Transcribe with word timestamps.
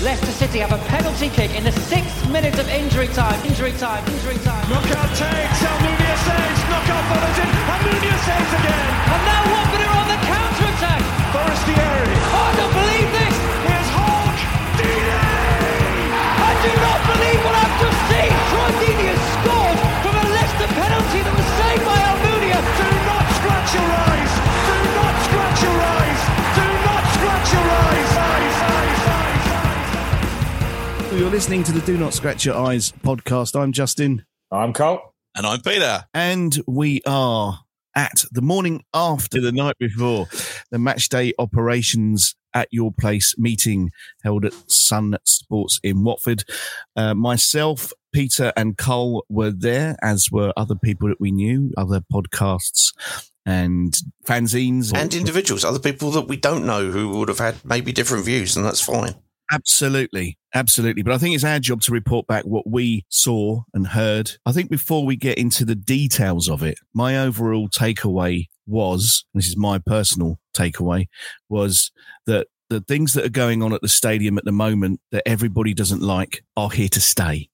Leicester 0.00 0.32
City 0.32 0.60
have 0.64 0.72
a 0.72 0.80
penalty 0.88 1.28
kick 1.28 1.52
in 1.52 1.62
the 1.62 1.72
sixth 1.72 2.24
minute 2.32 2.56
of 2.58 2.64
injury 2.72 3.08
time. 3.12 3.36
Injury 3.44 3.72
time. 3.76 4.00
Injury 4.08 4.40
time. 4.40 4.64
Knockaert 4.72 5.12
takes. 5.12 5.60
Almunia 5.60 6.16
saves. 6.24 6.60
Knockaert 6.72 7.04
follows 7.12 7.36
in. 7.36 7.50
Almunia 7.68 8.16
saves 8.24 8.52
again. 8.64 8.88
And 9.12 9.22
now 9.28 9.42
Watford 9.52 9.84
are 9.84 9.96
on 10.00 10.08
the 10.08 10.20
counter 10.24 10.66
attack. 10.72 11.04
Forestieri. 11.36 12.16
Oh, 12.32 12.48
I 12.48 12.52
don't 12.56 12.74
believe 12.80 13.08
this. 13.12 13.36
Here's 13.68 13.90
Hogg. 13.92 14.36
Deeney. 14.80 15.20
I 16.48 16.52
do 16.64 16.72
not 16.80 17.00
believe 17.04 17.40
what 17.44 17.56
I've 17.60 17.76
just 17.84 18.00
seen. 18.08 18.32
Troy 18.56 18.70
Deeney 18.80 19.06
has 19.12 19.20
scored 19.36 19.78
from 20.00 20.14
a 20.16 20.24
Leicester 20.32 20.70
penalty 20.80 21.20
that 21.28 21.34
was 21.36 21.48
saved 21.60 21.84
by 21.84 21.98
Almunia. 22.08 22.56
Do 22.56 22.88
not 23.04 23.24
scratch 23.36 23.70
your 23.76 23.90
eyes. 24.08 24.32
Do 24.64 24.76
not 24.96 25.14
scratch 25.28 25.60
your 25.60 25.76
eyes. 25.76 26.20
Do 26.56 26.66
not 26.88 27.02
scratch 27.20 27.48
your 27.52 27.68
eyes, 27.68 28.09
You're 31.12 31.28
listening 31.28 31.64
to 31.64 31.72
the 31.72 31.80
Do 31.80 31.98
Not 31.98 32.14
Scratch 32.14 32.44
Your 32.44 32.54
Eyes 32.56 32.92
podcast. 33.02 33.60
I'm 33.60 33.72
Justin, 33.72 34.24
I'm 34.50 34.72
Cole. 34.72 35.00
And 35.36 35.44
I'm 35.46 35.60
Peter. 35.60 36.04
and 36.14 36.56
we 36.66 37.02
are 37.04 37.60
at 37.96 38.24
the 38.30 38.40
morning 38.42 38.84
after 38.94 39.40
the 39.40 39.50
night 39.52 39.76
before 39.78 40.28
the 40.70 40.78
match 40.78 41.08
day 41.08 41.32
operations 41.38 42.36
at 42.54 42.68
your 42.70 42.92
place 42.92 43.34
meeting 43.38 43.90
held 44.22 44.44
at 44.44 44.54
Sun 44.70 45.18
Sports 45.24 45.80
in 45.82 46.04
Watford. 46.04 46.44
Uh, 46.96 47.14
myself, 47.14 47.92
Peter, 48.12 48.52
and 48.56 48.78
Cole 48.78 49.24
were 49.28 49.50
there, 49.50 49.96
as 50.02 50.28
were 50.30 50.52
other 50.56 50.76
people 50.76 51.08
that 51.08 51.20
we 51.20 51.32
knew, 51.32 51.72
other 51.76 52.00
podcasts 52.00 52.94
and 53.44 53.94
fanzines. 54.26 54.94
And 54.94 55.12
individuals, 55.12 55.64
other 55.64 55.80
people 55.80 56.12
that 56.12 56.28
we 56.28 56.36
don't 56.36 56.64
know 56.64 56.90
who 56.90 57.10
would 57.18 57.28
have 57.28 57.38
had 57.38 57.56
maybe 57.64 57.92
different 57.92 58.24
views, 58.24 58.56
and 58.56 58.64
that's 58.64 58.80
fine. 58.80 59.14
Absolutely. 59.52 60.38
Absolutely. 60.54 61.02
But 61.02 61.12
I 61.12 61.18
think 61.18 61.34
it's 61.34 61.44
our 61.44 61.58
job 61.58 61.80
to 61.82 61.92
report 61.92 62.26
back 62.26 62.44
what 62.44 62.68
we 62.68 63.04
saw 63.08 63.62
and 63.74 63.86
heard. 63.86 64.32
I 64.46 64.52
think 64.52 64.70
before 64.70 65.04
we 65.04 65.16
get 65.16 65.38
into 65.38 65.64
the 65.64 65.74
details 65.74 66.48
of 66.48 66.62
it, 66.62 66.78
my 66.94 67.18
overall 67.18 67.68
takeaway 67.68 68.46
was 68.66 69.24
and 69.34 69.42
this 69.42 69.48
is 69.48 69.56
my 69.56 69.78
personal 69.78 70.38
takeaway 70.56 71.06
was 71.48 71.90
that 72.26 72.46
the 72.68 72.80
things 72.80 73.14
that 73.14 73.24
are 73.24 73.30
going 73.30 73.62
on 73.62 73.72
at 73.72 73.80
the 73.80 73.88
stadium 73.88 74.38
at 74.38 74.44
the 74.44 74.52
moment 74.52 75.00
that 75.10 75.26
everybody 75.26 75.74
doesn't 75.74 76.02
like 76.02 76.44
are 76.56 76.70
here 76.70 76.88
to 76.88 77.00
stay. 77.00 77.48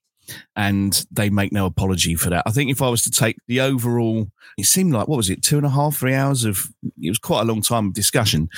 And 0.56 1.06
they 1.12 1.30
make 1.30 1.52
no 1.52 1.66
apology 1.66 2.16
for 2.16 2.30
that. 2.30 2.42
I 2.46 2.50
think 2.50 2.70
if 2.70 2.82
I 2.82 2.88
was 2.88 3.02
to 3.02 3.10
take 3.12 3.36
the 3.46 3.60
overall, 3.60 4.26
it 4.58 4.64
seemed 4.66 4.92
like, 4.92 5.06
what 5.06 5.16
was 5.16 5.30
it, 5.30 5.40
two 5.40 5.56
and 5.56 5.64
a 5.64 5.70
half, 5.70 5.96
three 5.96 6.14
hours 6.14 6.44
of, 6.44 6.68
it 7.00 7.08
was 7.08 7.18
quite 7.20 7.42
a 7.42 7.44
long 7.44 7.62
time 7.62 7.86
of 7.86 7.92
discussion. 7.94 8.48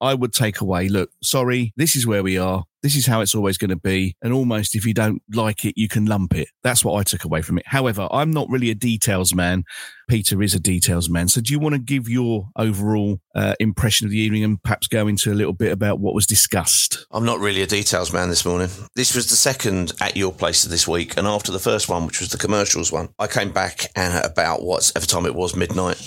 I 0.00 0.14
would 0.14 0.32
take 0.32 0.60
away, 0.60 0.88
look, 0.88 1.10
sorry, 1.24 1.72
this 1.76 1.96
is 1.96 2.06
where 2.06 2.22
we 2.22 2.38
are. 2.38 2.62
This 2.82 2.96
is 2.96 3.06
how 3.06 3.20
it's 3.20 3.34
always 3.34 3.58
going 3.58 3.70
to 3.70 3.76
be. 3.76 4.16
And 4.22 4.32
almost 4.32 4.74
if 4.74 4.86
you 4.86 4.94
don't 4.94 5.22
like 5.32 5.64
it, 5.64 5.74
you 5.76 5.88
can 5.88 6.06
lump 6.06 6.34
it. 6.34 6.48
That's 6.62 6.84
what 6.84 6.98
I 6.98 7.02
took 7.02 7.24
away 7.24 7.42
from 7.42 7.58
it. 7.58 7.64
However, 7.66 8.08
I'm 8.10 8.30
not 8.30 8.48
really 8.48 8.70
a 8.70 8.74
details 8.74 9.34
man. 9.34 9.64
Peter 10.08 10.40
is 10.42 10.54
a 10.54 10.60
details 10.60 11.10
man. 11.10 11.28
So 11.28 11.40
do 11.40 11.52
you 11.52 11.58
want 11.58 11.74
to 11.74 11.80
give 11.80 12.08
your 12.08 12.48
overall 12.56 13.18
uh, 13.34 13.54
impression 13.58 14.06
of 14.06 14.12
the 14.12 14.18
evening 14.18 14.44
and 14.44 14.62
perhaps 14.62 14.86
go 14.86 15.08
into 15.08 15.32
a 15.32 15.34
little 15.34 15.52
bit 15.52 15.72
about 15.72 15.98
what 15.98 16.14
was 16.14 16.26
discussed? 16.26 17.06
I'm 17.10 17.24
not 17.24 17.40
really 17.40 17.62
a 17.62 17.66
details 17.66 18.12
man 18.12 18.28
this 18.28 18.44
morning. 18.44 18.68
This 18.94 19.14
was 19.14 19.28
the 19.30 19.36
second 19.36 19.92
at 20.00 20.16
your 20.16 20.32
place 20.32 20.62
this 20.64 20.86
week, 20.86 21.16
and 21.16 21.26
after 21.26 21.50
the 21.50 21.58
first 21.58 21.88
one, 21.88 22.06
which 22.06 22.20
was 22.20 22.30
the 22.30 22.38
commercials 22.38 22.92
one, 22.92 23.08
I 23.18 23.26
came 23.26 23.50
back 23.50 23.90
and 23.96 24.14
at 24.14 24.26
about 24.26 24.62
whatever 24.62 25.06
time 25.06 25.26
it 25.26 25.34
was, 25.34 25.56
midnight, 25.56 26.00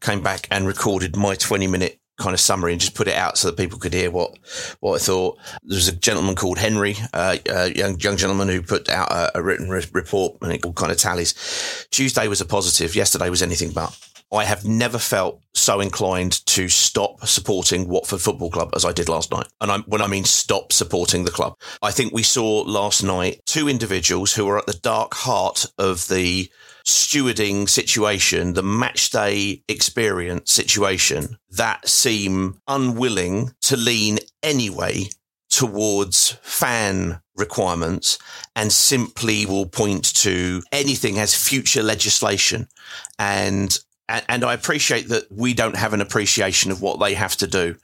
came 0.00 0.22
back 0.22 0.46
and 0.50 0.66
recorded 0.66 1.16
my 1.16 1.34
20 1.34 1.66
minute 1.66 1.98
kind 2.18 2.34
of 2.34 2.40
summary 2.40 2.72
and 2.72 2.80
just 2.80 2.94
put 2.94 3.08
it 3.08 3.14
out 3.14 3.38
so 3.38 3.48
that 3.48 3.56
people 3.56 3.78
could 3.78 3.92
hear 3.92 4.10
what 4.10 4.36
what 4.80 4.94
I 4.94 4.98
thought. 4.98 5.38
There 5.62 5.76
was 5.76 5.88
a 5.88 5.92
gentleman 5.92 6.34
called 6.34 6.58
Henry, 6.58 6.96
uh, 7.12 7.36
a 7.46 7.74
young 7.74 7.98
young 8.00 8.16
gentleman 8.16 8.48
who 8.48 8.62
put 8.62 8.88
out 8.88 9.10
a, 9.10 9.38
a 9.38 9.42
written 9.42 9.68
re- 9.68 9.84
report 9.92 10.38
and 10.42 10.52
it 10.52 10.64
all 10.64 10.72
kind 10.72 10.92
of 10.92 10.98
tallies. 10.98 11.86
Tuesday 11.90 12.28
was 12.28 12.40
a 12.40 12.46
positive. 12.46 12.94
Yesterday 12.94 13.30
was 13.30 13.42
anything 13.42 13.72
but. 13.72 13.96
I 14.32 14.44
have 14.44 14.64
never 14.64 14.98
felt 14.98 15.40
so 15.54 15.80
inclined 15.80 16.44
to 16.46 16.68
stop 16.68 17.24
supporting 17.26 17.88
Watford 17.88 18.20
Football 18.20 18.50
Club 18.50 18.70
as 18.74 18.84
I 18.84 18.90
did 18.90 19.08
last 19.08 19.30
night. 19.30 19.46
And 19.60 19.70
I'm, 19.70 19.82
when 19.84 20.02
I 20.02 20.08
mean 20.08 20.24
stop 20.24 20.72
supporting 20.72 21.24
the 21.24 21.30
club, 21.30 21.56
I 21.80 21.92
think 21.92 22.12
we 22.12 22.24
saw 22.24 22.62
last 22.62 23.04
night 23.04 23.40
two 23.46 23.68
individuals 23.68 24.34
who 24.34 24.48
are 24.48 24.58
at 24.58 24.66
the 24.66 24.74
dark 24.74 25.14
heart 25.14 25.66
of 25.78 26.08
the 26.08 26.50
stewarding 26.86 27.68
situation, 27.68 28.54
the 28.54 28.62
match 28.62 29.10
day 29.10 29.62
experience 29.68 30.52
situation 30.52 31.36
that 31.50 31.88
seem 31.88 32.60
unwilling 32.68 33.52
to 33.62 33.76
lean 33.76 34.18
anyway 34.42 35.04
towards 35.50 36.32
fan 36.42 37.20
requirements 37.36 38.18
and 38.54 38.72
simply 38.72 39.46
will 39.46 39.66
point 39.66 40.14
to 40.14 40.62
anything 40.72 41.18
as 41.18 41.34
future 41.34 41.82
legislation. 41.82 42.68
And 43.18 43.78
and, 44.08 44.44
I 44.44 44.54
appreciate 44.54 45.08
that 45.08 45.30
we 45.30 45.52
don't 45.52 45.76
have 45.76 45.92
an 45.92 46.00
appreciation 46.00 46.70
of 46.70 46.80
what 46.80 47.00
they 47.00 47.14
have 47.14 47.36
to 47.36 47.46
do. 47.46 47.76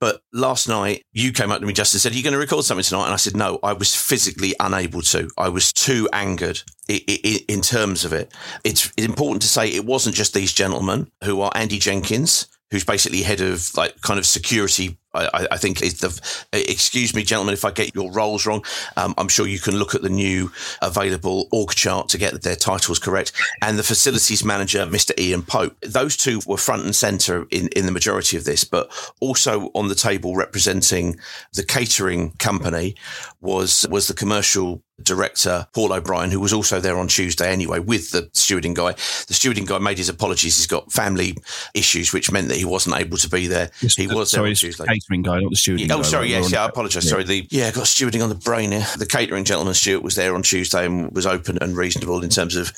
But 0.00 0.22
last 0.32 0.68
night, 0.68 1.04
you 1.12 1.32
came 1.32 1.50
up 1.50 1.60
to 1.60 1.66
me 1.66 1.72
just 1.72 1.92
and 1.94 2.00
said, 2.00 2.12
Are 2.12 2.14
you 2.14 2.22
going 2.22 2.32
to 2.32 2.38
record 2.38 2.64
something 2.64 2.84
tonight? 2.84 3.04
And 3.04 3.12
I 3.12 3.16
said, 3.16 3.36
No, 3.36 3.58
I 3.62 3.74
was 3.74 3.94
physically 3.94 4.54
unable 4.60 5.02
to. 5.02 5.30
I 5.36 5.48
was 5.48 5.72
too 5.72 6.08
angered 6.12 6.62
in 6.88 7.60
terms 7.60 8.04
of 8.04 8.12
it. 8.12 8.32
It's 8.64 8.90
important 8.96 9.42
to 9.42 9.48
say 9.48 9.68
it 9.68 9.84
wasn't 9.84 10.16
just 10.16 10.32
these 10.32 10.52
gentlemen 10.52 11.10
who 11.24 11.40
are 11.42 11.52
Andy 11.54 11.78
Jenkins, 11.78 12.46
who's 12.70 12.84
basically 12.84 13.22
head 13.22 13.40
of 13.40 13.70
like 13.76 14.00
kind 14.00 14.18
of 14.18 14.26
security. 14.26 14.98
I, 15.14 15.48
I 15.52 15.56
think 15.56 15.82
is 15.82 16.00
the. 16.00 16.08
Excuse 16.52 17.14
me, 17.14 17.22
gentlemen, 17.22 17.54
if 17.54 17.64
I 17.64 17.70
get 17.70 17.94
your 17.94 18.10
roles 18.12 18.46
wrong. 18.46 18.64
Um, 18.96 19.14
I'm 19.16 19.28
sure 19.28 19.46
you 19.46 19.58
can 19.58 19.76
look 19.76 19.94
at 19.94 20.02
the 20.02 20.08
new 20.08 20.50
available 20.82 21.48
org 21.52 21.70
chart 21.70 22.08
to 22.10 22.18
get 22.18 22.42
their 22.42 22.56
titles 22.56 22.98
correct. 22.98 23.32
And 23.62 23.78
the 23.78 23.82
facilities 23.82 24.44
manager, 24.44 24.86
Mr. 24.86 25.18
Ian 25.18 25.42
Pope. 25.42 25.76
Those 25.80 26.16
two 26.16 26.40
were 26.46 26.56
front 26.56 26.84
and 26.84 26.94
centre 26.94 27.46
in 27.50 27.68
in 27.68 27.86
the 27.86 27.92
majority 27.92 28.36
of 28.36 28.44
this, 28.44 28.64
but 28.64 28.90
also 29.20 29.70
on 29.74 29.88
the 29.88 29.94
table 29.94 30.36
representing 30.36 31.16
the 31.54 31.64
catering 31.64 32.32
company 32.38 32.94
was 33.40 33.86
was 33.90 34.08
the 34.08 34.14
commercial 34.14 34.82
director 35.02 35.66
Paul 35.74 35.92
O'Brien, 35.92 36.30
who 36.30 36.40
was 36.40 36.52
also 36.52 36.80
there 36.80 36.98
on 36.98 37.08
Tuesday 37.08 37.50
anyway 37.52 37.78
with 37.78 38.10
the 38.10 38.22
stewarding 38.34 38.74
guy. 38.74 38.92
The 38.92 39.34
stewarding 39.34 39.66
guy 39.66 39.78
made 39.78 39.98
his 39.98 40.08
apologies. 40.08 40.56
He's 40.56 40.66
got 40.66 40.90
family 40.92 41.36
issues, 41.74 42.12
which 42.12 42.30
meant 42.32 42.48
that 42.48 42.56
he 42.56 42.64
wasn't 42.64 42.96
able 42.96 43.16
to 43.18 43.28
be 43.28 43.46
there. 43.46 43.70
He 43.80 44.06
was 44.06 44.16
there 44.16 44.24
sorry, 44.26 44.50
on 44.50 44.54
Tuesday. 44.56 44.84
catering 44.86 45.22
guy, 45.22 45.40
not 45.40 45.50
the 45.50 45.56
stewarding 45.56 45.90
Oh, 45.90 45.98
guy, 45.98 46.02
sorry. 46.02 46.22
right? 46.24 46.30
Yes, 46.30 46.44
We're 46.44 46.50
yeah. 46.58 46.64
I 46.64 46.68
apologise. 46.68 47.04
yeah. 47.04 47.10
Sorry. 47.10 47.24
The 47.24 47.46
yeah, 47.50 47.66
I 47.68 47.70
got 47.70 47.84
stewarding 47.84 48.22
on 48.22 48.28
the 48.28 48.34
brain 48.34 48.72
here. 48.72 48.86
The 48.96 49.06
catering 49.06 49.44
gentleman 49.44 49.74
Stuart 49.74 50.02
was 50.02 50.14
there 50.16 50.34
on 50.34 50.42
Tuesday 50.42 50.84
and 50.86 51.10
was 51.12 51.26
open 51.26 51.58
and 51.60 51.76
reasonable 51.76 52.22
in 52.22 52.30
terms 52.30 52.56
of 52.56 52.72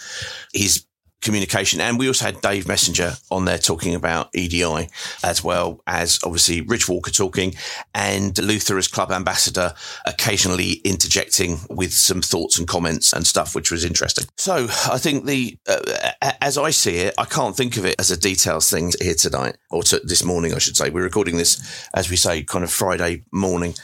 his 0.52 0.84
communication. 1.20 1.80
And 1.80 1.98
we 1.98 2.06
also 2.08 2.24
had 2.24 2.40
Dave 2.40 2.66
Messenger 2.66 3.14
on 3.30 3.44
there 3.44 3.58
talking 3.58 3.94
about 3.94 4.30
EDI, 4.34 4.88
as 5.22 5.44
well 5.44 5.82
as 5.86 6.18
obviously 6.24 6.62
Rich 6.62 6.88
Walker 6.88 7.10
talking 7.10 7.54
and 7.94 8.36
Luther 8.38 8.78
as 8.78 8.88
club 8.88 9.12
ambassador 9.12 9.74
occasionally 10.06 10.74
interjecting 10.84 11.60
with 11.68 11.92
some 11.92 12.22
thoughts 12.22 12.58
and 12.58 12.66
comments 12.66 13.12
and 13.12 13.26
stuff, 13.26 13.54
which 13.54 13.70
was 13.70 13.84
interesting. 13.84 14.26
So 14.36 14.66
I 14.90 14.98
think 14.98 15.26
the, 15.26 15.58
uh, 15.68 16.12
as 16.40 16.56
I 16.56 16.70
see 16.70 16.96
it, 16.96 17.14
I 17.18 17.24
can't 17.24 17.56
think 17.56 17.76
of 17.76 17.84
it 17.84 17.96
as 17.98 18.10
a 18.10 18.16
details 18.16 18.70
thing 18.70 18.92
here 19.00 19.14
tonight 19.14 19.56
or 19.70 19.82
to 19.84 20.00
this 20.02 20.24
morning, 20.24 20.54
I 20.54 20.58
should 20.58 20.76
say. 20.76 20.90
We're 20.90 21.02
recording 21.02 21.36
this, 21.36 21.88
as 21.94 22.10
we 22.10 22.16
say, 22.16 22.42
kind 22.42 22.64
of 22.64 22.70
Friday 22.70 23.24
morning 23.32 23.74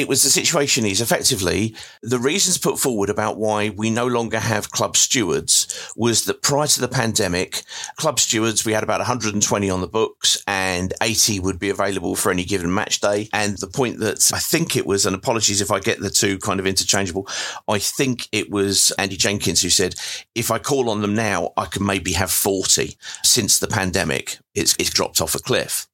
it 0.00 0.08
was 0.08 0.22
the 0.22 0.30
situation 0.30 0.86
is 0.86 1.02
effectively 1.02 1.76
the 2.00 2.18
reasons 2.18 2.56
put 2.56 2.78
forward 2.78 3.10
about 3.10 3.36
why 3.36 3.68
we 3.68 3.90
no 3.90 4.06
longer 4.06 4.38
have 4.38 4.70
club 4.70 4.96
stewards 4.96 5.92
was 5.94 6.24
that 6.24 6.40
prior 6.40 6.66
to 6.66 6.80
the 6.80 6.88
pandemic, 6.88 7.62
club 7.96 8.18
stewards, 8.18 8.64
we 8.64 8.72
had 8.72 8.82
about 8.82 9.00
120 9.00 9.68
on 9.68 9.82
the 9.82 9.86
books 9.86 10.42
and 10.46 10.94
80 11.02 11.40
would 11.40 11.58
be 11.58 11.68
available 11.68 12.16
for 12.16 12.32
any 12.32 12.44
given 12.44 12.72
match 12.72 13.00
day. 13.00 13.28
And 13.34 13.58
the 13.58 13.66
point 13.66 13.98
that 13.98 14.30
I 14.32 14.38
think 14.38 14.74
it 14.74 14.86
was, 14.86 15.04
and 15.04 15.14
apologies 15.14 15.60
if 15.60 15.70
I 15.70 15.80
get 15.80 16.00
the 16.00 16.08
two 16.08 16.38
kind 16.38 16.58
of 16.58 16.66
interchangeable, 16.66 17.28
I 17.68 17.78
think 17.78 18.26
it 18.32 18.50
was 18.50 18.92
Andy 18.92 19.18
Jenkins 19.18 19.60
who 19.60 19.68
said, 19.68 19.96
if 20.34 20.50
I 20.50 20.58
call 20.58 20.88
on 20.88 21.02
them 21.02 21.14
now, 21.14 21.52
I 21.58 21.66
can 21.66 21.84
maybe 21.84 22.14
have 22.14 22.30
40 22.30 22.96
since 23.22 23.58
the 23.58 23.68
pandemic. 23.68 24.38
It's, 24.54 24.74
it's 24.78 24.90
dropped 24.90 25.20
off 25.20 25.34
a 25.34 25.40
cliff. 25.40 25.89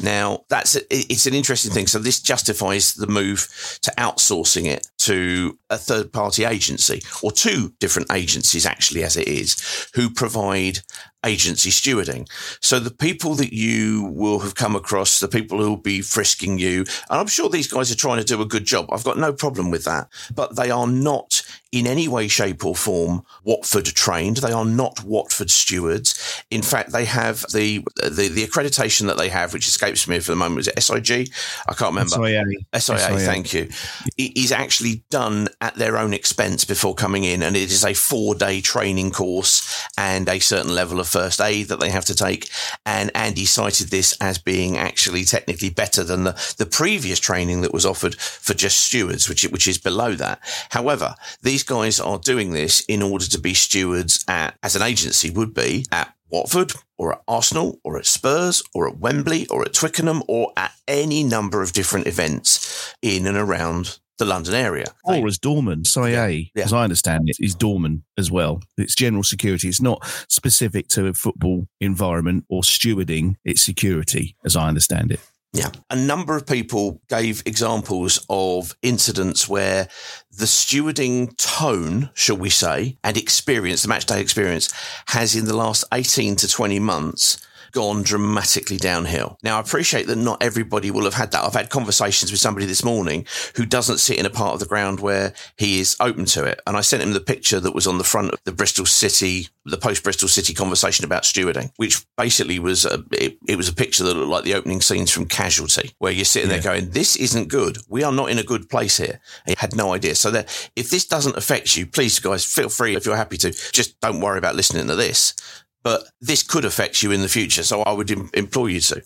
Now, 0.00 0.44
that's 0.48 0.76
it's 0.90 1.26
an 1.26 1.34
interesting 1.34 1.72
thing. 1.72 1.86
So 1.86 1.98
this 1.98 2.20
justifies 2.20 2.94
the 2.94 3.06
move 3.06 3.48
to 3.82 3.92
outsourcing 3.98 4.66
it 4.66 4.88
to 5.08 5.58
a 5.70 5.78
third 5.78 6.12
party 6.12 6.44
agency 6.44 7.02
or 7.22 7.32
two 7.32 7.72
different 7.80 8.12
agencies, 8.12 8.66
actually, 8.66 9.02
as 9.04 9.16
it 9.16 9.26
is, 9.26 9.90
who 9.94 10.10
provide 10.10 10.80
agency 11.26 11.70
stewarding. 11.70 12.28
So 12.60 12.78
the 12.78 12.90
people 12.90 13.34
that 13.34 13.52
you 13.52 14.04
will 14.14 14.38
have 14.40 14.54
come 14.54 14.76
across, 14.76 15.18
the 15.18 15.28
people 15.28 15.58
who 15.58 15.70
will 15.70 15.76
be 15.76 16.00
frisking 16.00 16.58
you, 16.58 16.80
and 17.10 17.20
I'm 17.20 17.26
sure 17.26 17.48
these 17.48 17.70
guys 17.72 17.90
are 17.90 17.96
trying 17.96 18.18
to 18.18 18.24
do 18.24 18.40
a 18.40 18.46
good 18.46 18.64
job. 18.64 18.86
I've 18.92 19.04
got 19.04 19.18
no 19.18 19.32
problem 19.32 19.70
with 19.70 19.84
that, 19.84 20.08
but 20.34 20.56
they 20.56 20.70
are 20.70 20.86
not 20.86 21.42
in 21.70 21.86
any 21.86 22.08
way, 22.08 22.28
shape 22.28 22.64
or 22.64 22.74
form 22.74 23.22
Watford 23.44 23.84
trained. 23.84 24.38
They 24.38 24.52
are 24.52 24.64
not 24.64 25.04
Watford 25.04 25.50
stewards. 25.50 26.42
In 26.50 26.62
fact, 26.62 26.92
they 26.92 27.04
have 27.04 27.44
the, 27.52 27.84
the, 27.96 28.28
the 28.28 28.46
accreditation 28.46 29.06
that 29.06 29.18
they 29.18 29.28
have, 29.28 29.52
which 29.52 29.66
escapes 29.66 30.08
me 30.08 30.18
for 30.20 30.32
the 30.32 30.36
moment. 30.36 30.60
Is 30.60 30.68
it 30.68 30.82
SIG? 30.82 31.30
I 31.68 31.74
can't 31.74 31.90
remember. 31.90 32.10
SIA. 32.10 32.44
SIA, 32.74 32.98
SIA. 32.98 33.18
thank 33.18 33.52
you. 33.52 33.68
It 34.16 34.36
is 34.36 34.50
actually 34.50 34.97
done 35.10 35.48
at 35.60 35.74
their 35.74 35.96
own 35.96 36.12
expense 36.12 36.64
before 36.64 36.94
coming 36.94 37.24
in, 37.24 37.42
and 37.42 37.56
it 37.56 37.70
is 37.70 37.84
a 37.84 37.94
four 37.94 38.34
day 38.34 38.60
training 38.60 39.10
course 39.10 39.86
and 39.96 40.28
a 40.28 40.38
certain 40.38 40.74
level 40.74 41.00
of 41.00 41.08
first 41.08 41.40
aid 41.40 41.68
that 41.68 41.80
they 41.80 41.90
have 41.90 42.04
to 42.06 42.14
take. 42.14 42.50
And 42.84 43.10
Andy 43.14 43.44
cited 43.44 43.88
this 43.88 44.16
as 44.20 44.38
being 44.38 44.76
actually 44.76 45.24
technically 45.24 45.70
better 45.70 46.04
than 46.04 46.24
the, 46.24 46.54
the 46.58 46.66
previous 46.66 47.18
training 47.18 47.60
that 47.62 47.74
was 47.74 47.86
offered 47.86 48.14
for 48.16 48.54
just 48.54 48.78
stewards, 48.78 49.28
which, 49.28 49.44
which 49.44 49.68
is 49.68 49.78
below 49.78 50.14
that. 50.14 50.40
However, 50.70 51.14
these 51.42 51.62
guys 51.62 52.00
are 52.00 52.18
doing 52.18 52.52
this 52.52 52.80
in 52.88 53.02
order 53.02 53.26
to 53.26 53.38
be 53.38 53.54
stewards 53.54 54.24
at, 54.28 54.56
as 54.62 54.76
an 54.76 54.82
agency 54.82 55.30
would 55.30 55.54
be, 55.54 55.86
at 55.92 56.14
Watford 56.30 56.72
or 56.96 57.14
at 57.14 57.22
Arsenal 57.26 57.80
or 57.84 57.98
at 57.98 58.06
Spurs 58.06 58.62
or 58.74 58.88
at 58.88 58.98
Wembley 58.98 59.46
or 59.48 59.62
at 59.62 59.72
Twickenham 59.72 60.22
or 60.28 60.52
at 60.56 60.72
any 60.86 61.24
number 61.24 61.62
of 61.62 61.72
different 61.72 62.06
events 62.06 62.94
in 63.02 63.26
and 63.26 63.36
around 63.36 63.98
the 64.18 64.24
London 64.24 64.54
area. 64.54 64.86
Or 65.04 65.26
as 65.26 65.38
Dorman, 65.38 65.84
SIA, 65.84 66.50
Yeah. 66.54 66.64
as 66.64 66.72
I 66.72 66.84
understand 66.84 67.28
it, 67.28 67.36
is 67.40 67.54
Dorman 67.54 68.04
as 68.16 68.30
well. 68.30 68.60
It's 68.76 68.94
general 68.94 69.22
security. 69.24 69.68
It's 69.68 69.80
not 69.80 70.04
specific 70.28 70.88
to 70.88 71.06
a 71.06 71.14
football 71.14 71.66
environment 71.80 72.44
or 72.48 72.62
stewarding. 72.62 73.36
It's 73.44 73.62
security, 73.64 74.36
as 74.44 74.56
I 74.56 74.68
understand 74.68 75.12
it. 75.12 75.20
Yeah. 75.54 75.70
A 75.88 75.96
number 75.96 76.36
of 76.36 76.46
people 76.46 77.00
gave 77.08 77.42
examples 77.46 78.24
of 78.28 78.76
incidents 78.82 79.48
where 79.48 79.88
the 80.30 80.44
stewarding 80.44 81.34
tone, 81.38 82.10
shall 82.12 82.36
we 82.36 82.50
say, 82.50 82.98
and 83.02 83.16
experience, 83.16 83.82
the 83.82 83.88
match 83.88 84.04
day 84.04 84.20
experience, 84.20 84.68
has 85.06 85.34
in 85.34 85.46
the 85.46 85.56
last 85.56 85.84
18 85.92 86.36
to 86.36 86.48
20 86.48 86.78
months 86.80 87.38
gone 87.72 88.02
dramatically 88.02 88.76
downhill. 88.76 89.38
Now, 89.42 89.58
I 89.58 89.60
appreciate 89.60 90.06
that 90.06 90.16
not 90.16 90.42
everybody 90.42 90.90
will 90.90 91.04
have 91.04 91.14
had 91.14 91.32
that. 91.32 91.44
I've 91.44 91.54
had 91.54 91.70
conversations 91.70 92.30
with 92.30 92.40
somebody 92.40 92.66
this 92.66 92.84
morning 92.84 93.26
who 93.56 93.66
doesn't 93.66 93.98
sit 93.98 94.18
in 94.18 94.26
a 94.26 94.30
part 94.30 94.54
of 94.54 94.60
the 94.60 94.66
ground 94.66 95.00
where 95.00 95.32
he 95.56 95.80
is 95.80 95.96
open 96.00 96.24
to 96.26 96.44
it. 96.44 96.60
And 96.66 96.76
I 96.76 96.80
sent 96.80 97.02
him 97.02 97.12
the 97.12 97.20
picture 97.20 97.60
that 97.60 97.74
was 97.74 97.86
on 97.86 97.98
the 97.98 98.04
front 98.04 98.32
of 98.32 98.40
the 98.44 98.52
Bristol 98.52 98.86
City, 98.86 99.48
the 99.64 99.76
post 99.76 100.02
Bristol 100.02 100.28
City 100.28 100.54
conversation 100.54 101.04
about 101.04 101.24
stewarding, 101.24 101.70
which 101.76 102.04
basically 102.16 102.58
was 102.58 102.84
a, 102.84 103.04
it, 103.12 103.38
it 103.46 103.56
was 103.56 103.68
a 103.68 103.74
picture 103.74 104.04
that 104.04 104.14
looked 104.14 104.30
like 104.30 104.44
the 104.44 104.54
opening 104.54 104.80
scenes 104.80 105.10
from 105.10 105.26
Casualty, 105.26 105.92
where 105.98 106.12
you're 106.12 106.24
sitting 106.24 106.48
there 106.48 106.62
going, 106.62 106.90
this 106.90 107.16
isn't 107.16 107.48
good. 107.48 107.78
We 107.88 108.02
are 108.02 108.12
not 108.12 108.30
in 108.30 108.38
a 108.38 108.44
good 108.44 108.68
place 108.68 108.96
here. 108.96 109.20
And 109.46 109.56
he 109.56 109.56
had 109.58 109.76
no 109.76 109.92
idea. 109.92 110.14
So 110.14 110.30
that 110.30 110.70
if 110.76 110.90
this 110.90 111.06
doesn't 111.06 111.36
affect 111.36 111.76
you, 111.76 111.86
please 111.86 112.18
guys, 112.18 112.44
feel 112.44 112.68
free 112.68 112.96
if 112.96 113.06
you're 113.06 113.16
happy 113.16 113.36
to, 113.38 113.50
just 113.72 114.00
don't 114.00 114.20
worry 114.20 114.38
about 114.38 114.56
listening 114.56 114.86
to 114.86 114.96
this 114.96 115.34
but 115.82 116.04
this 116.20 116.42
could 116.42 116.64
affect 116.64 117.02
you 117.02 117.12
in 117.12 117.22
the 117.22 117.28
future. 117.28 117.62
So 117.62 117.82
I 117.82 117.92
would 117.92 118.10
im- 118.10 118.30
implore 118.34 118.68
you 118.68 118.80
to. 118.80 119.02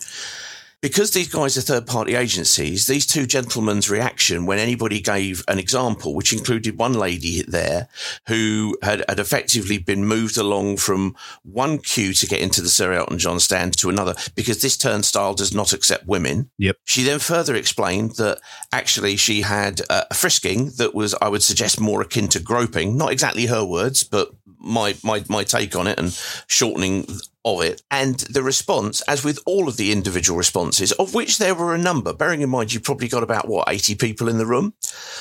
Because 0.82 1.12
these 1.12 1.29
guys 1.29 1.56
are 1.56 1.61
third 1.61 1.87
party 1.87 2.17
agencies, 2.17 2.88
these 2.88 3.06
two 3.06 3.25
gentlemen's 3.25 3.88
reaction 3.88 4.46
when 4.46 4.58
anybody 4.58 5.00
gave 5.00 5.44
an 5.46 5.61
example, 5.61 6.12
which 6.12 6.32
included 6.32 6.76
one 6.76 6.94
lady 6.94 7.43
there 7.43 7.87
who 8.26 8.76
had, 8.82 9.05
had 9.08 9.20
effectively 9.20 9.79
been 9.79 10.05
moved 10.05 10.37
along 10.37 10.79
from 10.79 11.14
one 11.44 11.79
queue 11.79 12.12
to 12.14 12.26
get 12.26 12.40
into 12.40 12.61
the 12.61 12.69
Sir 12.69 12.93
Elton 12.93 13.19
John 13.19 13.38
stand 13.38 13.79
to 13.79 13.90
another 13.90 14.17
because 14.34 14.61
this 14.61 14.76
turnstile 14.76 15.34
does 15.34 15.55
not 15.55 15.73
accept 15.73 16.08
women. 16.08 16.50
Yep. 16.58 16.79
She 16.82 17.05
then 17.05 17.20
further 17.20 17.55
explained 17.55 18.17
that 18.17 18.40
actually 18.73 19.17
she 19.17 19.43
had 19.43 19.82
a 19.88 20.12
frisking 20.12 20.70
that 20.79 20.96
was, 20.96 21.14
I 21.23 21.29
would 21.29 21.44
suggest, 21.44 21.81
more 21.81 22.02
akin 22.02 22.26
to 22.29 22.40
groping. 22.40 22.96
Not 22.96 23.12
exactly 23.12 23.46
her 23.46 23.64
words, 23.64 24.02
but 24.02 24.32
my 24.64 24.94
my 25.02 25.25
my 25.29 25.44
take 25.44 25.75
on 25.75 25.87
it 25.87 25.99
and 25.99 26.12
shortening 26.46 27.06
of 27.44 27.61
it. 27.61 27.83
And 27.91 28.19
the 28.21 28.43
response, 28.43 29.00
as 29.03 29.25
with 29.25 29.39
all 29.47 29.69
of 29.69 29.77
the 29.77 29.93
individual 29.93 30.39
responses, 30.39 30.93
of 30.93 31.15
which 31.15 31.39
there 31.39 31.55
were 31.55 31.75
a 31.75 31.79
number, 31.79 32.12
bearing 32.12 32.41
in 32.41 32.50
mind 32.50 32.73
you 32.73 32.81
probably 32.81 33.09
got 33.09 33.23
about 33.23 33.49
what 33.49 33.69
eighty 33.69 33.94
people 33.94 34.29
in 34.29 34.39
the 34.39 34.47
room. 34.47 34.75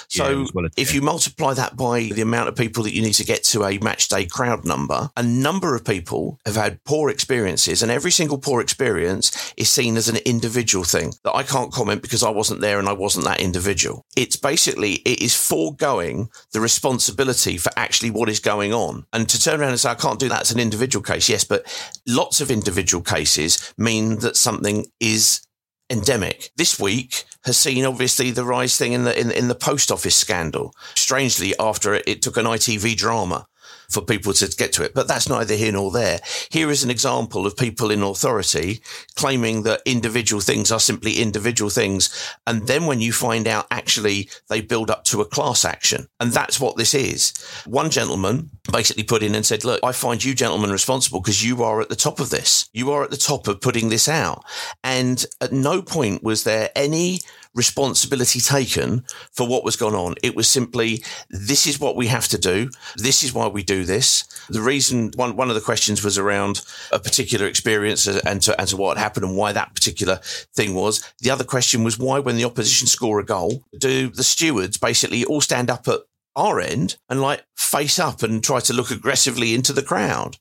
So 0.07 0.39
was 0.39 0.53
well 0.53 0.67
if 0.77 0.93
you 0.93 1.01
multiply 1.01 1.53
that 1.53 1.75
by 1.75 2.03
the 2.03 2.21
amount 2.21 2.49
of 2.49 2.55
people 2.55 2.83
that 2.83 2.93
you 2.93 3.01
need 3.01 3.13
to 3.13 3.25
get 3.25 3.43
to 3.45 3.63
a 3.63 3.77
match 3.79 4.07
day 4.07 4.25
crowd 4.25 4.65
number, 4.65 5.09
a 5.17 5.23
number 5.23 5.75
of 5.75 5.85
people 5.85 6.39
have 6.45 6.55
had 6.55 6.83
poor 6.83 7.09
experiences, 7.09 7.81
and 7.81 7.91
every 7.91 8.11
single 8.11 8.37
poor 8.37 8.61
experience 8.61 9.53
is 9.57 9.69
seen 9.69 9.97
as 9.97 10.07
an 10.07 10.17
individual 10.17 10.83
thing 10.83 11.13
that 11.23 11.35
I 11.35 11.43
can't 11.43 11.71
comment 11.71 12.01
because 12.01 12.23
I 12.23 12.29
wasn't 12.29 12.61
there 12.61 12.79
and 12.79 12.87
I 12.87 12.93
wasn't 12.93 13.25
that 13.25 13.41
individual. 13.41 14.05
It's 14.15 14.35
basically 14.35 14.93
it 15.05 15.21
is 15.21 15.35
foregoing 15.35 16.29
the 16.51 16.61
responsibility 16.61 17.57
for 17.57 17.71
actually 17.75 18.11
what 18.11 18.29
is 18.29 18.39
going 18.39 18.73
on, 18.73 19.05
and 19.13 19.27
to 19.29 19.41
turn 19.41 19.59
around 19.59 19.71
and 19.71 19.79
say 19.79 19.89
I 19.89 19.95
can't 19.95 20.19
do 20.19 20.29
that 20.29 20.41
as 20.41 20.51
an 20.51 20.59
individual 20.59 21.03
case, 21.03 21.29
yes, 21.29 21.43
but 21.43 21.65
lots 22.11 22.41
of 22.41 22.51
individual 22.51 23.03
cases 23.03 23.73
mean 23.77 24.19
that 24.19 24.37
something 24.37 24.87
is 24.99 25.41
endemic. 25.89 26.51
This 26.55 26.79
week 26.79 27.25
has 27.43 27.57
seen 27.57 27.85
obviously 27.85 28.31
the 28.31 28.45
rise 28.45 28.77
thing 28.77 28.93
in 28.93 29.03
the 29.03 29.19
in, 29.19 29.31
in 29.31 29.47
the 29.47 29.55
post 29.55 29.91
office 29.91 30.15
scandal. 30.15 30.73
Strangely, 30.95 31.53
after 31.59 31.93
it, 31.93 32.03
it 32.07 32.21
took 32.21 32.37
an 32.37 32.45
ITV 32.45 32.95
drama 32.95 33.47
for 33.91 34.01
people 34.01 34.33
to 34.33 34.47
get 34.57 34.73
to 34.73 34.83
it, 34.83 34.93
but 34.93 35.07
that's 35.07 35.29
neither 35.29 35.55
here 35.55 35.71
nor 35.71 35.91
there. 35.91 36.19
Here 36.49 36.71
is 36.71 36.83
an 36.83 36.89
example 36.89 37.45
of 37.45 37.57
people 37.57 37.91
in 37.91 38.01
authority 38.01 38.81
claiming 39.15 39.63
that 39.63 39.81
individual 39.85 40.41
things 40.41 40.71
are 40.71 40.79
simply 40.79 41.19
individual 41.19 41.69
things, 41.69 42.09
and 42.47 42.67
then 42.67 42.85
when 42.85 43.01
you 43.01 43.11
find 43.11 43.47
out 43.47 43.67
actually 43.69 44.29
they 44.49 44.61
build 44.61 44.89
up 44.89 45.03
to 45.05 45.21
a 45.21 45.25
class 45.25 45.65
action, 45.65 46.07
and 46.19 46.31
that's 46.31 46.59
what 46.59 46.77
this 46.77 46.93
is. 46.93 47.33
One 47.65 47.89
gentleman 47.89 48.49
basically 48.71 49.03
put 49.03 49.23
in 49.23 49.35
and 49.35 49.45
said, 49.45 49.63
"Look, 49.63 49.81
I 49.83 49.91
find 49.91 50.23
you 50.23 50.33
gentlemen 50.33 50.71
responsible 50.71 51.19
because 51.19 51.43
you 51.43 51.63
are 51.63 51.81
at 51.81 51.89
the 51.89 51.95
top 51.95 52.19
of 52.19 52.29
this. 52.29 52.69
You 52.73 52.91
are 52.91 53.03
at 53.03 53.11
the 53.11 53.17
top 53.17 53.47
of 53.47 53.61
putting 53.61 53.89
this 53.89 54.07
out." 54.07 54.43
And 54.83 55.25
at 55.41 55.51
no 55.51 55.81
point 55.81 56.23
was 56.23 56.43
there 56.43 56.69
any 56.75 57.19
responsibility 57.53 58.39
taken 58.39 59.03
for 59.33 59.47
what 59.47 59.63
was 59.63 59.75
going 59.75 59.95
on. 59.95 60.15
It 60.23 60.35
was 60.35 60.47
simply, 60.47 61.03
this 61.29 61.67
is 61.67 61.79
what 61.79 61.95
we 61.95 62.07
have 62.07 62.27
to 62.29 62.37
do. 62.37 62.69
This 62.95 63.23
is 63.23 63.33
why 63.33 63.47
we 63.47 63.63
do 63.63 63.83
this. 63.83 64.23
The 64.49 64.61
reason, 64.61 65.11
one, 65.15 65.35
one 65.35 65.49
of 65.49 65.55
the 65.55 65.61
questions 65.61 66.03
was 66.03 66.17
around 66.17 66.61
a 66.91 66.99
particular 66.99 67.47
experience 67.47 68.07
and 68.07 68.41
to, 68.43 68.59
and 68.59 68.69
to 68.69 68.77
what 68.77 68.97
happened 68.97 69.25
and 69.25 69.35
why 69.35 69.51
that 69.51 69.75
particular 69.75 70.19
thing 70.55 70.75
was. 70.75 71.03
The 71.19 71.31
other 71.31 71.43
question 71.43 71.83
was 71.83 71.99
why, 71.99 72.19
when 72.19 72.37
the 72.37 72.45
opposition 72.45 72.87
score 72.87 73.19
a 73.19 73.25
goal, 73.25 73.63
do 73.77 74.09
the 74.09 74.23
stewards 74.23 74.77
basically 74.77 75.25
all 75.25 75.41
stand 75.41 75.69
up 75.69 75.87
at 75.87 75.99
our 76.35 76.61
end 76.61 76.95
and 77.09 77.21
like 77.21 77.43
face 77.57 77.99
up 77.99 78.23
and 78.23 78.41
try 78.41 78.61
to 78.61 78.73
look 78.73 78.91
aggressively 78.91 79.53
into 79.53 79.73
the 79.73 79.83
crowd? 79.83 80.37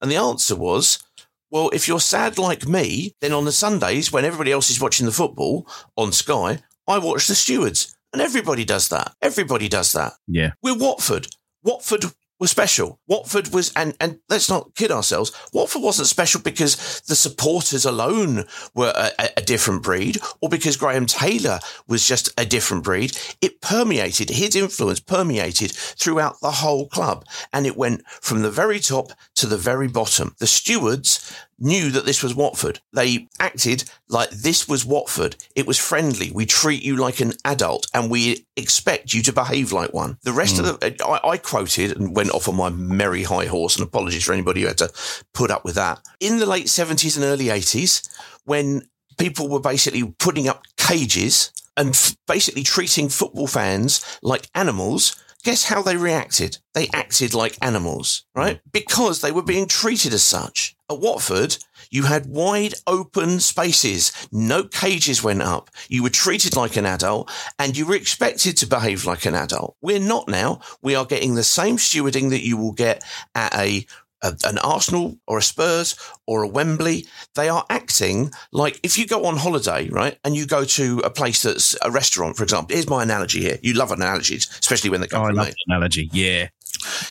And 0.00 0.10
the 0.10 0.16
answer 0.16 0.56
was, 0.56 1.02
well, 1.50 1.70
if 1.70 1.88
you're 1.88 2.00
sad 2.00 2.38
like 2.38 2.66
me, 2.66 3.14
then 3.20 3.32
on 3.32 3.44
the 3.44 3.52
Sundays 3.52 4.12
when 4.12 4.24
everybody 4.24 4.52
else 4.52 4.70
is 4.70 4.80
watching 4.80 5.06
the 5.06 5.12
football 5.12 5.66
on 5.96 6.12
Sky, 6.12 6.60
I 6.86 6.98
watch 6.98 7.26
the 7.26 7.34
stewards. 7.34 7.96
And 8.12 8.20
everybody 8.20 8.64
does 8.64 8.88
that. 8.88 9.14
Everybody 9.22 9.68
does 9.68 9.92
that. 9.92 10.14
Yeah. 10.26 10.52
We're 10.62 10.76
Watford. 10.76 11.28
Watford 11.62 12.04
was 12.40 12.50
special. 12.50 12.98
Watford 13.06 13.48
was, 13.48 13.72
and, 13.76 13.94
and 14.00 14.18
let's 14.28 14.48
not 14.48 14.74
kid 14.74 14.90
ourselves, 14.90 15.30
Watford 15.52 15.82
wasn't 15.82 16.08
special 16.08 16.40
because 16.40 17.00
the 17.02 17.14
supporters 17.14 17.84
alone 17.84 18.46
were 18.74 18.92
a, 18.96 19.28
a 19.36 19.42
different 19.42 19.82
breed 19.82 20.18
or 20.40 20.48
because 20.48 20.76
Graham 20.76 21.06
Taylor 21.06 21.60
was 21.86 22.08
just 22.08 22.30
a 22.38 22.46
different 22.46 22.82
breed. 22.82 23.16
It 23.40 23.60
permeated, 23.60 24.30
his 24.30 24.56
influence 24.56 25.00
permeated 25.00 25.70
throughout 25.70 26.40
the 26.40 26.50
whole 26.50 26.88
club 26.88 27.26
and 27.52 27.66
it 27.66 27.76
went 27.76 28.06
from 28.20 28.42
the 28.42 28.50
very 28.50 28.80
top 28.80 29.12
to 29.36 29.46
the 29.46 29.58
very 29.58 29.86
bottom. 29.86 30.34
The 30.38 30.46
stewards 30.46 31.32
knew 31.60 31.90
that 31.90 32.06
this 32.06 32.22
was 32.22 32.34
Watford. 32.34 32.80
They 32.92 33.28
acted 33.38 33.84
like 34.08 34.30
this 34.30 34.66
was 34.66 34.84
Watford. 34.84 35.36
It 35.54 35.66
was 35.66 35.78
friendly. 35.78 36.30
We 36.30 36.46
treat 36.46 36.82
you 36.82 36.96
like 36.96 37.20
an 37.20 37.34
adult 37.44 37.86
and 37.94 38.10
we 38.10 38.46
expect 38.56 39.12
you 39.12 39.22
to 39.22 39.32
behave 39.32 39.72
like 39.72 39.92
one. 39.92 40.18
The 40.22 40.32
rest 40.32 40.56
mm. 40.56 40.60
of 40.60 40.80
the, 40.80 41.06
I, 41.06 41.30
I, 41.30 41.36
quoted 41.36 41.96
and 41.96 42.16
went 42.16 42.30
off 42.30 42.48
on 42.48 42.56
my 42.56 42.70
merry 42.70 43.22
high 43.22 43.46
horse 43.46 43.76
and 43.76 43.86
apologies 43.86 44.24
for 44.24 44.32
anybody 44.32 44.62
who 44.62 44.68
had 44.68 44.78
to 44.78 44.92
put 45.34 45.50
up 45.50 45.64
with 45.64 45.74
that. 45.74 46.00
In 46.18 46.38
the 46.38 46.46
late 46.46 46.66
70s 46.66 47.16
and 47.16 47.24
early 47.24 47.46
80s, 47.46 48.08
when 48.44 48.82
people 49.18 49.48
were 49.48 49.60
basically 49.60 50.14
putting 50.18 50.48
up 50.48 50.64
cages 50.76 51.52
and 51.76 51.90
f- 51.90 52.16
basically 52.26 52.62
treating 52.62 53.08
football 53.08 53.46
fans 53.46 54.04
like 54.22 54.48
animals, 54.54 55.22
guess 55.42 55.64
how 55.64 55.82
they 55.82 55.96
reacted? 55.96 56.58
They 56.74 56.88
acted 56.92 57.34
like 57.34 57.56
animals, 57.62 58.24
right? 58.34 58.60
Because 58.72 59.20
they 59.20 59.32
were 59.32 59.42
being 59.42 59.66
treated 59.66 60.12
as 60.12 60.22
such. 60.22 60.76
At 60.90 60.98
Watford, 60.98 61.56
you 61.90 62.02
had 62.02 62.26
wide 62.26 62.74
open 62.86 63.38
spaces. 63.38 64.12
No 64.32 64.64
cages 64.64 65.22
went 65.22 65.40
up. 65.40 65.70
You 65.88 66.02
were 66.02 66.10
treated 66.10 66.56
like 66.56 66.76
an 66.76 66.84
adult 66.84 67.30
and 67.60 67.76
you 67.76 67.86
were 67.86 67.94
expected 67.94 68.56
to 68.56 68.66
behave 68.66 69.04
like 69.04 69.24
an 69.24 69.36
adult. 69.36 69.76
We're 69.80 70.00
not 70.00 70.28
now. 70.28 70.60
We 70.82 70.96
are 70.96 71.06
getting 71.06 71.36
the 71.36 71.44
same 71.44 71.76
stewarding 71.76 72.30
that 72.30 72.44
you 72.44 72.56
will 72.56 72.72
get 72.72 73.04
at 73.36 73.54
a 73.54 73.86
a, 74.22 74.36
an 74.44 74.58
Arsenal 74.58 75.18
or 75.26 75.38
a 75.38 75.42
Spurs 75.42 75.96
or 76.26 76.42
a 76.42 76.48
Wembley, 76.48 77.06
they 77.34 77.48
are 77.48 77.64
acting 77.70 78.30
like 78.52 78.78
if 78.82 78.98
you 78.98 79.06
go 79.06 79.24
on 79.24 79.36
holiday, 79.36 79.88
right, 79.88 80.18
and 80.24 80.36
you 80.36 80.46
go 80.46 80.64
to 80.64 80.98
a 81.04 81.10
place 81.10 81.42
that's 81.42 81.76
a 81.82 81.90
restaurant, 81.90 82.36
for 82.36 82.42
example. 82.42 82.74
Here's 82.74 82.88
my 82.88 83.02
analogy 83.02 83.40
here. 83.40 83.58
You 83.62 83.74
love 83.74 83.92
analogies, 83.92 84.48
especially 84.60 84.90
when 84.90 85.00
they 85.00 85.06
come 85.06 85.22
oh, 85.22 85.28
from 85.28 85.38
I 85.38 85.42
love 85.42 85.48
me. 85.48 85.54
analogy. 85.68 86.10
Yeah. 86.12 86.48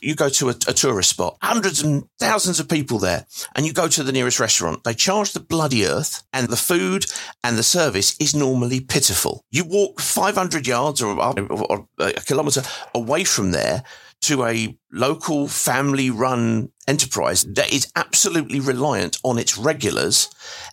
You 0.02 0.14
go 0.14 0.28
to 0.28 0.48
a, 0.48 0.54
a, 0.66 0.72
tourist 0.72 1.10
spot, 1.10 1.36
hundreds 1.42 1.82
and 1.82 2.04
thousands 2.18 2.60
of 2.60 2.68
people 2.68 2.98
there, 2.98 3.26
and 3.54 3.66
you 3.66 3.72
go 3.72 3.88
to 3.88 4.02
the 4.02 4.12
nearest 4.12 4.40
restaurant. 4.40 4.84
They 4.84 4.94
charge 4.94 5.32
the 5.32 5.40
bloody 5.40 5.86
earth, 5.86 6.22
and 6.32 6.48
the 6.48 6.56
food 6.56 7.06
and 7.44 7.56
the 7.56 7.62
service 7.62 8.16
is 8.18 8.34
normally 8.34 8.80
pitiful. 8.80 9.44
You 9.50 9.64
walk 9.64 10.00
500 10.00 10.66
yards 10.66 11.02
or, 11.02 11.20
or, 11.20 11.34
or 11.70 11.88
a 11.98 12.12
kilometre 12.12 12.62
away 12.94 13.24
from 13.24 13.52
there 13.52 13.82
to 14.22 14.44
a 14.44 14.76
local 14.92 15.48
family 15.48 16.10
run 16.10 16.70
enterprise 16.90 17.44
that 17.44 17.72
is 17.72 17.90
absolutely 17.94 18.58
reliant 18.58 19.16
on 19.22 19.38
its 19.38 19.56
regulars 19.56 20.28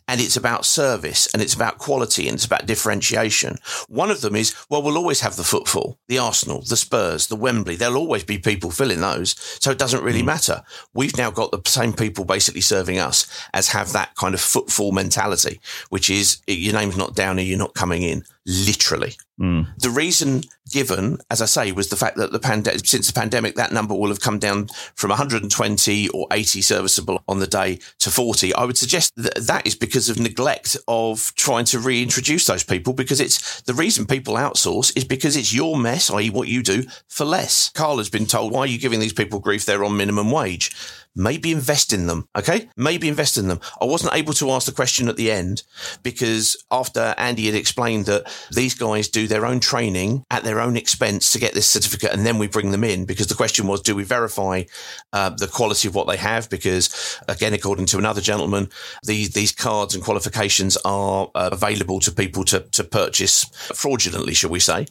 and 0.08 0.20
it's 0.20 0.36
about 0.36 0.66
service 0.66 1.28
and 1.32 1.42
it's 1.42 1.54
about 1.54 1.78
quality 1.78 2.28
and 2.28 2.36
it's 2.36 2.46
about 2.46 2.66
differentiation. 2.66 3.58
One 3.88 4.10
of 4.10 4.22
them 4.22 4.36
is, 4.36 4.56
well, 4.70 4.82
we'll 4.82 4.98
always 4.98 5.22
have 5.22 5.36
the 5.36 5.44
footfall, 5.44 6.00
the 6.08 6.18
Arsenal, 6.18 6.62
the 6.62 6.76
Spurs, 6.78 7.28
the 7.28 7.36
Wembley. 7.36 7.76
There'll 7.76 7.98
always 7.98 8.24
be 8.24 8.40
people 8.40 8.72
filling 8.72 9.02
those. 9.02 9.36
So 9.62 9.70
it 9.70 9.78
doesn't 9.78 10.04
really 10.04 10.24
mm. 10.24 10.34
matter. 10.34 10.64
We've 10.94 11.18
now 11.18 11.30
got 11.30 11.52
the 11.52 11.62
same 11.70 11.94
people 11.94 12.26
basically 12.26 12.62
serving 12.62 12.98
us 12.98 13.28
as 13.54 13.70
have 13.70 13.94
that 13.94 14.16
kind 14.16 14.34
of 14.34 14.42
footfall 14.42 14.92
mentality, 14.92 15.60
which 15.90 16.10
is 16.10 16.42
your 16.48 16.74
name's 16.74 16.98
not 16.98 17.16
down 17.16 17.38
here, 17.38 17.48
you're 17.48 17.60
not 17.60 17.76
coming 17.76 18.02
in 18.02 18.24
literally. 18.48 19.13
Mm. 19.39 19.68
The 19.77 19.89
reason 19.89 20.44
given, 20.72 21.20
as 21.30 21.42
I 21.42 21.46
say, 21.46 21.72
was 21.74 21.89
the 21.89 21.96
fact 21.96 22.16
that 22.18 22.32
the 22.32 22.39
pandemic, 22.39 22.86
since 22.86 23.06
the 23.06 23.13
pandemic, 23.13 23.56
that 23.56 23.74
number 23.74 23.94
will 23.94 24.08
have 24.08 24.22
come 24.22 24.39
down 24.39 24.68
from 24.96 25.10
120 25.10 26.10
or 26.10 26.27
80 26.32 26.62
serviceable 26.62 27.22
on 27.27 27.39
the 27.39 27.46
day 27.46 27.80
to 28.00 28.10
40. 28.10 28.54
I 28.56 28.63
would 28.63 28.77
suggest 28.77 29.13
that 29.18 29.36
that 29.36 29.68
is 29.68 29.75
because 29.75 30.10
of 30.10 30.18
neglect 30.18 30.77
of 30.88 31.34
trying 31.36 31.66
to 31.66 31.80
reintroduce 31.80 32.46
those 32.46 32.63
people 32.63 32.94
because 32.94 33.20
it's 33.20 33.62
the 33.62 33.74
reason 33.74 34.06
people 34.06 34.36
outsource 34.36 34.96
is 34.96 35.04
because 35.04 35.36
it's 35.36 35.54
your 35.54 35.77
mess, 35.77 36.10
i.e. 36.10 36.30
what 36.30 36.48
you 36.48 36.63
do 36.63 36.86
for 37.08 37.25
less. 37.25 37.70
Carl 37.70 37.98
has 37.98 38.10
been 38.10 38.25
told, 38.25 38.54
why 38.54 38.62
are 38.62 38.68
you 38.68 38.80
giving 38.80 39.01
these 39.01 39.13
people 39.13 39.39
grief? 39.39 39.66
They're 39.66 39.84
on 39.84 39.98
minimum 39.98 40.32
wage 40.32 40.74
maybe 41.18 41.52
invest 41.52 41.92
in 41.92 42.08
them. 42.08 42.30
Okay. 42.38 42.70
Maybe 42.78 43.08
invest 43.08 43.38
in 43.38 43.48
them. 43.48 43.60
I 43.82 43.86
wasn't 43.86 44.14
able 44.14 44.34
to 44.34 44.52
ask 44.52 44.68
the 44.68 44.72
question 44.72 45.10
at 45.10 45.18
the 45.18 45.32
end 45.32 45.64
because 46.04 46.64
after 46.72 47.16
Andy 47.18 47.48
had 47.48 47.56
explained 47.56 48.06
that 48.06 48.32
these 48.52 48.76
guys 48.76 49.10
do 49.10 49.28
their 49.28 49.46
own 49.46 49.60
training 49.60 50.24
at 50.30 50.44
their 50.44 50.62
own 50.62 50.78
expense 50.78 51.32
to 51.34 51.40
get 51.40 51.54
this 51.54 51.68
certificate 51.68 52.14
and 52.14 52.26
then 52.26 52.38
we 52.38 52.48
bring 52.48 52.72
them 52.72 52.84
in 52.84 53.06
because 53.06 53.28
the 53.28 53.36
question 53.36 53.68
was, 53.68 53.82
do 53.82 53.96
we 53.96 54.04
verify 54.04 54.64
uh, 55.12 55.32
the 55.32 55.48
quality 55.48 55.88
of 55.88 55.96
what 55.96 56.08
they 56.08 56.18
have? 56.18 56.50
Because 56.50 57.20
again, 57.28 57.54
according 57.54 57.88
to 57.88 57.98
another 57.98 58.22
gentleman, 58.22 58.70
these, 59.04 59.32
these 59.32 59.52
cards 59.52 59.96
and 59.96 60.04
qualifications 60.04 60.78
are 60.86 61.32
uh, 61.34 61.50
available 61.52 62.00
to 62.00 62.12
people 62.12 62.44
to, 62.46 62.60
to 62.60 62.84
purchase 62.84 63.44
fraudulently, 63.74 64.36
shall 64.36 64.52
we 64.52 64.60
say. 64.60 64.86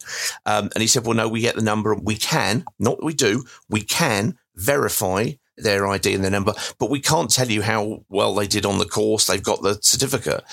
Um, 0.45 0.71
and 0.75 0.83
he 0.83 0.89
said, 0.89 1.07
well, 1.07 1.17
no, 1.17 1.29
we 1.29 1.41
get 1.41 1.55
the 1.55 1.63
number. 1.63 1.95
We 1.95 2.17
can, 2.17 2.65
not 2.81 3.03
we 3.03 3.15
do, 3.15 3.45
we 3.69 3.83
can 3.83 4.37
verify 4.57 5.33
their 5.57 5.87
ID 5.87 6.15
and 6.15 6.23
their 6.23 6.31
number, 6.31 6.55
but 6.79 6.91
we 6.91 7.01
can't 7.01 7.31
tell 7.31 7.49
you 7.49 7.63
how 7.63 8.05
well 8.09 8.35
they 8.35 8.47
did 8.47 8.67
on 8.67 8.79
the 8.79 8.85
course. 8.85 9.27
They've 9.27 9.43
got 9.43 9.63
the 9.63 9.79
certificate. 9.81 10.45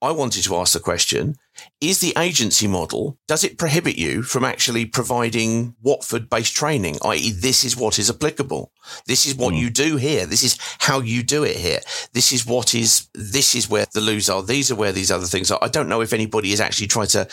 I 0.00 0.12
wanted 0.12 0.44
to 0.44 0.56
ask 0.56 0.72
the 0.72 0.80
question, 0.80 1.36
is 1.80 2.00
the 2.00 2.14
agency 2.16 2.66
model, 2.66 3.18
does 3.26 3.44
it 3.44 3.58
prohibit 3.58 3.96
you 3.96 4.22
from 4.22 4.44
actually 4.44 4.86
providing 4.86 5.74
Watford 5.82 6.30
based 6.30 6.54
training? 6.54 6.98
I.e., 7.04 7.32
this 7.32 7.64
is 7.64 7.76
what 7.76 7.98
is 7.98 8.08
applicable. 8.08 8.72
This 9.06 9.26
is 9.26 9.34
what 9.34 9.54
mm. 9.54 9.58
you 9.58 9.70
do 9.70 9.96
here. 9.96 10.26
This 10.26 10.42
is 10.42 10.58
how 10.78 11.00
you 11.00 11.22
do 11.22 11.44
it 11.44 11.56
here. 11.56 11.80
This 12.12 12.32
is 12.32 12.46
what 12.46 12.74
is, 12.74 13.08
this 13.14 13.54
is 13.54 13.68
where 13.68 13.86
the 13.92 14.00
loos 14.00 14.28
are. 14.28 14.42
These 14.42 14.70
are 14.70 14.76
where 14.76 14.92
these 14.92 15.10
other 15.10 15.26
things 15.26 15.50
are. 15.50 15.58
I 15.62 15.68
don't 15.68 15.88
know 15.88 16.00
if 16.00 16.12
anybody 16.12 16.52
is 16.52 16.60
actually 16.60 16.86
trying 16.88 17.08
to 17.08 17.28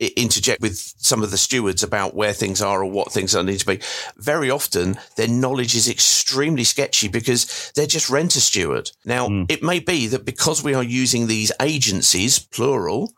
interject 0.00 0.60
with 0.60 0.76
some 0.98 1.22
of 1.22 1.30
the 1.30 1.38
stewards 1.38 1.82
about 1.82 2.14
where 2.14 2.32
things 2.32 2.60
are 2.60 2.82
or 2.82 2.90
what 2.90 3.12
things 3.12 3.34
need 3.34 3.60
to 3.60 3.66
be. 3.66 3.80
Very 4.16 4.50
often 4.50 4.98
their 5.16 5.28
knowledge 5.28 5.74
is 5.74 5.88
extremely 5.88 6.64
sketchy 6.64 7.08
because 7.08 7.72
they're 7.76 7.86
just 7.86 8.10
rent 8.10 8.34
a 8.36 8.40
steward. 8.40 8.90
Now, 9.04 9.28
mm. 9.28 9.46
it 9.48 9.62
may 9.62 9.78
be 9.78 10.08
that 10.08 10.24
because 10.24 10.64
we 10.64 10.74
are 10.74 10.82
using 10.82 11.26
these 11.26 11.52
agencies, 11.60 12.38
plural, 12.38 13.12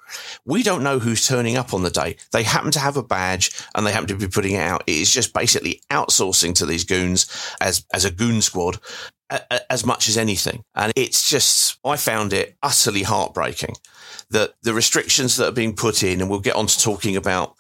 we 0.45 0.63
don't 0.63 0.83
know 0.83 0.99
who's 0.99 1.27
turning 1.27 1.57
up 1.57 1.75
on 1.75 1.83
the 1.83 1.91
day. 1.91 2.17
They 2.33 2.43
happen 2.43 2.71
to 2.73 2.79
have 2.81 2.97
a 2.97 3.03
badge 3.03 3.51
and 3.75 3.87
they 3.87 3.93
happen 3.93 4.09
to 4.09 4.17
be 4.17 4.29
putting 4.29 4.55
it 4.55 4.61
out. 4.61 4.85
It 4.87 4.97
is 4.97 5.13
just 5.13 5.33
basically 5.33 5.83
outsourcing 5.91 6.55
to 6.57 6.67
these 6.67 6.85
goons 6.85 7.27
as, 7.61 7.85
as 7.93 8.05
a 8.05 8.11
goon 8.11 8.43
squad 8.43 8.79
as 9.71 9.85
much 9.85 10.09
as 10.09 10.17
anything. 10.17 10.63
And 10.75 10.93
it's 10.95 11.29
just, 11.29 11.79
I 11.85 11.97
found 11.97 12.33
it 12.33 12.57
utterly 12.63 13.03
heartbreaking 13.03 13.75
that 14.31 14.55
the 14.63 14.75
restrictions 14.75 15.37
that 15.37 15.49
are 15.49 15.53
being 15.53 15.75
put 15.75 16.03
in, 16.03 16.21
and 16.21 16.31
we'll 16.31 16.41
get 16.41 16.57
on 16.57 16.67
to 16.67 16.81
talking 16.81 17.17
about 17.17 17.55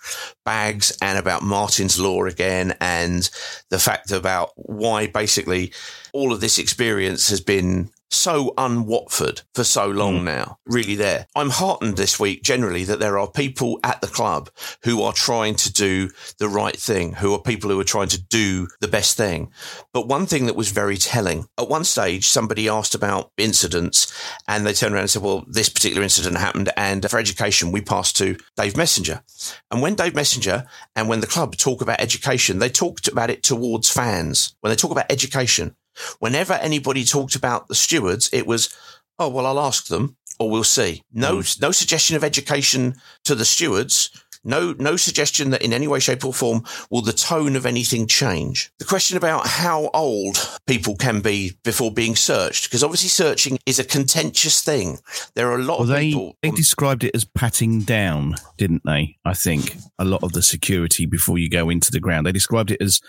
bags 0.44 0.96
and 1.00 1.18
about 1.18 1.42
Martyn's 1.42 1.98
Law 1.98 2.24
again, 2.24 2.76
and 2.80 3.28
the 3.70 3.78
fact 3.78 4.10
about 4.10 4.50
why 4.56 5.06
basically 5.06 5.72
all 6.12 6.32
of 6.32 6.40
this 6.40 6.58
experience 6.58 7.28
has 7.30 7.40
been 7.40 7.90
so 8.10 8.54
un-Watford 8.56 9.42
for 9.54 9.64
so 9.64 9.86
long 9.86 10.20
mm. 10.20 10.24
now, 10.24 10.58
really 10.66 10.94
there. 10.94 11.26
I'm 11.34 11.50
heartened 11.50 11.96
this 11.96 12.18
week 12.20 12.42
generally 12.42 12.84
that 12.84 12.98
there 12.98 13.18
are 13.18 13.30
people 13.30 13.78
at 13.82 14.00
the 14.00 14.06
club 14.06 14.50
who 14.84 15.02
are 15.02 15.12
trying 15.12 15.54
to 15.56 15.72
do 15.72 16.10
the 16.38 16.48
right 16.48 16.76
thing, 16.76 17.14
who 17.14 17.34
are 17.34 17.40
people 17.40 17.70
who 17.70 17.80
are 17.80 17.84
trying 17.84 18.08
to 18.08 18.22
do 18.22 18.68
the 18.80 18.88
best 18.88 19.16
thing. 19.16 19.50
But 19.92 20.08
one 20.08 20.26
thing 20.26 20.46
that 20.46 20.56
was 20.56 20.70
very 20.70 20.96
telling, 20.96 21.46
at 21.58 21.68
one 21.68 21.84
stage, 21.84 22.26
somebody 22.26 22.68
asked 22.68 22.94
about 22.94 23.32
incidents 23.36 24.12
and 24.48 24.66
they 24.66 24.72
turned 24.72 24.94
around 24.94 25.02
and 25.02 25.10
said, 25.10 25.22
well, 25.22 25.44
this 25.48 25.68
particular 25.68 26.02
incident 26.02 26.36
happened. 26.36 26.70
And 26.76 27.08
for 27.10 27.18
education, 27.18 27.72
we 27.72 27.80
passed 27.80 28.16
to 28.18 28.36
Dave 28.56 28.76
Messenger. 28.76 29.22
And 29.70 29.82
when 29.82 29.94
Dave 29.94 30.14
Messenger 30.14 30.66
and 30.94 31.08
when 31.08 31.20
the 31.20 31.26
club 31.26 31.56
talk 31.56 31.82
about 31.82 32.00
education, 32.00 32.58
they 32.58 32.68
talked 32.68 33.08
about 33.08 33.30
it 33.30 33.42
towards 33.42 33.90
fans. 33.90 34.54
When 34.60 34.70
they 34.70 34.76
talk 34.76 34.90
about 34.90 35.10
education, 35.10 35.74
Whenever 36.18 36.54
anybody 36.54 37.04
talked 37.04 37.34
about 37.34 37.68
the 37.68 37.74
stewards, 37.74 38.30
it 38.32 38.46
was, 38.46 38.74
oh, 39.18 39.28
well, 39.28 39.46
I'll 39.46 39.60
ask 39.60 39.86
them 39.86 40.16
or 40.38 40.50
we'll 40.50 40.64
see. 40.64 41.02
No, 41.12 41.38
mm. 41.38 41.60
no 41.60 41.70
suggestion 41.70 42.16
of 42.16 42.24
education 42.24 42.94
to 43.24 43.34
the 43.34 43.44
stewards. 43.44 44.10
No, 44.44 44.76
no 44.78 44.94
suggestion 44.96 45.50
that 45.50 45.62
in 45.62 45.72
any 45.72 45.88
way, 45.88 45.98
shape 45.98 46.24
or 46.24 46.32
form 46.32 46.62
will 46.88 47.02
the 47.02 47.12
tone 47.12 47.56
of 47.56 47.66
anything 47.66 48.06
change. 48.06 48.70
The 48.78 48.84
question 48.84 49.16
about 49.16 49.44
how 49.44 49.90
old 49.92 50.38
people 50.68 50.94
can 50.94 51.20
be 51.20 51.56
before 51.64 51.90
being 51.90 52.14
searched, 52.14 52.64
because 52.64 52.84
obviously 52.84 53.08
searching 53.08 53.58
is 53.66 53.80
a 53.80 53.84
contentious 53.84 54.62
thing. 54.62 54.98
There 55.34 55.50
are 55.50 55.56
a 55.56 55.62
lot 55.62 55.80
well, 55.80 55.88
of 55.90 55.96
they, 55.96 56.10
people. 56.10 56.36
They 56.42 56.52
described 56.52 57.02
it 57.02 57.10
as 57.12 57.24
patting 57.24 57.80
down, 57.80 58.36
didn't 58.56 58.82
they? 58.84 59.16
I 59.24 59.34
think 59.34 59.74
a 59.98 60.04
lot 60.04 60.22
of 60.22 60.32
the 60.32 60.42
security 60.42 61.06
before 61.06 61.38
you 61.38 61.50
go 61.50 61.68
into 61.68 61.90
the 61.90 62.00
ground. 62.00 62.24
They 62.24 62.32
described 62.32 62.70
it 62.70 62.80
as 62.80 63.00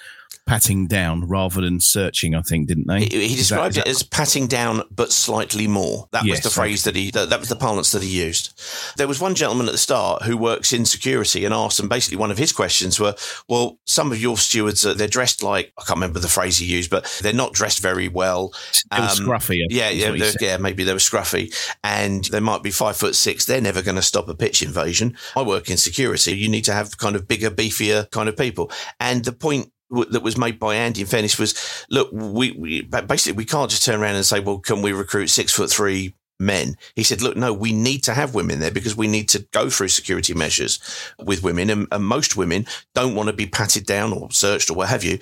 patting 0.46 0.88
down 0.88 1.28
rather 1.28 1.62
than 1.62 1.80
searching. 1.80 2.34
I 2.36 2.42
think, 2.42 2.68
didn't 2.68 2.88
they? 2.88 3.02
He, 3.02 3.06
he 3.06 3.28
that- 3.30 3.36
described 3.38 3.76
that- 3.76 3.88
it 3.88 3.90
as 3.90 4.04
patting 4.04 4.48
down, 4.48 4.84
but 4.92 5.12
slightly 5.12 5.68
more. 5.68 6.08
That 6.12 6.26
Yes, 6.26 6.38
was 6.38 6.44
the 6.54 6.60
phrase 6.62 6.84
that 6.86 6.96
he. 6.96 7.12
That, 7.12 7.30
that 7.30 7.40
was 7.40 7.50
the 7.50 7.56
parlance 7.56 7.92
that 7.92 8.02
he 8.04 8.10
used. 8.24 8.60
There 8.98 9.08
was 9.08 9.20
one 9.20 9.36
gentleman 9.36 9.68
at 9.68 9.72
the 9.74 9.78
start 9.78 10.24
who 10.24 10.38
works 10.38 10.72
in 10.74 10.86
security 10.86 11.44
and 11.46 11.54
asked, 11.54 11.80
and 11.80 11.90
basically 11.90 12.18
one 12.18 12.32
of 12.32 12.38
his 12.38 12.52
questions 12.54 13.00
were, 13.00 13.16
"Well, 13.50 13.78
some 13.86 14.12
of 14.12 14.22
your 14.22 14.38
stewards 14.38 14.86
are 14.86 14.94
they're 14.94 15.08
dressed 15.08 15.44
like 15.44 15.74
I 15.78 15.82
can't 15.84 15.98
remember 15.98 16.20
the 16.20 16.28
phrase 16.28 16.58
he 16.58 16.66
used, 16.66 16.90
but 16.90 17.06
they're 17.22 17.34
not 17.34 17.54
dressed 17.54 17.80
very 17.82 18.08
well. 18.08 18.54
Um, 18.92 19.04
scruffy. 19.10 19.60
Yeah, 19.70 19.90
yeah, 19.90 20.06
what 20.10 20.14
he 20.16 20.22
they're- 20.22 20.32
said. 20.32 20.42
yeah. 20.42 20.58
Maybe 20.58 20.84
they 20.84 20.94
were 20.94 21.00
scruffy, 21.00 21.54
and 21.84 22.24
they 22.26 22.40
might 22.40 22.64
be 22.64 22.72
five 22.72 22.96
foot 22.98 23.16
six. 23.16 23.46
They're 23.46 23.62
never 23.62 23.82
going 23.82 23.96
to 23.96 24.02
stop 24.02 24.30
a 24.30 24.36
pitch 24.36 24.62
invasion. 24.62 25.18
I 25.36 25.42
work 25.42 25.70
in 25.70 25.78
security. 25.78 26.36
You 26.38 26.48
need 26.50 26.64
to 26.66 26.74
have 26.74 26.98
kind 26.98 27.16
of 27.16 27.28
bigger, 27.28 27.50
beefier 27.52 28.10
kind 28.12 28.30
of 28.30 28.38
people. 28.38 28.72
And 29.00 29.26
the 29.26 29.32
point 29.34 29.72
that 29.90 30.24
was 30.24 30.38
made 30.38 30.60
by 30.60 30.76
Andy 30.76 31.02
in 31.02 31.08
fairness 31.08 31.40
was, 31.40 31.86
look, 31.90 32.10
we, 32.12 32.52
we 32.52 32.82
basically 32.82 33.38
we 33.38 33.46
can't 33.46 33.70
just 33.70 33.84
turn 33.84 34.02
around 34.02 34.16
and 34.16 34.26
say, 34.26 34.40
well, 34.40 34.60
can 34.60 34.82
we 34.82 34.92
recruit 34.92 35.28
six 35.28 35.52
foot 35.52 35.70
three? 35.70 36.16
Men. 36.40 36.78
He 36.96 37.02
said, 37.02 37.24
look, 37.24 37.36
no, 37.36 37.52
we 37.52 37.74
need 37.74 38.04
to 38.04 38.14
have 38.14 38.36
women 38.36 38.60
there 38.60 38.70
because 38.70 38.96
we 38.96 39.08
need 39.08 39.28
to 39.30 39.40
go 39.54 39.72
through 39.72 39.88
security 39.88 40.36
measures 40.36 40.80
with 41.18 41.42
women. 41.42 41.72
And, 41.72 41.88
and 41.92 42.06
most 42.06 42.38
women 42.38 42.68
don't 42.94 43.16
want 43.16 43.26
to 43.26 43.34
be 43.34 43.48
patted 43.48 43.88
down 43.88 44.14
or 44.14 44.30
searched 44.30 44.70
or 44.70 44.76
what 44.76 44.90
have 44.90 45.04
you 45.04 45.18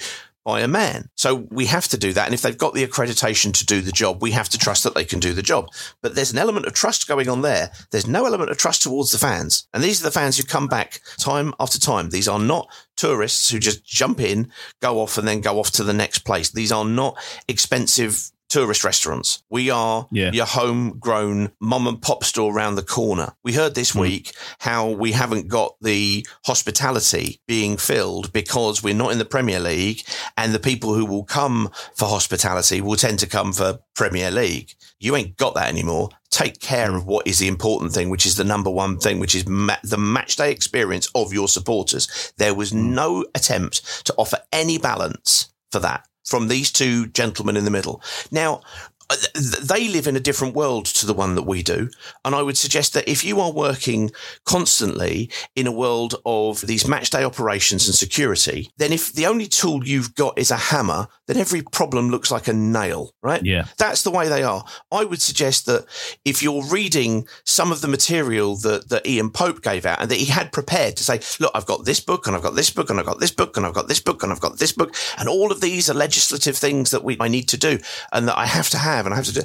by 0.45 0.61
a 0.61 0.67
man. 0.67 1.09
So 1.15 1.47
we 1.49 1.65
have 1.65 1.87
to 1.87 1.97
do 1.97 2.13
that. 2.13 2.25
And 2.25 2.33
if 2.33 2.43
they've 2.43 2.57
got 2.57 2.75
the 2.75 2.85
accreditation 2.85 3.51
to 3.53 3.65
do 3.65 3.81
the 3.81 3.91
job, 3.91 4.21
we 4.21 4.31
have 4.31 4.47
to 4.49 4.59
trust 4.59 4.83
that 4.83 4.93
they 4.93 5.03
can 5.03 5.19
do 5.19 5.33
the 5.33 5.41
job. 5.41 5.69
But 6.03 6.13
there's 6.13 6.31
an 6.31 6.37
element 6.37 6.67
of 6.67 6.73
trust 6.73 7.07
going 7.07 7.27
on 7.27 7.41
there. 7.41 7.71
There's 7.91 8.07
no 8.07 8.27
element 8.27 8.51
of 8.51 8.57
trust 8.57 8.83
towards 8.83 9.11
the 9.11 9.17
fans. 9.17 9.67
And 9.73 9.83
these 9.83 10.01
are 10.01 10.05
the 10.05 10.11
fans 10.11 10.37
who 10.37 10.43
come 10.43 10.67
back 10.67 11.01
time 11.17 11.53
after 11.59 11.79
time. 11.79 12.11
These 12.11 12.27
are 12.27 12.39
not 12.39 12.69
tourists 12.95 13.49
who 13.49 13.59
just 13.59 13.83
jump 13.83 14.21
in, 14.21 14.51
go 14.81 15.01
off 15.01 15.17
and 15.17 15.27
then 15.27 15.41
go 15.41 15.59
off 15.59 15.71
to 15.71 15.83
the 15.83 15.93
next 15.93 16.19
place. 16.19 16.51
These 16.51 16.71
are 16.71 16.85
not 16.85 17.17
expensive 17.47 18.31
tourist 18.55 18.85
restaurants. 18.85 19.43
We 19.49 19.69
are 19.69 20.07
Yeah. 20.13 20.31
your 20.31 20.45
homegrown 20.45 21.51
mom 21.59 21.87
and 21.87 22.01
pop 22.01 22.23
store 22.23 22.53
around 22.55 22.75
the 22.75 22.83
corner. 22.83 23.33
We 23.43 23.51
heard 23.51 23.75
this 23.75 23.89
Hmm. 23.91 23.99
week 23.99 24.31
how 24.59 24.87
we 24.87 25.11
haven't 25.11 25.49
got 25.49 25.75
the 25.81 26.25
hospitality 26.45 27.41
being 27.47 27.75
filled 27.75 28.31
because 28.31 28.81
we're 28.81 28.93
not 29.03 29.11
in 29.11 29.17
the 29.17 29.25
Premier 29.25 29.59
League 29.59 30.03
and 30.37 30.53
the 30.53 30.59
people 30.59 30.93
who 30.93 31.05
will 31.05 31.25
come 31.25 31.69
for 31.97 32.07
hospitality 32.07 32.79
will 32.79 32.95
tend 32.95 33.19
to 33.19 33.27
come 33.27 33.51
for 33.51 33.79
Premier 33.93 34.31
League. 34.31 34.73
You 35.01 35.17
ain't 35.17 35.35
got 35.35 35.53
that 35.55 35.67
anymore. 35.67 36.09
Take 36.31 36.61
care 36.61 36.95
of 36.95 37.05
what 37.05 37.27
is 37.27 37.39
the 37.39 37.49
important 37.49 37.91
thing, 37.93 38.09
which 38.09 38.25
is 38.25 38.35
the 38.37 38.43
number 38.45 38.69
one 38.69 38.97
thing, 38.99 39.19
which 39.19 39.35
is 39.35 39.45
ma- 39.45 39.83
the 39.83 39.97
match 39.97 40.37
day 40.37 40.49
experience 40.51 41.09
of 41.13 41.33
your 41.33 41.49
supporters. 41.49 42.07
There 42.37 42.53
was 42.53 42.71
no 42.73 43.25
attempt 43.35 44.05
to 44.05 44.13
offer 44.17 44.37
any 44.53 44.77
balance 44.77 45.47
for 45.71 45.79
that 45.79 46.05
from 46.25 46.47
these 46.47 46.71
two 46.71 47.07
gentlemen 47.07 47.57
in 47.57 47.65
the 47.65 47.71
middle. 47.71 48.01
Now, 48.31 48.61
Uh, 49.09 49.15
they 49.61 49.87
live 49.87 50.07
in 50.07 50.15
a 50.15 50.19
different 50.19 50.55
world 50.55 50.85
to 50.85 51.05
the 51.05 51.13
one 51.13 51.35
that 51.35 51.43
we 51.43 51.61
do. 51.61 51.89
And 52.23 52.33
I 52.33 52.41
would 52.41 52.57
suggest 52.57 52.93
that 52.93 53.07
if 53.09 53.23
you 53.23 53.39
are 53.39 53.51
working 53.51 54.11
constantly 54.45 55.29
in 55.55 55.67
a 55.67 55.71
world 55.71 56.15
of 56.25 56.61
these 56.61 56.87
match 56.87 57.09
day 57.09 57.23
operations 57.23 57.87
and 57.87 57.95
security, 57.95 58.71
then 58.77 58.91
if 58.91 59.13
the 59.13 59.27
only 59.27 59.47
tool 59.47 59.85
you've 59.85 60.15
got 60.15 60.37
is 60.39 60.51
a 60.51 60.57
hammer, 60.57 61.07
then 61.27 61.37
every 61.37 61.61
problem 61.61 62.09
looks 62.09 62.31
like 62.31 62.47
a 62.47 62.53
nail, 62.53 63.11
right? 63.21 63.43
Yeah. 63.43 63.65
That's 63.77 64.03
the 64.03 64.11
way 64.11 64.27
they 64.27 64.43
are. 64.43 64.63
I 64.91 65.03
would 65.03 65.21
suggest 65.21 65.65
that 65.67 65.85
if 66.23 66.41
you're 66.41 66.65
reading 66.65 67.27
some 67.45 67.71
of 67.71 67.81
the 67.81 67.87
material 67.87 68.55
that, 68.57 68.89
that 68.89 69.05
Ian 69.05 69.29
Pope 69.29 69.61
gave 69.61 69.85
out 69.85 70.01
and 70.01 70.09
that 70.09 70.17
he 70.17 70.25
had 70.25 70.51
prepared 70.51 70.95
to 70.97 71.03
say, 71.03 71.19
look, 71.39 71.51
I've 71.53 71.65
got 71.65 71.85
this 71.85 71.99
book 71.99 72.25
and 72.25 72.35
I've 72.35 72.43
got 72.43 72.55
this 72.55 72.69
book 72.69 72.89
and 72.89 72.99
I've 72.99 73.05
got 73.05 73.19
this 73.19 73.31
book 73.31 73.57
and 73.57 73.65
I've 73.65 73.73
got 73.73 73.87
this 73.87 73.99
book 73.99 74.23
and 74.23 74.31
I've 74.31 74.39
got 74.39 74.57
this 74.57 74.71
book 74.71 74.95
and 75.17 75.29
all 75.29 75.51
of 75.51 75.61
these 75.61 75.89
are 75.89 75.93
legislative 75.93 76.57
things 76.57 76.91
that 76.91 77.03
we, 77.03 77.17
I 77.19 77.27
need 77.27 77.47
to 77.49 77.57
do 77.57 77.79
and 78.11 78.27
that 78.27 78.37
I 78.37 78.45
have 78.45 78.69
to 78.69 78.77
have 78.77 78.94
and 79.03 79.13
I 79.13 79.17
have 79.17 79.25
to 79.25 79.33
do. 79.33 79.41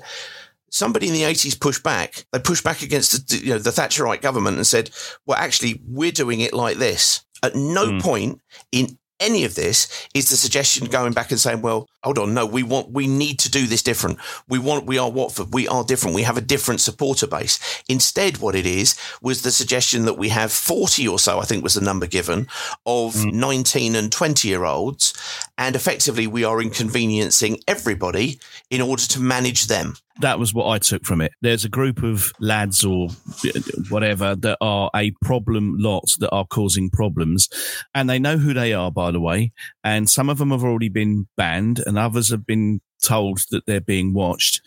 Somebody 0.71 1.09
in 1.09 1.15
the 1.15 1.23
80s 1.23 1.59
pushed 1.59 1.83
back. 1.83 2.25
They 2.33 2.39
pushed 2.39 2.63
back 2.63 2.83
against 2.83 3.29
the, 3.29 3.39
you 3.39 3.51
know, 3.51 3.59
the 3.59 3.71
Thatcherite 3.71 4.23
government 4.23 4.57
and 4.57 4.67
said, 4.67 4.91
well, 5.27 5.37
actually, 5.37 5.83
we're 5.85 6.13
doing 6.13 6.41
it 6.41 6.55
like 6.55 6.77
this. 6.77 7.25
At 7.43 7.57
no 7.57 7.91
hmm. 7.91 7.99
point 7.99 8.41
in 8.71 8.99
any 9.21 9.45
of 9.45 9.55
this 9.55 10.09
is 10.15 10.31
the 10.31 10.37
suggestion 10.37 10.87
going 10.87 11.13
back 11.13 11.31
and 11.31 11.39
saying, 11.39 11.63
well, 11.63 11.89
hold 12.03 12.19
on, 12.19 12.35
no, 12.35 12.47
we 12.47 12.63
want, 12.63 12.91
we 12.91 13.07
need 13.07 13.39
to 13.41 13.51
do 13.51 13.67
this 13.67 13.83
different. 13.83 14.19
We 14.49 14.59
want, 14.59 14.87
we 14.87 14.99
are 14.99 15.11
Watford. 15.11 15.53
We 15.53 15.69
are 15.69 15.85
different. 15.85 16.17
We 16.17 16.23
have 16.23 16.39
a 16.39 16.43
different 16.43 16.81
supporter 16.81 17.27
base. 17.27 17.83
Instead, 17.89 18.39
what 18.39 18.55
it 18.55 18.67
is 18.67 18.97
was 19.21 19.43
the 19.43 19.51
suggestion 19.51 20.07
that 20.07 20.19
we 20.19 20.31
have 20.31 20.51
40 20.51 21.07
or 21.07 21.19
so, 21.19 21.39
I 21.39 21.45
think 21.45 21.63
was 21.63 21.75
the 21.75 21.81
number 21.81 22.07
given 22.07 22.49
of 22.87 23.15
mm. 23.15 23.33
19 23.33 23.95
and 23.95 24.11
20 24.11 24.49
year 24.49 24.65
olds. 24.65 25.15
And 25.59 25.77
effectively 25.77 26.27
we 26.27 26.45
are 26.45 26.63
inconveniencing 26.63 27.61
everybody 27.69 28.41
in 28.71 28.81
order 28.81 29.03
to 29.03 29.21
manage 29.21 29.67
them. 29.67 29.97
That 30.21 30.39
was 30.39 30.55
what 30.55 30.69
I 30.69 30.79
took 30.79 31.05
from 31.05 31.21
it. 31.21 31.33
There's 31.41 31.65
a 31.65 31.69
group 31.69 32.03
of 32.03 32.33
lads 32.41 32.85
or 32.85 33.09
whatever 33.89 34.37
that 34.37 34.59
are 34.61 34.91
a 34.95 35.13
problem 35.23 35.77
lot 35.79 36.05
that 36.19 36.31
are 36.31 36.47
causing 36.47 36.91
problems, 36.91 37.49
and 37.95 38.09
they 38.09 38.19
know 38.19 38.37
who 38.37 38.55
they 38.55 38.73
are, 38.73 38.91
by 38.91 39.11
the 39.11 39.21
way. 39.21 39.53
And 39.85 40.09
some 40.09 40.29
of 40.29 40.39
them 40.39 40.51
have 40.51 40.65
already 40.65 40.89
been 40.89 41.29
banned, 41.37 41.83
and 41.85 41.99
others 41.99 42.31
have 42.31 42.47
been 42.47 42.81
told 43.03 43.41
that 43.51 43.67
they're 43.67 43.81
being 43.81 44.13
watched. 44.13 44.61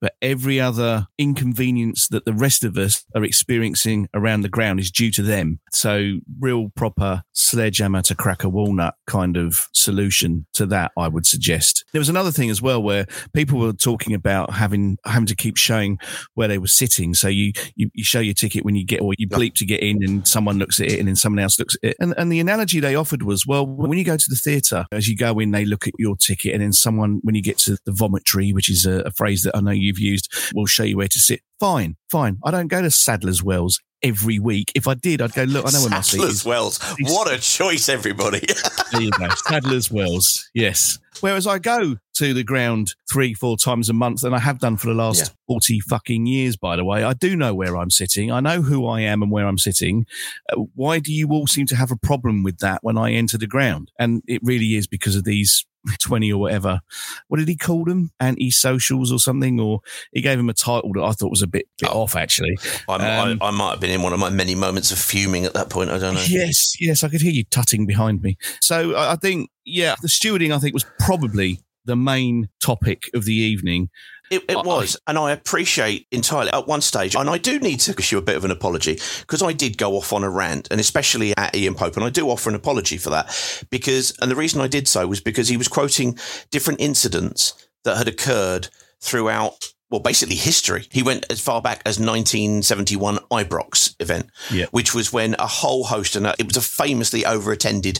But 0.00 0.14
every 0.22 0.60
other 0.60 1.06
inconvenience 1.18 2.08
that 2.08 2.24
the 2.24 2.32
rest 2.32 2.64
of 2.64 2.78
us 2.78 3.04
are 3.14 3.24
experiencing 3.24 4.08
around 4.14 4.42
the 4.42 4.48
ground 4.48 4.80
is 4.80 4.90
due 4.90 5.10
to 5.12 5.22
them. 5.22 5.60
So, 5.72 6.18
real 6.38 6.70
proper 6.76 7.22
sledgehammer 7.32 8.02
to 8.02 8.14
crack 8.14 8.44
a 8.44 8.48
walnut 8.48 8.94
kind 9.06 9.36
of 9.36 9.68
solution 9.72 10.46
to 10.54 10.66
that, 10.66 10.92
I 10.96 11.08
would 11.08 11.26
suggest. 11.26 11.84
There 11.92 12.00
was 12.00 12.08
another 12.08 12.30
thing 12.30 12.50
as 12.50 12.62
well 12.62 12.82
where 12.82 13.06
people 13.32 13.58
were 13.58 13.72
talking 13.72 14.14
about 14.14 14.52
having 14.52 14.98
having 15.04 15.26
to 15.26 15.36
keep 15.36 15.56
showing 15.56 15.98
where 16.34 16.48
they 16.48 16.58
were 16.58 16.66
sitting. 16.66 17.14
So 17.14 17.28
you 17.28 17.52
you, 17.74 17.90
you 17.94 18.04
show 18.04 18.20
your 18.20 18.34
ticket 18.34 18.64
when 18.64 18.76
you 18.76 18.84
get, 18.84 19.00
or 19.00 19.14
you 19.18 19.28
bleep 19.28 19.54
to 19.54 19.66
get 19.66 19.80
in, 19.80 20.02
and 20.02 20.26
someone 20.26 20.58
looks 20.58 20.80
at 20.80 20.88
it, 20.88 20.98
and 20.98 21.08
then 21.08 21.16
someone 21.16 21.40
else 21.40 21.58
looks 21.58 21.76
at 21.82 21.90
it. 21.90 21.96
And 22.00 22.14
and 22.16 22.30
the 22.30 22.40
analogy 22.40 22.80
they 22.80 22.94
offered 22.94 23.22
was, 23.22 23.46
well, 23.46 23.66
when 23.66 23.98
you 23.98 24.04
go 24.04 24.16
to 24.16 24.26
the 24.28 24.36
theatre, 24.36 24.86
as 24.92 25.08
you 25.08 25.16
go 25.16 25.38
in, 25.38 25.50
they 25.50 25.64
look 25.64 25.86
at 25.86 25.94
your 25.98 26.16
ticket, 26.16 26.52
and 26.52 26.62
then 26.62 26.72
someone, 26.72 27.20
when 27.22 27.34
you 27.34 27.42
get 27.42 27.58
to 27.58 27.78
the 27.84 27.92
vomitory, 27.92 28.52
which 28.52 28.70
is 28.70 28.86
a, 28.86 29.00
a 29.00 29.10
phrase 29.10 29.42
that 29.42 29.56
I 29.56 29.60
know 29.60 29.70
you've 29.88 29.98
used, 29.98 30.32
We'll 30.54 30.66
show 30.66 30.84
you 30.84 30.96
where 30.98 31.08
to 31.08 31.18
sit. 31.18 31.40
Fine, 31.60 31.96
fine. 32.10 32.38
I 32.44 32.50
don't 32.52 32.68
go 32.68 32.80
to 32.82 32.90
Sadler's 32.90 33.42
Wells 33.42 33.80
every 34.00 34.38
week. 34.38 34.70
If 34.76 34.86
I 34.86 34.94
did, 34.94 35.20
I'd 35.20 35.32
go 35.32 35.42
look. 35.42 35.66
I 35.66 35.70
know 35.72 35.80
where 35.80 35.90
my 35.90 36.00
seat 36.02 36.18
Sadler's. 36.18 36.44
Wells. 36.44 36.78
What 37.00 37.32
a 37.32 37.38
choice, 37.38 37.88
everybody. 37.88 38.42
There 38.90 39.02
you 39.02 39.10
go. 39.10 39.28
Sadler's 39.46 39.90
Wells. 39.90 40.48
Yes. 40.54 40.98
Whereas 41.20 41.46
I 41.46 41.58
go 41.58 41.96
to 42.14 42.32
the 42.32 42.42
ground 42.42 42.94
three, 43.12 43.34
four 43.34 43.58
times 43.58 43.90
a 43.90 43.92
month, 43.92 44.22
and 44.24 44.34
I 44.34 44.38
have 44.38 44.60
done 44.60 44.78
for 44.78 44.86
the 44.86 44.94
last 44.94 45.18
Yeah. 45.18 45.34
40 45.46 45.80
fucking 45.80 46.24
years, 46.24 46.56
by 46.56 46.76
the 46.76 46.84
way. 46.86 47.04
I 47.04 47.12
do 47.12 47.36
know 47.36 47.54
where 47.54 47.76
I'm 47.76 47.90
sitting. 47.90 48.32
I 48.32 48.40
know 48.40 48.62
who 48.62 48.86
I 48.86 49.00
am 49.02 49.22
and 49.22 49.30
where 49.30 49.46
I'm 49.46 49.58
sitting. 49.58 50.06
Uh, 50.50 50.62
why 50.74 51.00
do 51.00 51.12
you 51.12 51.28
all 51.32 51.46
seem 51.46 51.66
to 51.66 51.76
have 51.76 51.90
a 51.90 51.96
problem 51.98 52.42
with 52.42 52.60
that 52.60 52.78
when 52.82 52.96
I 52.96 53.12
enter 53.12 53.36
the 53.36 53.46
ground? 53.46 53.90
And 53.98 54.22
it 54.26 54.40
really 54.42 54.74
is 54.74 54.86
because 54.86 55.16
of 55.16 55.24
these 55.24 55.66
20 55.96 56.32
or 56.32 56.40
whatever. 56.40 56.80
What 57.28 57.38
did 57.38 57.48
he 57.48 57.56
call 57.56 57.84
them? 57.84 58.10
Anti 58.20 58.50
socials 58.50 59.10
or 59.12 59.18
something? 59.18 59.58
Or 59.60 59.80
he 60.12 60.20
gave 60.20 60.38
him 60.38 60.48
a 60.50 60.54
title 60.54 60.92
that 60.94 61.02
I 61.02 61.12
thought 61.12 61.30
was 61.30 61.42
a 61.42 61.46
bit, 61.46 61.66
bit 61.78 61.90
Oh. 61.90 62.02
off, 62.02 62.16
actually. 62.16 62.58
Um, 62.88 63.00
I, 63.00 63.36
I 63.40 63.50
might 63.50 63.70
have 63.70 63.80
been 63.80 63.90
in 63.90 64.02
one 64.02 64.12
of 64.12 64.20
my 64.20 64.30
many 64.30 64.54
moments 64.54 64.92
of 64.92 64.98
fuming 64.98 65.44
at 65.44 65.54
that 65.54 65.70
point. 65.70 65.90
I 65.90 65.98
don't 65.98 66.14
know. 66.14 66.24
Yes, 66.26 66.74
yes, 66.80 67.02
I 67.02 67.08
could 67.08 67.20
hear 67.22 67.32
you 67.32 67.44
tutting 67.44 67.86
behind 67.86 68.22
me. 68.22 68.36
So 68.60 68.94
I 68.94 69.12
I 69.12 69.16
think, 69.16 69.50
yeah, 69.64 69.94
the 70.02 70.08
stewarding, 70.08 70.54
I 70.54 70.58
think, 70.58 70.74
was 70.74 70.84
probably 71.00 71.60
the 71.84 71.96
main 71.96 72.48
topic 72.62 73.04
of 73.14 73.24
the 73.24 73.34
evening. 73.34 73.88
It, 74.30 74.44
I- 74.48 74.52
it 74.52 74.64
was, 74.64 74.96
and 75.06 75.16
I 75.18 75.32
appreciate 75.32 76.06
entirely 76.10 76.50
at 76.52 76.66
one 76.66 76.80
stage, 76.80 77.14
and 77.16 77.28
I 77.30 77.38
do 77.38 77.58
need 77.58 77.80
to 77.80 77.94
issue 77.98 78.18
a 78.18 78.22
bit 78.22 78.36
of 78.36 78.44
an 78.44 78.50
apology 78.50 78.98
because 79.20 79.42
I 79.42 79.52
did 79.52 79.78
go 79.78 79.92
off 79.96 80.12
on 80.12 80.24
a 80.24 80.30
rant, 80.30 80.68
and 80.70 80.80
especially 80.80 81.36
at 81.36 81.54
Ian 81.54 81.74
Pope, 81.74 81.96
and 81.96 82.04
I 82.04 82.10
do 82.10 82.28
offer 82.30 82.48
an 82.50 82.56
apology 82.56 82.96
for 82.98 83.10
that 83.10 83.64
because, 83.70 84.16
and 84.20 84.30
the 84.30 84.36
reason 84.36 84.60
I 84.60 84.66
did 84.68 84.86
so 84.88 85.06
was 85.06 85.20
because 85.20 85.48
he 85.48 85.56
was 85.56 85.68
quoting 85.68 86.18
different 86.50 86.80
incidents 86.80 87.54
that 87.84 87.96
had 87.96 88.08
occurred 88.08 88.68
throughout. 89.00 89.54
Well, 89.90 90.00
basically 90.02 90.34
history. 90.36 90.86
He 90.92 91.02
went 91.02 91.24
as 91.30 91.40
far 91.40 91.62
back 91.62 91.80
as 91.86 91.98
1971 91.98 93.16
Ibrox 93.30 93.94
event, 94.00 94.26
Yeah. 94.50 94.66
which 94.70 94.94
was 94.94 95.14
when 95.14 95.34
a 95.38 95.46
whole 95.46 95.84
host 95.84 96.14
and 96.14 96.26
uh, 96.26 96.34
it 96.38 96.46
was 96.46 96.58
a 96.58 96.60
famously 96.60 97.24
over-attended 97.24 97.98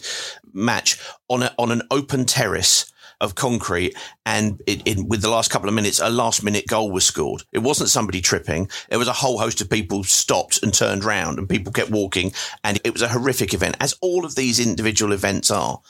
match 0.53 0.99
on 1.31 1.45
a, 1.45 1.55
on 1.59 1.73
an 1.73 1.81
open 1.91 2.27
terrace 2.27 2.93
of 3.21 3.35
concrete 3.35 3.97
and 4.25 4.63
it, 4.67 4.83
in 4.87 5.09
with 5.09 5.23
the 5.23 5.31
last 5.31 5.51
couple 5.51 5.69
of 5.69 5.75
minutes 5.75 6.01
a 6.01 6.09
last 6.09 6.43
minute 6.43 6.67
goal 6.67 6.91
was 6.91 7.05
scored. 7.05 7.43
It 7.53 7.61
wasn't 7.61 7.91
somebody 7.91 8.21
tripping. 8.21 8.69
It 8.91 8.97
was 8.97 9.09
a 9.09 9.13
whole 9.13 9.39
host 9.39 9.61
of 9.61 9.71
people 9.71 10.05
stopped 10.05 10.63
and 10.63 10.73
turned 10.73 11.05
round 11.05 11.39
and 11.39 11.49
people 11.49 11.73
kept 11.73 11.91
walking 11.91 12.33
and 12.63 12.81
it 12.85 12.93
was 12.93 13.03
a 13.03 13.09
horrific 13.09 13.55
event 13.55 13.77
as 13.81 13.95
all 14.01 14.25
of 14.25 14.35
these 14.35 14.61
individual 14.65 15.13
events 15.13 15.51
are. 15.51 15.81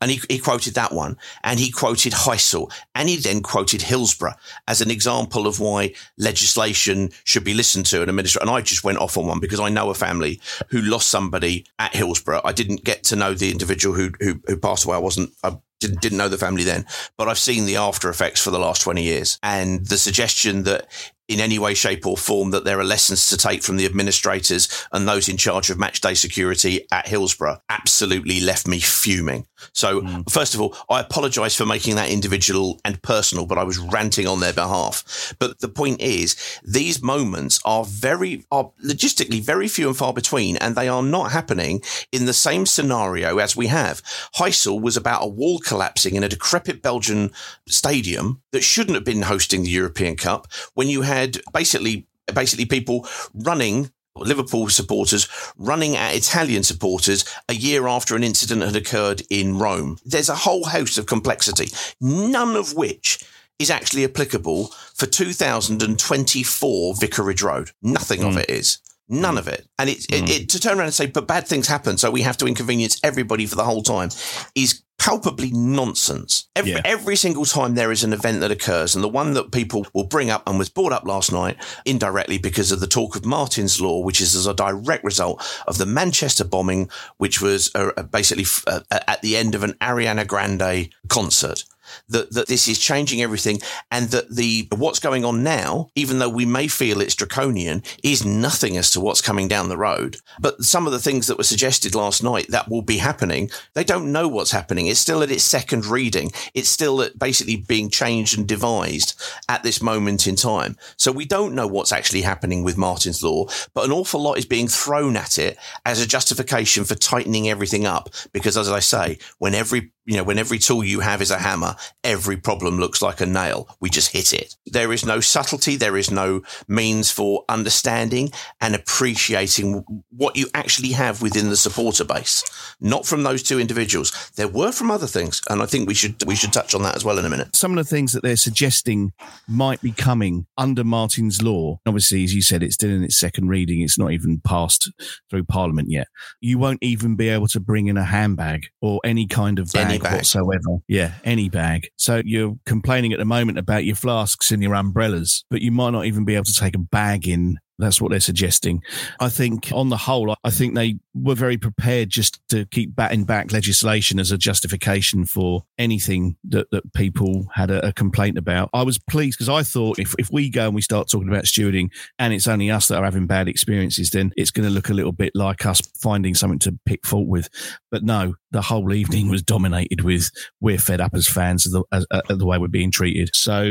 And 0.00 0.10
he, 0.10 0.20
he 0.28 0.38
quoted 0.38 0.74
that 0.74 0.92
one 0.92 1.16
and 1.42 1.58
he 1.58 1.70
quoted 1.70 2.12
Heysel 2.12 2.70
and 2.94 3.08
he 3.08 3.16
then 3.16 3.42
quoted 3.42 3.82
Hillsborough 3.82 4.34
as 4.68 4.80
an 4.80 4.90
example 4.90 5.46
of 5.46 5.60
why 5.60 5.94
legislation 6.18 7.10
should 7.24 7.44
be 7.44 7.54
listened 7.54 7.86
to 7.86 8.02
and 8.02 8.10
administered. 8.10 8.42
And 8.42 8.50
I 8.50 8.60
just 8.60 8.84
went 8.84 8.98
off 8.98 9.16
on 9.16 9.26
one 9.26 9.40
because 9.40 9.60
I 9.60 9.70
know 9.70 9.90
a 9.90 9.94
family 9.94 10.40
who 10.68 10.80
lost 10.80 11.08
somebody 11.08 11.66
at 11.78 11.94
Hillsborough. 11.94 12.42
I 12.44 12.52
didn't 12.52 12.84
get 12.84 13.04
to 13.04 13.16
know 13.16 13.34
the 13.34 13.50
individual 13.50 13.94
who 13.94 14.10
who, 14.20 14.40
who 14.46 14.56
passed 14.56 14.84
away. 14.84 14.96
I 14.96 15.00
wasn't 15.00 15.32
I 15.42 15.56
didn't, 15.86 16.00
didn't 16.00 16.18
know 16.18 16.28
the 16.28 16.38
family 16.38 16.64
then, 16.64 16.86
but 17.16 17.28
I've 17.28 17.38
seen 17.38 17.66
the 17.66 17.76
after 17.76 18.08
effects 18.08 18.40
for 18.40 18.50
the 18.50 18.58
last 18.58 18.82
20 18.82 19.02
years. 19.02 19.38
And 19.42 19.86
the 19.86 19.98
suggestion 19.98 20.64
that 20.64 20.86
in 21.28 21.40
any 21.40 21.58
way, 21.58 21.74
shape, 21.74 22.06
or 22.06 22.16
form 22.16 22.50
that 22.50 22.64
there 22.64 22.78
are 22.78 22.84
lessons 22.84 23.28
to 23.28 23.36
take 23.36 23.62
from 23.62 23.76
the 23.76 23.86
administrators 23.86 24.68
and 24.92 25.08
those 25.08 25.28
in 25.28 25.36
charge 25.36 25.70
of 25.70 25.78
match 25.78 26.00
day 26.00 26.14
security 26.14 26.86
at 26.92 27.08
Hillsborough 27.08 27.60
absolutely 27.68 28.40
left 28.40 28.68
me 28.68 28.78
fuming. 28.78 29.46
So, 29.72 30.02
mm. 30.02 30.30
first 30.30 30.54
of 30.54 30.60
all, 30.60 30.76
I 30.90 31.00
apologise 31.00 31.54
for 31.54 31.64
making 31.64 31.96
that 31.96 32.10
individual 32.10 32.78
and 32.84 33.00
personal, 33.00 33.46
but 33.46 33.56
I 33.56 33.64
was 33.64 33.78
ranting 33.78 34.26
on 34.26 34.40
their 34.40 34.52
behalf. 34.52 35.34
But 35.38 35.60
the 35.60 35.68
point 35.68 36.02
is, 36.02 36.36
these 36.62 37.02
moments 37.02 37.58
are 37.64 37.84
very, 37.84 38.44
are 38.50 38.70
logistically 38.84 39.40
very 39.40 39.68
few 39.68 39.88
and 39.88 39.96
far 39.96 40.12
between, 40.12 40.58
and 40.58 40.76
they 40.76 40.88
are 40.88 41.02
not 41.02 41.32
happening 41.32 41.82
in 42.12 42.26
the 42.26 42.34
same 42.34 42.66
scenario 42.66 43.38
as 43.38 43.56
we 43.56 43.68
have. 43.68 44.02
Heysel 44.36 44.80
was 44.80 44.96
about 44.96 45.24
a 45.24 45.28
wall 45.28 45.58
collapsing 45.58 46.16
in 46.16 46.24
a 46.24 46.28
decrepit 46.28 46.82
Belgian 46.82 47.30
stadium 47.66 48.42
that 48.52 48.62
shouldn't 48.62 48.96
have 48.96 49.04
been 49.04 49.22
hosting 49.22 49.62
the 49.62 49.70
European 49.70 50.16
Cup 50.16 50.48
when 50.74 50.88
you 50.88 51.02
had 51.02 51.13
basically 51.52 52.06
basically 52.34 52.64
people 52.64 53.06
running 53.34 53.90
Liverpool 54.16 54.68
supporters 54.68 55.28
running 55.58 55.96
at 55.96 56.14
Italian 56.14 56.62
supporters 56.62 57.24
a 57.48 57.54
year 57.54 57.88
after 57.88 58.14
an 58.14 58.22
incident 58.22 58.62
had 58.62 58.76
occurred 58.76 59.22
in 59.28 59.58
Rome. 59.58 59.98
There's 60.04 60.28
a 60.28 60.36
whole 60.36 60.64
host 60.64 60.98
of 60.98 61.06
complexity, 61.06 61.68
none 62.00 62.56
of 62.56 62.74
which 62.74 63.24
is 63.58 63.70
actually 63.70 64.04
applicable 64.04 64.68
for 64.94 65.06
2024 65.06 66.94
Vicarage 66.94 67.42
Road. 67.42 67.70
Nothing 67.82 68.20
mm. 68.20 68.28
of 68.28 68.36
it 68.36 68.50
is. 68.50 68.78
None 69.08 69.36
of 69.36 69.48
it. 69.48 69.66
And 69.78 69.90
it, 69.90 69.98
mm. 69.98 70.22
it, 70.22 70.30
it, 70.30 70.48
to 70.50 70.60
turn 70.60 70.78
around 70.78 70.86
and 70.86 70.94
say, 70.94 71.06
but 71.06 71.26
bad 71.26 71.46
things 71.46 71.68
happen, 71.68 71.98
so 71.98 72.10
we 72.10 72.22
have 72.22 72.38
to 72.38 72.46
inconvenience 72.46 72.98
everybody 73.02 73.46
for 73.46 73.56
the 73.56 73.64
whole 73.64 73.82
time 73.82 74.08
is 74.54 74.82
palpably 74.98 75.50
nonsense. 75.52 76.48
Every, 76.56 76.72
yeah. 76.72 76.80
every 76.84 77.16
single 77.16 77.44
time 77.44 77.74
there 77.74 77.92
is 77.92 78.04
an 78.04 78.14
event 78.14 78.40
that 78.40 78.50
occurs, 78.50 78.94
and 78.94 79.04
the 79.04 79.08
one 79.08 79.34
that 79.34 79.52
people 79.52 79.86
will 79.92 80.06
bring 80.06 80.30
up 80.30 80.48
and 80.48 80.58
was 80.58 80.70
brought 80.70 80.92
up 80.92 81.04
last 81.04 81.32
night 81.32 81.56
indirectly 81.84 82.38
because 82.38 82.72
of 82.72 82.80
the 82.80 82.86
talk 82.86 83.14
of 83.14 83.26
Martyn's 83.26 83.80
Law, 83.80 84.02
which 84.02 84.20
is 84.20 84.34
as 84.34 84.46
a 84.46 84.54
direct 84.54 85.04
result 85.04 85.44
of 85.66 85.76
the 85.76 85.86
Manchester 85.86 86.44
bombing, 86.44 86.88
which 87.18 87.42
was 87.42 87.70
uh, 87.74 88.02
basically 88.04 88.46
uh, 88.66 88.80
at 88.90 89.20
the 89.20 89.36
end 89.36 89.54
of 89.54 89.62
an 89.62 89.74
Ariana 89.74 90.26
Grande 90.26 90.88
concert 91.08 91.64
that, 92.08 92.32
that 92.32 92.48
this 92.48 92.68
is 92.68 92.78
changing 92.78 93.22
everything 93.22 93.60
and 93.90 94.08
that 94.08 94.34
the 94.34 94.68
what's 94.76 94.98
going 94.98 95.24
on 95.24 95.42
now, 95.42 95.88
even 95.94 96.18
though 96.18 96.28
we 96.28 96.46
may 96.46 96.68
feel 96.68 97.00
it's 97.00 97.14
draconian, 97.14 97.82
is 98.02 98.24
nothing 98.24 98.76
as 98.76 98.90
to 98.90 99.00
what's 99.00 99.20
coming 99.20 99.48
down 99.48 99.68
the 99.68 99.76
road. 99.76 100.16
But 100.40 100.62
some 100.62 100.86
of 100.86 100.92
the 100.92 100.98
things 100.98 101.26
that 101.26 101.38
were 101.38 101.44
suggested 101.44 101.94
last 101.94 102.22
night 102.22 102.46
that 102.48 102.68
will 102.68 102.82
be 102.82 102.98
happening, 102.98 103.50
they 103.74 103.84
don't 103.84 104.12
know 104.12 104.28
what's 104.28 104.50
happening. 104.50 104.86
It's 104.86 105.00
still 105.00 105.22
at 105.22 105.30
its 105.30 105.44
second 105.44 105.86
reading. 105.86 106.32
It's 106.54 106.68
still 106.68 107.08
basically 107.18 107.56
being 107.56 107.90
changed 107.90 108.36
and 108.38 108.46
devised 108.46 109.20
at 109.48 109.62
this 109.62 109.82
moment 109.82 110.26
in 110.26 110.36
time. 110.36 110.76
So 110.96 111.12
we 111.12 111.24
don't 111.24 111.54
know 111.54 111.66
what's 111.66 111.92
actually 111.92 112.22
happening 112.22 112.64
with 112.64 112.76
Martyn's 112.76 113.22
Law, 113.22 113.46
but 113.74 113.84
an 113.84 113.92
awful 113.92 114.20
lot 114.20 114.38
is 114.38 114.46
being 114.46 114.68
thrown 114.68 115.16
at 115.16 115.38
it 115.38 115.58
as 115.84 116.00
a 116.00 116.06
justification 116.06 116.84
for 116.84 116.94
tightening 116.94 117.48
everything 117.48 117.86
up. 117.86 118.10
Because 118.32 118.56
as 118.56 118.68
I 118.68 118.80
say, 118.80 119.18
when 119.38 119.54
every 119.54 119.92
you 120.06 120.16
know, 120.16 120.24
when 120.24 120.38
every 120.38 120.58
tool 120.58 120.84
you 120.84 121.00
have 121.00 121.22
is 121.22 121.30
a 121.30 121.38
hammer, 121.38 121.76
every 122.02 122.36
problem 122.36 122.78
looks 122.78 123.00
like 123.00 123.20
a 123.20 123.26
nail. 123.26 123.68
We 123.80 123.88
just 123.88 124.12
hit 124.12 124.32
it. 124.32 124.54
There 124.66 124.92
is 124.92 125.04
no 125.04 125.20
subtlety. 125.20 125.76
There 125.76 125.96
is 125.96 126.10
no 126.10 126.42
means 126.68 127.10
for 127.10 127.44
understanding 127.48 128.30
and 128.60 128.74
appreciating 128.74 129.84
what 130.10 130.36
you 130.36 130.48
actually 130.52 130.92
have 130.92 131.22
within 131.22 131.48
the 131.48 131.56
supporter 131.56 132.04
base. 132.04 132.44
Not 132.80 133.06
from 133.06 133.22
those 133.22 133.42
two 133.42 133.58
individuals. 133.58 134.30
There 134.36 134.48
were 134.48 134.72
from 134.72 134.90
other 134.90 135.06
things. 135.06 135.40
And 135.48 135.62
I 135.62 135.66
think 135.66 135.88
we 135.88 135.94
should, 135.94 136.22
we 136.26 136.36
should 136.36 136.52
touch 136.52 136.74
on 136.74 136.82
that 136.82 136.96
as 136.96 137.04
well 137.04 137.18
in 137.18 137.24
a 137.24 137.30
minute. 137.30 137.56
Some 137.56 137.76
of 137.78 137.84
the 137.84 137.88
things 137.88 138.12
that 138.12 138.22
they're 138.22 138.36
suggesting 138.36 139.12
might 139.48 139.80
be 139.80 139.92
coming 139.92 140.46
under 140.58 140.84
Martyn's 140.84 141.42
law. 141.42 141.80
Obviously, 141.86 142.24
as 142.24 142.34
you 142.34 142.42
said, 142.42 142.62
it's 142.62 142.74
still 142.74 142.90
in 142.90 143.04
its 143.04 143.18
second 143.18 143.48
reading. 143.48 143.80
It's 143.80 143.98
not 143.98 144.12
even 144.12 144.40
passed 144.44 144.92
through 145.30 145.44
parliament 145.44 145.90
yet. 145.90 146.08
You 146.40 146.58
won't 146.58 146.82
even 146.82 147.16
be 147.16 147.30
able 147.30 147.48
to 147.48 147.60
bring 147.60 147.86
in 147.86 147.96
a 147.96 148.04
handbag 148.04 148.66
or 148.82 149.00
any 149.04 149.26
kind 149.26 149.58
of 149.58 149.72
bag 149.72 149.93
bag, 150.02 150.14
whatsoever. 150.14 150.78
Yeah, 150.88 151.12
any 151.24 151.48
bag. 151.48 151.88
So 151.96 152.22
you're 152.24 152.56
complaining 152.66 153.12
at 153.12 153.18
the 153.18 153.24
moment 153.24 153.58
about 153.58 153.84
your 153.84 153.96
flasks 153.96 154.50
and 154.50 154.62
your 154.62 154.74
umbrellas, 154.74 155.44
but 155.50 155.62
you 155.62 155.72
might 155.72 155.90
not 155.90 156.06
even 156.06 156.24
be 156.24 156.34
able 156.34 156.44
to 156.44 156.54
take 156.54 156.74
a 156.74 156.80
bag 156.80 157.28
in 157.28 157.58
that's 157.78 158.00
what 158.00 158.10
they're 158.10 158.20
suggesting. 158.20 158.82
I 159.18 159.28
think, 159.28 159.70
on 159.72 159.88
the 159.88 159.96
whole, 159.96 160.34
I 160.44 160.50
think 160.50 160.74
they 160.74 160.96
were 161.14 161.34
very 161.34 161.56
prepared 161.56 162.10
just 162.10 162.40
to 162.48 162.66
keep 162.66 162.94
batting 162.94 163.24
back 163.24 163.52
legislation 163.52 164.18
as 164.18 164.32
a 164.32 164.38
justification 164.38 165.24
for 165.24 165.64
anything 165.78 166.36
that, 166.44 166.68
that 166.72 166.92
people 166.92 167.46
had 167.54 167.70
a, 167.70 167.88
a 167.88 167.92
complaint 167.92 168.36
about. 168.36 168.68
I 168.74 168.82
was 168.82 168.98
pleased 168.98 169.38
because 169.38 169.48
I 169.48 169.62
thought 169.62 169.98
if, 169.98 170.14
if 170.18 170.30
we 170.32 170.50
go 170.50 170.66
and 170.66 170.74
we 170.74 170.82
start 170.82 171.08
talking 171.08 171.28
about 171.28 171.44
stewarding 171.44 171.90
and 172.18 172.32
it's 172.32 172.48
only 172.48 172.70
us 172.70 172.88
that 172.88 172.98
are 172.98 173.04
having 173.04 173.26
bad 173.26 173.48
experiences, 173.48 174.10
then 174.10 174.32
it's 174.36 174.50
going 174.50 174.68
to 174.68 174.74
look 174.74 174.88
a 174.88 174.94
little 174.94 175.12
bit 175.12 175.32
like 175.34 175.64
us 175.66 175.80
finding 176.00 176.34
something 176.34 176.58
to 176.60 176.78
pick 176.84 177.06
fault 177.06 177.28
with. 177.28 177.48
But 177.90 178.02
no, 178.02 178.34
the 178.50 178.62
whole 178.62 178.92
evening 178.92 179.28
was 179.28 179.42
dominated 179.42 180.00
with 180.00 180.30
we're 180.60 180.78
fed 180.78 181.00
up 181.00 181.14
as 181.14 181.28
fans 181.28 181.66
of 181.66 181.72
the, 181.72 181.84
as, 181.92 182.06
uh, 182.10 182.22
the 182.34 182.46
way 182.46 182.58
we're 182.58 182.68
being 182.68 182.90
treated. 182.90 183.30
So, 183.34 183.62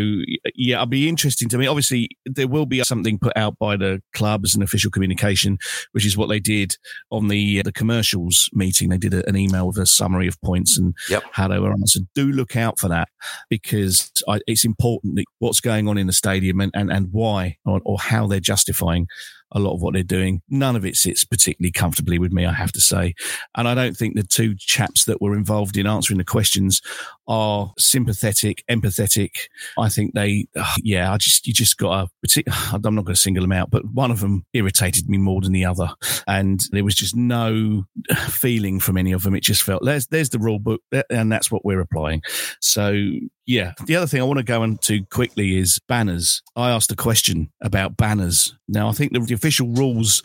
yeah, 0.55 0.75
it'll 0.75 0.85
be 0.85 1.09
interesting 1.09 1.49
to 1.49 1.57
me. 1.57 1.67
Obviously, 1.67 2.09
there 2.25 2.47
will 2.47 2.65
be 2.65 2.83
something 2.83 3.19
put 3.19 3.35
out 3.35 3.57
by 3.57 3.75
the 3.75 4.01
club 4.13 4.41
as 4.45 4.55
an 4.55 4.61
official 4.61 4.91
communication, 4.91 5.57
which 5.91 6.05
is 6.05 6.15
what 6.15 6.29
they 6.29 6.39
did 6.39 6.77
on 7.11 7.27
the 7.27 7.32
uh, 7.33 7.63
the 7.63 7.71
commercials 7.71 8.49
meeting. 8.53 8.89
They 8.89 8.97
did 8.97 9.13
a, 9.13 9.27
an 9.27 9.35
email 9.35 9.67
with 9.67 9.77
a 9.77 9.85
summary 9.85 10.27
of 10.27 10.39
points 10.41 10.77
and 10.77 10.95
yep. 11.09 11.23
how 11.31 11.47
they 11.47 11.59
were 11.59 11.71
answered. 11.71 12.07
Do 12.15 12.31
look 12.31 12.55
out 12.55 12.79
for 12.79 12.87
that 12.89 13.09
because 13.49 14.11
I, 14.27 14.39
it's 14.47 14.65
important 14.65 15.15
that 15.15 15.25
what's 15.39 15.59
going 15.59 15.87
on 15.87 15.97
in 15.97 16.07
the 16.07 16.13
stadium 16.13 16.59
and, 16.61 16.71
and, 16.73 16.91
and 16.91 17.11
why 17.11 17.57
or, 17.65 17.81
or 17.83 17.99
how 17.99 18.27
they're 18.27 18.39
justifying 18.39 19.07
a 19.53 19.59
lot 19.59 19.73
of 19.73 19.81
what 19.81 19.93
they're 19.93 20.03
doing. 20.03 20.41
None 20.49 20.75
of 20.75 20.85
it 20.85 20.95
sits 20.95 21.23
particularly 21.23 21.71
comfortably 21.71 22.19
with 22.19 22.33
me, 22.33 22.45
I 22.45 22.53
have 22.53 22.71
to 22.73 22.81
say. 22.81 23.13
And 23.55 23.67
I 23.67 23.75
don't 23.75 23.95
think 23.95 24.15
the 24.15 24.23
two 24.23 24.55
chaps 24.57 25.05
that 25.05 25.21
were 25.21 25.35
involved 25.35 25.77
in 25.77 25.87
answering 25.87 26.17
the 26.17 26.23
questions 26.23 26.81
are 27.27 27.71
sympathetic, 27.77 28.63
empathetic. 28.69 29.31
I 29.77 29.89
think 29.89 30.13
they, 30.13 30.47
yeah, 30.81 31.13
I 31.13 31.17
just, 31.17 31.47
you 31.47 31.53
just 31.53 31.77
got 31.77 32.09
to, 32.27 32.43
I'm 32.73 32.81
not 32.81 33.05
going 33.05 33.15
to 33.15 33.15
single 33.15 33.43
them 33.43 33.51
out, 33.51 33.71
but 33.71 33.85
one 33.85 34.11
of 34.11 34.19
them 34.19 34.45
irritated 34.53 35.09
me 35.09 35.17
more 35.17 35.41
than 35.41 35.53
the 35.53 35.65
other. 35.65 35.89
And 36.27 36.61
there 36.71 36.83
was 36.83 36.95
just 36.95 37.15
no 37.15 37.85
feeling 38.27 38.79
from 38.79 38.97
any 38.97 39.11
of 39.11 39.23
them. 39.23 39.35
It 39.35 39.43
just 39.43 39.63
felt, 39.63 39.85
there's, 39.85 40.07
there's 40.07 40.29
the 40.29 40.39
rule 40.39 40.59
book 40.59 40.81
and 41.09 41.31
that's 41.31 41.51
what 41.51 41.63
we're 41.63 41.79
applying. 41.79 42.21
So 42.59 42.95
yeah. 43.45 43.73
The 43.85 43.95
other 43.95 44.07
thing 44.07 44.21
I 44.21 44.25
want 44.25 44.37
to 44.37 44.43
go 44.43 44.63
into 44.63 45.05
quickly 45.05 45.57
is 45.57 45.79
banners. 45.87 46.41
I 46.55 46.69
asked 46.69 46.91
a 46.91 46.95
question 46.95 47.51
about 47.61 47.97
banners. 47.97 48.55
Now, 48.67 48.89
I 48.89 48.93
think 48.93 49.13
the, 49.13 49.19
the, 49.19 49.33
official 49.33 49.67
rules, 49.67 50.21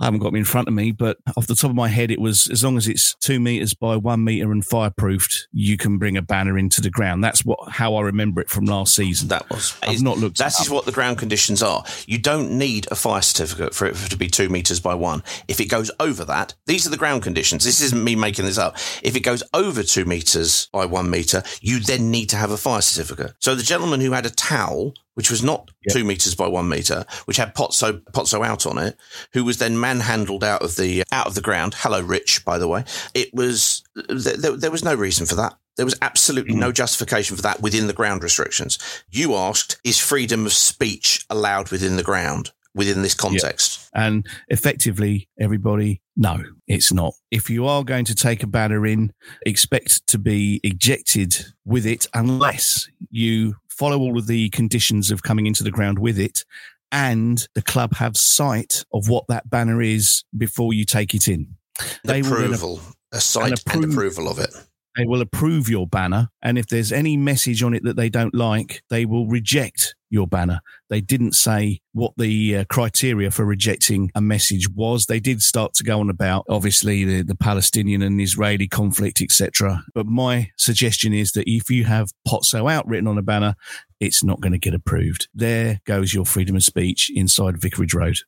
I 0.00 0.06
haven't 0.06 0.20
got 0.20 0.26
them 0.26 0.36
in 0.36 0.44
front 0.44 0.68
of 0.68 0.74
me, 0.74 0.92
but 0.92 1.18
off 1.36 1.46
the 1.46 1.54
top 1.54 1.70
of 1.70 1.76
my 1.76 1.88
head, 1.88 2.10
it 2.10 2.20
was 2.20 2.48
as 2.50 2.64
long 2.64 2.76
as 2.76 2.88
it's 2.88 3.14
two 3.20 3.38
meters 3.38 3.72
by 3.72 3.96
one 3.96 4.24
meter 4.24 4.50
and 4.50 4.64
fireproofed, 4.64 5.34
you 5.52 5.76
can 5.76 5.98
bring 5.98 6.16
a 6.16 6.22
banner 6.22 6.58
into 6.58 6.80
the 6.80 6.90
ground. 6.90 7.22
That's 7.22 7.44
what 7.44 7.58
how 7.70 7.94
I 7.94 8.02
remember 8.02 8.40
it 8.40 8.50
from 8.50 8.64
last 8.64 8.94
season. 8.94 9.28
That 9.28 9.48
was. 9.48 9.76
I've 9.82 10.02
not 10.02 10.18
looked. 10.18 10.38
That 10.38 10.58
is 10.60 10.68
what 10.68 10.84
the 10.84 10.92
ground 10.92 11.18
conditions 11.18 11.62
are. 11.62 11.84
You 12.06 12.18
don't 12.18 12.58
need 12.58 12.88
a 12.90 12.96
fire 12.96 13.22
certificate 13.22 13.74
for 13.74 13.86
it 13.86 13.94
to 13.94 14.16
be 14.16 14.28
two 14.28 14.48
meters 14.48 14.80
by 14.80 14.94
one. 14.94 15.22
If 15.48 15.60
it 15.60 15.66
goes 15.66 15.90
over 16.00 16.24
that, 16.24 16.54
these 16.66 16.86
are 16.86 16.90
the 16.90 16.96
ground 16.96 17.22
conditions. 17.22 17.64
This 17.64 17.80
isn't 17.80 18.02
me 18.02 18.16
making 18.16 18.44
this 18.44 18.58
up. 18.58 18.76
If 19.02 19.14
it 19.14 19.20
goes 19.20 19.42
over 19.54 19.82
two 19.82 20.04
meters 20.04 20.68
by 20.72 20.84
one 20.84 21.10
meter, 21.10 21.42
you 21.60 21.78
then 21.80 22.10
need 22.10 22.28
to 22.30 22.36
have 22.36 22.50
a 22.50 22.56
a 22.56 22.58
fire 22.58 22.80
certificate. 22.80 23.34
So 23.40 23.54
the 23.54 23.62
gentleman 23.62 24.00
who 24.00 24.12
had 24.12 24.26
a 24.26 24.30
towel, 24.30 24.94
which 25.16 25.30
was 25.30 25.42
not 25.42 25.70
yep. 25.86 25.94
two 25.96 26.04
meters 26.04 26.34
by 26.34 26.46
one 26.46 26.68
meter, 26.68 27.04
which 27.24 27.38
had 27.38 27.54
Pozzo 27.54 28.00
Pozzo 28.12 28.46
out 28.46 28.66
on 28.66 28.78
it, 28.78 28.96
who 29.32 29.44
was 29.44 29.58
then 29.58 29.80
manhandled 29.80 30.44
out 30.44 30.62
of 30.62 30.76
the 30.76 31.02
out 31.10 31.26
of 31.26 31.34
the 31.34 31.40
ground. 31.40 31.74
Hello, 31.78 32.02
Rich, 32.02 32.44
by 32.44 32.58
the 32.58 32.68
way. 32.68 32.84
It 33.14 33.32
was 33.34 33.82
there, 33.94 34.56
there 34.56 34.70
was 34.70 34.84
no 34.84 34.94
reason 34.94 35.26
for 35.26 35.34
that. 35.36 35.56
There 35.76 35.86
was 35.86 35.96
absolutely 36.02 36.52
mm-hmm. 36.52 36.60
no 36.60 36.72
justification 36.72 37.36
for 37.36 37.42
that 37.42 37.62
within 37.62 37.86
the 37.86 37.92
ground 37.92 38.22
restrictions. 38.22 38.78
You 39.10 39.34
asked, 39.34 39.78
is 39.84 39.98
freedom 39.98 40.46
of 40.46 40.52
speech 40.52 41.24
allowed 41.30 41.70
within 41.70 41.96
the 41.96 42.02
ground? 42.02 42.52
within 42.76 43.00
this 43.00 43.14
context. 43.14 43.88
And 43.94 44.26
effectively, 44.48 45.28
everybody, 45.40 46.02
no, 46.14 46.44
it's 46.68 46.92
not. 46.92 47.14
If 47.30 47.48
you 47.48 47.66
are 47.66 47.82
going 47.82 48.04
to 48.04 48.14
take 48.14 48.42
a 48.42 48.46
banner 48.46 48.86
in, 48.86 49.14
expect 49.46 50.06
to 50.08 50.18
be 50.18 50.60
ejected 50.62 51.46
with 51.64 51.86
it 51.86 52.06
unless 52.12 52.86
you 53.10 53.56
follow 53.76 53.98
all 53.98 54.18
of 54.18 54.26
the 54.26 54.50
conditions 54.50 55.10
of 55.10 55.22
coming 55.22 55.46
into 55.46 55.62
the 55.62 55.70
ground 55.70 55.98
with 55.98 56.18
it 56.18 56.44
and 56.92 57.48
the 57.54 57.62
club 57.62 57.94
have 57.96 58.16
sight 58.16 58.84
of 58.92 59.08
what 59.08 59.24
that 59.28 59.48
banner 59.50 59.82
is 59.82 60.24
before 60.36 60.72
you 60.72 60.84
take 60.84 61.14
it 61.14 61.28
in. 61.28 61.56
They 62.04 62.20
approval, 62.20 62.80
a 63.12 63.20
sight 63.20 63.50
and, 63.50 63.60
appro- 63.60 63.82
and 63.82 63.92
approval 63.92 64.28
of 64.28 64.38
it 64.38 64.54
they 64.96 65.04
will 65.04 65.20
approve 65.20 65.68
your 65.68 65.86
banner. 65.86 66.28
And 66.42 66.58
if 66.58 66.68
there's 66.68 66.92
any 66.92 67.16
message 67.16 67.62
on 67.62 67.74
it 67.74 67.84
that 67.84 67.96
they 67.96 68.08
don't 68.08 68.34
like, 68.34 68.82
they 68.88 69.04
will 69.04 69.26
reject 69.26 69.94
your 70.08 70.26
banner. 70.26 70.60
They 70.88 71.00
didn't 71.00 71.32
say 71.32 71.80
what 71.92 72.12
the 72.16 72.58
uh, 72.58 72.64
criteria 72.70 73.30
for 73.30 73.44
rejecting 73.44 74.10
a 74.14 74.20
message 74.20 74.68
was. 74.70 75.06
They 75.06 75.20
did 75.20 75.42
start 75.42 75.74
to 75.74 75.84
go 75.84 76.00
on 76.00 76.08
about 76.08 76.44
obviously 76.48 77.04
the, 77.04 77.22
the 77.22 77.34
Palestinian 77.34 78.02
and 78.02 78.20
Israeli 78.20 78.68
conflict, 78.68 79.20
etc. 79.20 79.82
But 79.94 80.06
my 80.06 80.50
suggestion 80.56 81.12
is 81.12 81.32
that 81.32 81.50
if 81.50 81.68
you 81.70 81.84
have 81.84 82.12
Pozzo 82.26 82.70
out 82.70 82.86
written 82.86 83.08
on 83.08 83.18
a 83.18 83.22
banner, 83.22 83.54
it's 84.00 84.22
not 84.22 84.40
going 84.40 84.52
to 84.52 84.58
get 84.58 84.74
approved. 84.74 85.28
There 85.34 85.80
goes 85.86 86.14
your 86.14 86.24
freedom 86.24 86.56
of 86.56 86.64
speech 86.64 87.10
inside 87.14 87.60
Vicarage 87.60 87.94
Road. 87.94 88.18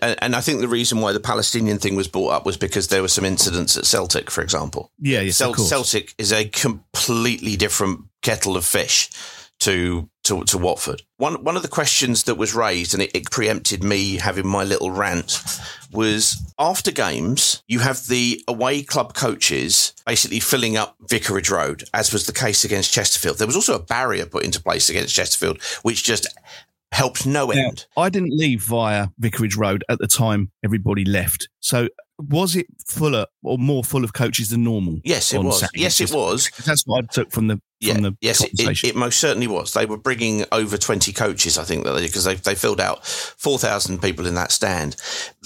And, 0.00 0.16
and 0.22 0.36
I 0.36 0.40
think 0.40 0.60
the 0.60 0.68
reason 0.68 1.00
why 1.00 1.12
the 1.12 1.20
Palestinian 1.20 1.78
thing 1.78 1.96
was 1.96 2.08
brought 2.08 2.30
up 2.30 2.46
was 2.46 2.56
because 2.56 2.88
there 2.88 3.02
were 3.02 3.08
some 3.08 3.24
incidents 3.24 3.76
at 3.76 3.86
Celtic, 3.86 4.30
for 4.30 4.42
example. 4.42 4.92
Yeah, 4.98 5.20
yes, 5.20 5.36
Cel- 5.36 5.50
of 5.50 5.56
course. 5.56 5.68
Celtic 5.68 6.14
is 6.18 6.32
a 6.32 6.48
completely 6.48 7.56
different 7.56 8.00
kettle 8.22 8.56
of 8.56 8.64
fish 8.64 9.10
to 9.60 10.08
to, 10.24 10.42
to 10.44 10.58
Watford. 10.58 11.02
One 11.18 11.42
one 11.44 11.56
of 11.56 11.62
the 11.62 11.68
questions 11.68 12.24
that 12.24 12.34
was 12.34 12.54
raised, 12.54 12.92
and 12.92 13.02
it, 13.02 13.10
it 13.14 13.30
preempted 13.30 13.82
me 13.82 14.16
having 14.16 14.46
my 14.46 14.64
little 14.64 14.90
rant, 14.90 15.40
was 15.92 16.36
after 16.58 16.90
games 16.90 17.62
you 17.66 17.78
have 17.78 18.06
the 18.06 18.42
away 18.46 18.82
club 18.82 19.14
coaches 19.14 19.94
basically 20.04 20.40
filling 20.40 20.76
up 20.76 20.96
Vicarage 21.08 21.48
Road, 21.50 21.84
as 21.94 22.12
was 22.12 22.26
the 22.26 22.32
case 22.32 22.64
against 22.64 22.92
Chesterfield. 22.92 23.38
There 23.38 23.46
was 23.46 23.56
also 23.56 23.76
a 23.76 23.82
barrier 23.82 24.26
put 24.26 24.44
into 24.44 24.62
place 24.62 24.90
against 24.90 25.14
Chesterfield, 25.14 25.62
which 25.82 26.04
just 26.04 26.26
helped 26.92 27.26
no 27.26 27.46
Now, 27.46 27.68
end. 27.68 27.86
I 27.96 28.08
didn't 28.08 28.32
leave 28.32 28.62
via 28.62 29.08
Vicarage 29.18 29.56
Road 29.56 29.84
at 29.88 29.98
the 29.98 30.06
time 30.06 30.50
everybody 30.64 31.04
left. 31.04 31.48
So 31.60 31.88
was 32.18 32.56
it 32.56 32.66
fuller 32.86 33.26
or 33.46 33.58
more 33.58 33.84
full 33.84 34.04
of 34.04 34.12
coaches 34.12 34.50
than 34.50 34.64
normal? 34.64 35.00
Yes, 35.04 35.32
it 35.32 35.38
was. 35.42 35.60
Saturday? 35.60 35.80
Yes, 35.80 36.00
it 36.00 36.12
was. 36.12 36.50
That's 36.64 36.84
what 36.86 37.04
I 37.04 37.06
took 37.06 37.30
from 37.30 37.46
the 37.48 37.60
Yeah, 37.80 37.94
from 37.94 38.02
the 38.02 38.16
yes, 38.20 38.42
it, 38.42 38.84
it, 38.84 38.96
most 38.96 39.18
certainly 39.18 39.46
was. 39.46 39.74
They 39.74 39.84
were 39.86 39.98
bringing 39.98 40.44
over 40.50 40.78
20 40.78 41.12
coaches, 41.12 41.58
I 41.58 41.64
think, 41.64 41.84
that 41.84 41.94
because 42.00 42.24
they, 42.24 42.34
they 42.34 42.54
filled 42.54 42.80
out 42.80 43.06
4,000 43.06 44.00
people 44.00 44.26
in 44.26 44.34
that 44.34 44.50
stand. 44.52 44.96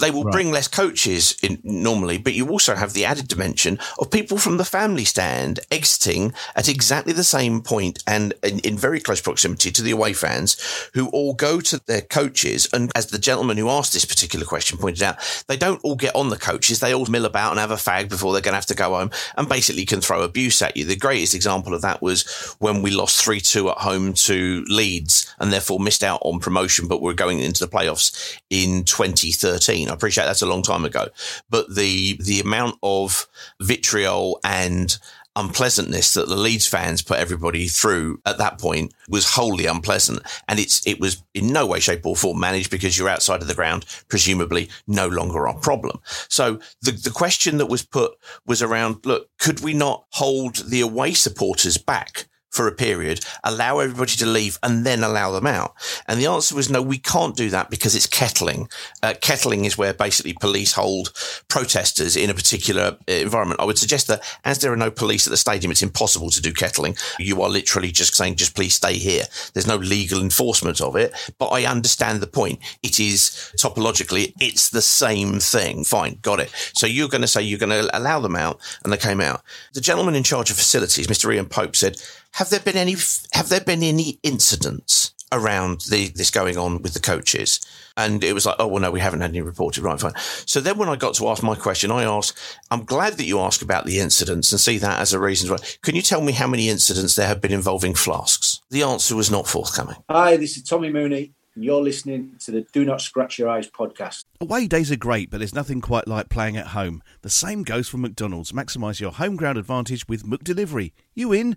They 0.01 0.11
will 0.11 0.25
Right. 0.25 0.33
bring 0.33 0.51
less 0.51 0.69
coaches 0.69 1.37
in 1.43 1.59
normally, 1.65 2.19
but 2.19 2.35
you 2.35 2.49
also 2.49 2.75
have 2.77 2.93
the 2.93 3.05
added 3.05 3.27
dimension 3.29 3.79
of 3.99 4.11
people 4.11 4.39
from 4.39 4.57
the 4.59 4.65
family 4.65 5.05
stand 5.05 5.61
exiting 5.71 6.33
at 6.55 6.69
exactly 6.69 7.13
the 7.13 7.25
same 7.25 7.61
point 7.63 8.03
and 8.07 8.33
in, 8.43 8.61
in 8.61 8.79
very 8.79 9.01
close 9.01 9.21
proximity 9.21 9.71
to 9.73 9.83
the 9.83 9.91
away 9.91 10.13
fans 10.13 10.57
who 10.95 11.09
all 11.09 11.35
go 11.35 11.61
to 11.61 11.81
their 11.87 12.01
coaches. 12.03 12.69
And 12.73 12.91
as 12.95 13.07
the 13.07 13.19
gentleman 13.19 13.57
who 13.57 13.69
asked 13.69 13.93
this 13.93 14.05
particular 14.05 14.47
question 14.47 14.79
pointed 14.79 15.03
out, 15.03 15.17
they 15.49 15.57
don't 15.57 15.81
all 15.83 15.97
get 15.97 16.15
on 16.15 16.29
the 16.31 16.37
coaches. 16.37 16.79
They 16.81 16.95
all 16.95 17.07
mill 17.07 17.25
about 17.27 17.51
and 17.51 17.61
have 17.61 17.71
a 17.73 17.77
fag 17.91 18.09
before 18.09 18.33
they're 18.33 18.43
going 18.43 18.53
to 18.53 18.57
have 18.57 18.67
to 18.67 18.75
go 18.75 18.95
home 18.95 19.11
and 19.37 19.49
basically 19.49 19.85
can 19.85 20.01
throw 20.01 20.23
abuse 20.23 20.63
at 20.63 20.77
you. 20.77 20.85
The 20.85 20.97
greatest 20.97 21.35
example 21.35 21.75
of 21.75 21.83
that 21.83 22.03
was 22.03 22.55
when 22.59 22.83
we 22.83 22.91
lost 22.91 23.23
3 23.23 23.41
2 23.41 23.71
at 23.71 23.79
home 23.79 24.13
to 24.13 24.65
Leeds 24.69 25.35
and 25.39 25.53
therefore 25.53 25.81
missed 25.81 26.05
out 26.05 26.21
on 26.23 26.41
promotion, 26.41 26.89
but 26.89 27.03
we're 27.03 27.13
going 27.13 27.41
into 27.41 27.65
the 27.65 27.71
playoffs 27.71 28.39
in 28.51 28.85
2013. 28.85 29.89
I 29.89 29.93
appreciate 29.93 30.25
that's 30.25 30.43
a 30.43 30.47
long 30.47 30.63
time 30.63 30.85
ago, 30.85 31.09
but 31.49 31.75
the, 31.75 32.17
the 32.23 32.41
amount 32.41 32.77
of 32.83 33.27
vitriol 33.61 34.41
and 34.45 34.97
unpleasantness 35.37 36.15
that 36.15 36.29
the 36.29 36.37
Leeds 36.37 36.67
fans 36.67 37.03
put 37.03 37.19
everybody 37.19 37.69
through 37.69 38.21
at 38.27 38.39
that 38.39 38.59
point 38.59 38.93
was 39.09 39.35
wholly 39.35 39.67
unpleasant. 39.67 40.21
And 40.49 40.59
it's, 40.59 40.85
it 40.87 41.01
was 41.01 41.23
in 41.35 41.53
no 41.53 41.67
way, 41.67 41.81
shape 41.81 42.05
or 42.05 42.17
form 42.17 42.41
managed 42.41 42.71
because 42.71 42.99
you're 42.99 43.09
outside 43.09 43.41
of 43.41 43.49
the 43.49 43.55
ground, 43.55 43.87
presumably 44.09 44.69
no 44.87 45.07
longer 45.07 45.47
our 45.47 45.59
problem. 45.59 46.01
So 46.29 46.59
the, 46.83 46.93
the 46.93 47.11
question 47.11 47.59
that 47.59 47.67
was 47.67 47.85
put 47.85 48.13
was 48.47 48.63
around, 48.63 49.07
look, 49.07 49.29
could 49.39 49.61
we 49.61 49.73
not 49.73 50.05
hold 50.11 50.57
the 50.57 50.81
away 50.81 51.15
supporters 51.15 51.79
back? 51.79 52.27
For 52.51 52.67
a 52.67 52.73
period, 52.73 53.25
allow 53.45 53.79
everybody 53.79 54.13
to 54.17 54.27
leave 54.27 54.59
and 54.63 54.85
then 54.85 55.05
allow 55.05 55.31
them 55.31 55.47
out. 55.47 55.75
And 56.09 56.21
the 56.21 56.27
answer 56.27 56.55
was 56.55 56.69
no, 56.69 56.83
we 56.83 56.99
can't 56.99 57.37
do 57.37 57.49
that 57.51 57.71
because 57.71 57.95
it's 57.95 58.09
kettling. 58.09 58.69
Uh, 59.05 59.15
kettling 59.21 59.65
is 59.65 59.79
where 59.79 59.95
basically 59.95 60.33
police 60.33 60.73
hold 60.73 61.13
protesters 61.49 62.17
in 62.17 62.29
a 62.29 62.35
particular 62.35 62.97
uh, 63.09 63.13
environment. 63.13 63.61
I 63.61 63.65
would 63.65 63.79
suggest 63.79 64.09
that 64.09 64.23
as 64.45 64.59
there 64.59 64.73
are 64.73 64.77
no 64.77 64.91
police 64.91 65.29
at 65.29 65.31
the 65.31 65.37
stadium, 65.37 65.71
it's 65.71 65.83
impossible 65.83 66.31
to 66.31 66.43
do 66.43 66.53
kettling. 66.53 66.97
You 67.21 67.41
are 67.43 67.49
literally 67.49 67.93
just 67.93 68.17
saying, 68.17 68.35
just 68.35 68.57
please 68.57 68.75
stay 68.75 68.95
here. 68.95 69.25
There's 69.55 69.67
no 69.69 69.77
legal 69.77 70.21
enforcement 70.21 70.81
of 70.81 70.97
it, 70.97 71.15
but 71.39 71.49
I 71.49 71.67
understand 71.67 72.21
the 72.21 72.27
point. 72.27 72.59
It 72.83 72.99
is 72.99 73.53
topologically, 73.57 74.35
it's 74.41 74.71
the 74.71 74.83
same 74.83 75.39
thing. 75.39 75.85
Fine. 75.85 76.19
Got 76.23 76.41
it. 76.41 76.51
So 76.75 76.87
you're 76.87 77.09
going 77.09 77.23
to 77.23 77.29
say 77.29 77.43
you're 77.43 77.59
going 77.59 77.71
to 77.71 77.97
allow 77.97 78.21
them 78.21 78.37
out 78.37 78.61
and 78.83 78.93
they 78.93 78.97
came 78.97 79.21
out. 79.21 79.43
The 79.73 79.81
gentleman 79.81 80.15
in 80.15 80.23
charge 80.23 80.51
of 80.51 80.57
facilities, 80.57 81.07
Mr. 81.07 81.33
Ian 81.33 81.47
Pope 81.47 81.77
said, 81.77 82.01
have 82.33 82.51
there 82.51 82.61
been 82.61 82.77
any, 82.77 82.97
have 83.33 83.49
there 83.49 83.61
been 83.61 83.83
any 83.83 84.19
incidents 84.23 85.15
around 85.33 85.83
the, 85.91 86.09
this 86.09 86.31
going 86.31 86.57
on 86.57 86.83
with 86.83 86.95
the 86.95 87.01
coaches? 87.01 87.61
And 87.97 88.25
it 88.25 88.33
was 88.33 88.47
like, 88.47 88.57
oh, 88.59 88.67
well, 88.67 88.81
no, 88.81 88.91
we 88.91 89.01
haven't 89.01 89.21
had 89.21 89.31
any 89.31 89.43
reported. 89.43 89.83
Right, 89.85 90.01
fine. 90.01 90.15
So 90.47 90.61
then 90.61 90.79
when 90.79 90.89
I 90.89 90.97
got 90.97 91.15
to 91.17 91.29
ask 91.29 91.43
my 91.43 91.55
question, 91.55 91.91
I 91.91 92.05
asked, 92.05 92.39
I'm 92.71 92.85
glad 92.85 93.15
that 93.15 93.27
you 93.27 93.41
ask 93.41 93.63
about 93.63 93.85
the 93.85 93.99
incidents 93.99 94.53
and 94.53 94.61
see 94.61 94.79
that 94.79 95.01
as 95.01 95.13
a 95.13 95.21
reason. 95.21 95.51
Right. 95.51 95.79
Can 95.83 95.97
you 95.97 96.03
tell 96.03 96.23
me 96.23 96.33
how 96.33 96.47
many 96.47 96.69
incidents 96.69 97.17
there 97.17 97.27
have 97.27 97.41
been 97.41 97.53
involving 97.53 97.95
flasks? 97.95 98.61
The 98.71 98.85
answer 98.85 99.15
was 99.15 99.31
not 99.31 99.47
forthcoming. 99.47 99.97
Hi, 100.09 100.37
this 100.37 100.57
is 100.57 100.63
Tommy 100.63 100.91
Mooney, 100.91 101.33
and 101.55 101.65
you're 101.65 101.83
listening 101.83 102.37
to 102.39 102.53
the 102.53 102.63
Do 102.73 102.85
Not 102.85 103.03
Scratch 103.03 103.39
Your 103.39 103.51
Eyes 103.51 103.69
podcast. 103.69 104.25
Away 104.41 104.67
days 104.67 104.91
are 104.91 104.97
great, 104.97 105.31
but 105.31 105.39
there's 105.39 105.55
nothing 105.55 105.81
quite 105.81 106.09
like 106.09 106.31
playing 106.31 106.57
at 106.57 106.69
home. 106.69 107.03
The 107.21 107.29
same 107.29 107.65
goes 107.65 107.89
for 107.89 107.99
McDonald's. 107.99 108.53
Maximise 108.53 109.01
your 109.01 109.13
home 109.13 109.37
ground 109.37 109.59
advantage 109.59 110.09
with 110.09 110.25
McDelivery. 110.25 110.93
You 111.15 111.33
in? 111.33 111.57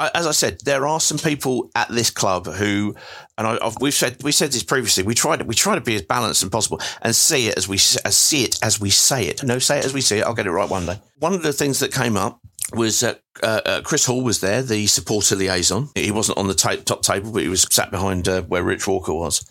As 0.00 0.26
I 0.26 0.32
said, 0.32 0.60
there 0.64 0.86
are 0.86 0.98
some 0.98 1.18
people 1.18 1.70
at 1.76 1.88
this 1.88 2.10
club 2.10 2.46
who, 2.46 2.94
and 3.38 3.46
I, 3.46 3.70
we've 3.80 3.94
said 3.94 4.22
we 4.22 4.32
said 4.32 4.50
this 4.50 4.62
previously. 4.62 5.04
We 5.04 5.14
try 5.14 5.36
to 5.36 5.44
we 5.44 5.54
try 5.54 5.74
to 5.74 5.80
be 5.80 5.94
as 5.94 6.02
balanced 6.02 6.42
as 6.42 6.48
possible 6.48 6.80
and 7.02 7.14
see 7.14 7.48
it 7.48 7.56
as 7.56 7.68
we 7.68 7.76
as 7.76 8.16
see 8.16 8.44
it 8.44 8.58
as 8.62 8.80
we 8.80 8.90
say 8.90 9.26
it. 9.26 9.44
No, 9.44 9.58
say 9.58 9.78
it 9.78 9.84
as 9.84 9.94
we 9.94 10.00
see 10.00 10.18
it. 10.18 10.24
I'll 10.24 10.34
get 10.34 10.46
it 10.46 10.50
right 10.50 10.68
one 10.68 10.86
day. 10.86 11.00
One 11.18 11.34
of 11.34 11.42
the 11.42 11.52
things 11.52 11.78
that 11.80 11.92
came 11.92 12.16
up 12.16 12.40
was 12.74 13.02
uh, 13.02 13.14
uh, 13.42 13.60
uh, 13.64 13.80
Chris 13.82 14.06
Hall 14.06 14.22
was 14.22 14.40
there, 14.40 14.62
the 14.62 14.86
supporter 14.86 15.36
liaison. 15.36 15.88
He 15.94 16.10
wasn't 16.10 16.38
on 16.38 16.48
the 16.48 16.54
top 16.54 17.02
table, 17.02 17.32
but 17.32 17.42
he 17.42 17.48
was 17.48 17.66
sat 17.70 17.90
behind 17.90 18.28
uh, 18.28 18.42
where 18.42 18.62
Rich 18.62 18.86
Walker 18.86 19.14
was. 19.14 19.48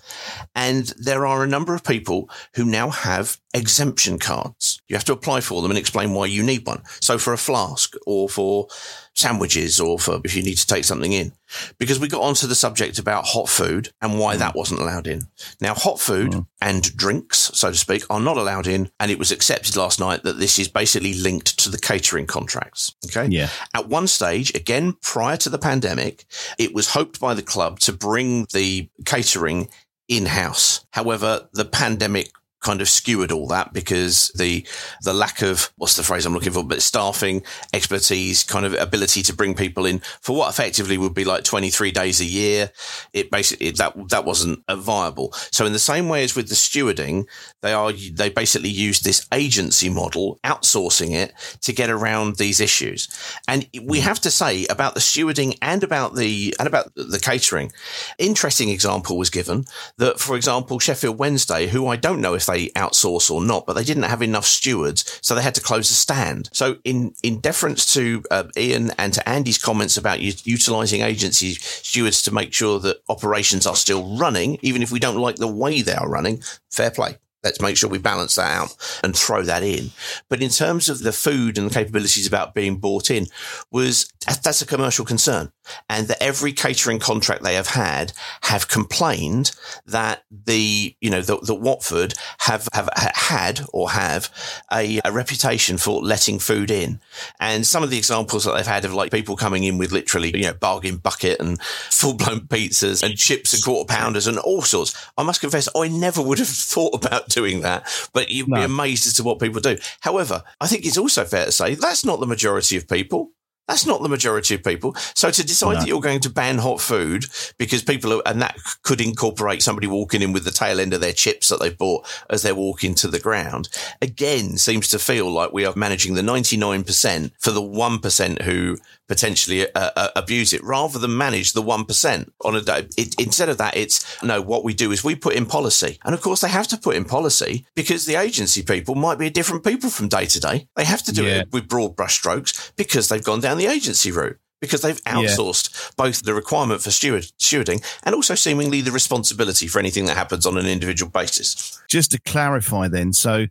And 0.56 0.86
there 0.98 1.26
are 1.26 1.44
a 1.44 1.48
number 1.48 1.74
of 1.74 1.84
people 1.84 2.30
who 2.56 2.66
now 2.66 2.90
have 2.90 3.40
exemption 3.54 4.20
cards. 4.20 4.82
You 4.88 4.96
have 4.96 5.06
to 5.06 5.14
apply 5.14 5.42
for 5.42 5.62
them 5.62 5.72
and 5.72 5.78
explain 5.78 6.14
why 6.14 6.28
you 6.28 6.44
need 6.44 6.66
one. 6.66 6.84
So 7.00 7.18
for 7.18 7.34
a 7.34 7.38
flask 7.38 7.96
or 8.06 8.30
for 8.30 8.68
sandwiches 9.14 9.80
or 9.80 10.00
for 10.00 10.22
if 10.24 10.36
you 10.36 10.44
need 10.44 10.58
to 10.58 10.68
take 10.68 10.86
something 10.86 11.12
in. 11.12 11.34
Because 11.78 12.00
we 12.00 12.08
got 12.08 12.22
onto 12.22 12.48
the 12.48 12.56
subject 12.56 12.98
about 12.98 13.26
hot 13.26 13.50
food 13.50 13.90
and 14.02 14.18
why 14.18 14.38
that 14.38 14.56
wasn't 14.56 14.80
allowed 14.80 15.06
in. 15.06 15.24
Now, 15.60 15.74
hot 15.74 16.00
food 16.00 16.46
and 16.62 16.96
drinks, 16.96 17.52
so 17.54 17.72
to 17.72 17.78
speak, 17.78 18.04
are 18.10 18.22
not 18.22 18.38
allowed 18.38 18.68
in. 18.68 18.90
And 19.02 19.12
it 19.12 19.20
was 19.20 19.32
accepted 19.32 19.76
last 19.76 20.00
night 20.00 20.24
that 20.24 20.40
this 20.40 20.60
is 20.60 20.70
basically 20.70 21.14
linked 21.14 21.60
to 21.60 21.70
the 21.70 21.78
catering 21.78 22.26
contracts. 22.26 22.96
Okay. 23.06 23.28
Yeah. 23.30 23.50
At 23.74 23.88
one 23.88 24.08
stage, 24.08 24.54
again, 24.54 24.98
prior 25.02 25.38
to 25.38 25.50
the 25.50 25.58
pandemic, 25.58 26.26
it 26.58 26.74
was 26.74 26.90
hoped 26.90 27.20
by 27.20 27.34
the 27.34 27.42
club 27.42 27.80
to 27.82 27.94
bring 27.94 28.48
the 28.54 28.90
catering 29.06 29.70
in 30.08 30.26
house. 30.26 30.86
However, 30.92 31.48
the 31.54 31.66
pandemic 31.66 32.32
kind 32.62 32.82
of 32.82 32.88
skewered 32.88 33.32
all 33.32 33.48
that 33.48 33.74
because 33.74 34.32
the 34.36 34.66
the 35.04 35.14
lack 35.14 35.42
of 35.42 35.72
what's 35.78 35.96
the 35.96 36.04
phrase 36.04 36.26
I'm 36.26 36.34
looking 36.34 36.54
for, 36.54 36.64
but 36.64 36.82
staffing, 36.82 37.44
expertise, 37.74 38.44
kind 38.44 38.66
of 38.66 38.74
ability 38.74 39.24
to 39.24 39.36
bring 39.36 39.56
people 39.56 39.86
in 39.86 40.00
for 40.22 40.36
what 40.36 40.50
effectively 40.50 40.98
would 40.98 41.14
be 41.14 41.26
like 41.26 41.44
23 41.44 41.92
days 41.92 42.22
a 42.22 42.26
year. 42.26 42.72
It 43.14 43.32
basically 43.32 43.72
that 43.72 44.10
that 44.10 44.26
wasn't 44.26 44.64
viable. 44.70 45.34
So 45.52 45.66
in 45.66 45.74
the 45.74 45.80
same 45.80 46.08
way 46.08 46.24
as 46.24 46.36
with 46.36 46.50
the 46.50 46.56
stewarding, 46.56 47.26
they 47.62 47.74
are 47.74 47.92
they 47.92 48.30
basically 48.30 48.70
used 48.70 49.04
this 49.04 49.28
agency 49.34 49.90
model, 49.90 50.40
outsourcing 50.44 51.12
it 51.12 51.34
to 51.62 51.74
get 51.74 51.90
around 51.90 52.36
these 52.36 52.60
issues. 52.60 53.08
And 53.48 53.68
we 53.84 54.00
mm. 54.00 54.04
have 54.04 54.20
to 54.22 54.32
say 54.32 54.66
about 54.68 54.94
the 54.94 55.00
stewarding 55.00 55.58
and 55.62 55.84
about 55.84 56.16
the 56.16 56.56
and 56.60 56.68
about 56.68 56.94
the 56.96 57.20
catering. 57.20 57.72
Interesting 58.18 58.70
example 58.70 59.18
was 59.18 59.30
given 59.30 59.66
that, 59.98 60.20
for 60.20 60.36
example, 60.36 60.80
Sheffield 60.80 61.18
Wednesday, 61.18 61.68
who 61.68 61.88
I 61.88 61.96
don't 61.96 62.22
know 62.22 62.34
if 62.34 62.46
they 62.52 62.70
outsource 62.70 63.32
or 63.32 63.44
not, 63.44 63.66
but 63.66 63.74
they 63.74 63.84
didn't 63.84 64.04
have 64.04 64.22
enough 64.22 64.46
stewards, 64.46 65.20
so 65.22 65.36
they 65.36 65.42
had 65.42 65.56
to 65.56 65.62
close 65.62 65.90
the 65.90 65.96
stand. 65.96 66.50
So 66.54 66.78
in 66.84 67.14
in 67.24 67.40
deference 67.40 67.94
to 67.94 68.24
uh, 68.32 68.44
Ian 68.58 68.92
and 68.98 69.14
to 69.14 69.28
Andy's 69.28 69.58
comments 69.58 69.98
about 69.98 70.20
u- 70.20 70.34
utilising 70.44 71.02
agency 71.02 71.54
stewards 71.54 72.22
to 72.24 72.34
make 72.34 72.54
sure 72.54 72.80
that 72.80 73.02
operations 73.10 73.66
are 73.66 73.76
still 73.76 74.18
running, 74.18 74.58
even 74.62 74.82
if 74.82 74.92
we 74.92 75.00
don't 75.00 75.18
like 75.18 75.38
the 75.38 75.48
way 75.48 75.82
they 75.82 75.94
are 75.94 76.10
running, 76.10 76.42
fair 76.70 76.92
play. 76.92 77.18
Let's 77.44 77.62
make 77.62 77.76
sure 77.76 77.90
we 77.90 77.98
balance 77.98 78.36
that 78.36 78.52
out 78.52 78.76
and 79.04 79.16
throw 79.16 79.42
that 79.44 79.64
in. 79.64 79.92
But 80.30 80.42
in 80.42 80.50
terms 80.50 80.90
of 80.90 81.00
the 81.00 81.12
food 81.12 81.58
and 81.58 81.70
the 81.70 81.74
capabilities 81.74 82.28
about 82.28 82.54
being 82.54 82.78
bought 82.78 83.10
in, 83.10 83.28
was 83.72 84.12
that's 84.44 84.62
a 84.62 84.68
commercial 84.68 85.06
concern, 85.06 85.52
and 85.90 86.08
that 86.08 86.22
every 86.22 86.54
catering 86.54 87.00
contract 87.00 87.42
they 87.42 87.56
have 87.56 87.70
had 87.70 88.14
have 88.44 88.68
complained 88.68 89.52
that 89.88 90.24
the 90.30 90.96
you 91.02 91.10
know 91.10 91.22
that, 91.22 91.62
Watford 91.62 92.14
have 92.40 92.68
have 92.74 92.90
had 92.96 93.62
or 93.74 93.92
have 93.92 94.30
a, 94.72 95.00
a 95.04 95.12
reputation 95.12 95.78
for 95.78 96.02
letting 96.02 96.38
food 96.38 96.70
in, 96.70 97.00
and 97.40 97.66
some 97.66 97.82
of 97.82 97.90
the 97.90 97.98
examples 97.98 98.46
that 98.46 98.54
they've 98.56 98.66
had 98.66 98.86
of 98.86 98.94
like 98.94 99.12
people 99.12 99.36
coming 99.36 99.64
in 99.64 99.80
with 99.80 99.92
literally 99.92 100.32
you 100.36 100.44
know 100.44 100.54
bargain 100.54 100.98
bucket 100.98 101.40
and 101.40 101.60
full 101.62 102.14
blown 102.14 102.42
pizzas 102.42 103.02
and 103.02 103.18
chips 103.18 103.54
and 103.54 103.64
quarter 103.64 103.92
pounders 103.92 104.28
and 104.28 104.38
all 104.38 104.62
sorts. 104.62 105.10
I 105.18 105.24
must 105.24 105.42
confess, 105.42 105.68
I 105.76 105.88
never 105.88 106.22
would 106.22 106.40
have 106.40 106.48
thought 106.48 106.94
about 106.94 107.31
doing 107.34 107.62
that, 107.62 107.88
but 108.14 108.30
you'd 108.30 108.48
no. 108.48 108.58
be 108.58 108.64
amazed 108.64 109.08
as 109.08 109.14
to 109.16 109.24
what 109.24 109.40
people 109.40 109.62
do. 109.62 109.78
However, 110.02 110.44
I 110.60 110.68
think 110.68 110.86
it's 110.86 110.98
also 110.98 111.26
fair 111.26 111.46
to 111.46 111.52
say 111.52 111.76
that's 111.76 112.06
not 112.06 112.20
the 112.20 112.28
majority 112.28 112.78
of 112.78 112.88
people. 112.88 113.32
That's 113.68 113.86
not 113.86 114.02
the 114.02 114.10
majority 114.10 114.56
of 114.56 114.66
people. 114.66 114.96
So 115.14 115.32
to 115.32 115.46
decide 115.46 115.76
no. 115.76 115.80
that 115.80 115.88
you're 115.88 116.02
going 116.02 116.20
to 116.22 116.30
ban 116.30 116.58
hot 116.58 116.82
food 116.82 117.26
because 117.58 117.82
people 117.82 118.12
are, 118.12 118.22
and 118.26 118.42
that 118.42 118.58
could 118.84 119.00
incorporate 119.00 119.62
somebody 119.62 119.88
walking 119.88 120.22
in 120.22 120.34
with 120.34 120.44
the 120.44 120.52
tail 120.52 120.82
end 120.82 120.94
of 120.94 121.00
their 121.00 121.14
chips 121.14 121.48
that 121.48 121.62
they've 121.62 121.78
bought 121.78 122.06
as 122.30 122.42
they're 122.42 122.54
walking 122.54 122.96
to 122.96 123.08
the 123.08 123.20
ground, 123.20 123.70
again 124.02 124.58
seems 124.58 124.90
to 124.90 125.00
feel 125.00 125.32
like 125.32 125.54
we 125.54 125.66
are 125.66 125.74
managing 125.76 126.16
the 126.16 126.22
99% 126.22 127.32
for 127.40 127.52
the 127.52 127.62
1% 127.62 128.42
who 128.42 128.78
potentially 129.12 129.70
uh, 129.76 129.92
uh, 129.98 130.08
abuse 130.16 130.54
it 130.54 130.64
rather 130.64 130.98
than 130.98 131.18
manage 131.18 131.52
the 131.52 131.62
1% 131.62 132.32
on 132.46 132.56
a 132.56 132.62
day. 132.62 132.88
It, 132.98 133.14
instead 133.20 133.50
of 133.50 133.58
that, 133.58 133.76
it's 133.76 134.24
no, 134.24 134.42
what 134.42 134.64
we 134.64 134.74
do 134.74 134.94
is 134.94 135.04
we 135.04 135.16
put 135.16 135.36
in 135.36 135.46
policy. 135.46 136.00
And 136.06 136.16
of 136.16 136.22
course, 136.22 136.40
they 136.40 136.48
have 136.48 136.70
to 136.70 136.78
put 136.78 136.96
in 136.96 137.04
policy 137.04 137.66
because 137.76 138.06
the 138.06 138.16
agency 138.16 138.64
people 138.64 138.96
might 138.96 139.20
be 139.20 139.28
a 139.28 139.30
different 139.30 139.66
people 139.66 139.90
from 139.90 140.08
day 140.08 140.28
to 140.28 140.40
day. 140.40 140.70
They 140.78 140.86
have 140.86 141.04
to 141.04 141.12
do 141.12 141.26
yeah. 141.26 141.42
it 141.42 141.52
with 141.52 141.68
broad 141.68 141.98
brushstrokes 141.98 142.72
because 142.78 143.10
they've 143.10 143.22
gone 143.22 143.42
down 143.42 143.58
the 143.58 143.66
agency 143.66 144.14
route 144.14 144.40
because 144.62 144.82
they've 144.82 145.04
outsourced 145.04 145.74
yeah. 145.74 145.90
both 145.98 146.24
the 146.24 146.34
requirement 146.34 146.82
for 146.82 146.92
steward, 146.92 147.24
stewarding 147.38 147.84
and 148.04 148.16
also 148.16 148.34
seemingly 148.34 148.80
the 148.80 148.92
responsibility 148.92 149.68
for 149.68 149.80
anything 149.80 150.06
that 150.06 150.16
happens 150.16 150.46
on 150.46 150.58
an 150.58 150.68
individual 150.68 151.12
basis. 151.12 151.82
Just 151.90 152.12
to 152.12 152.20
clarify 152.22 152.88
then, 152.88 153.12
so 153.12 153.48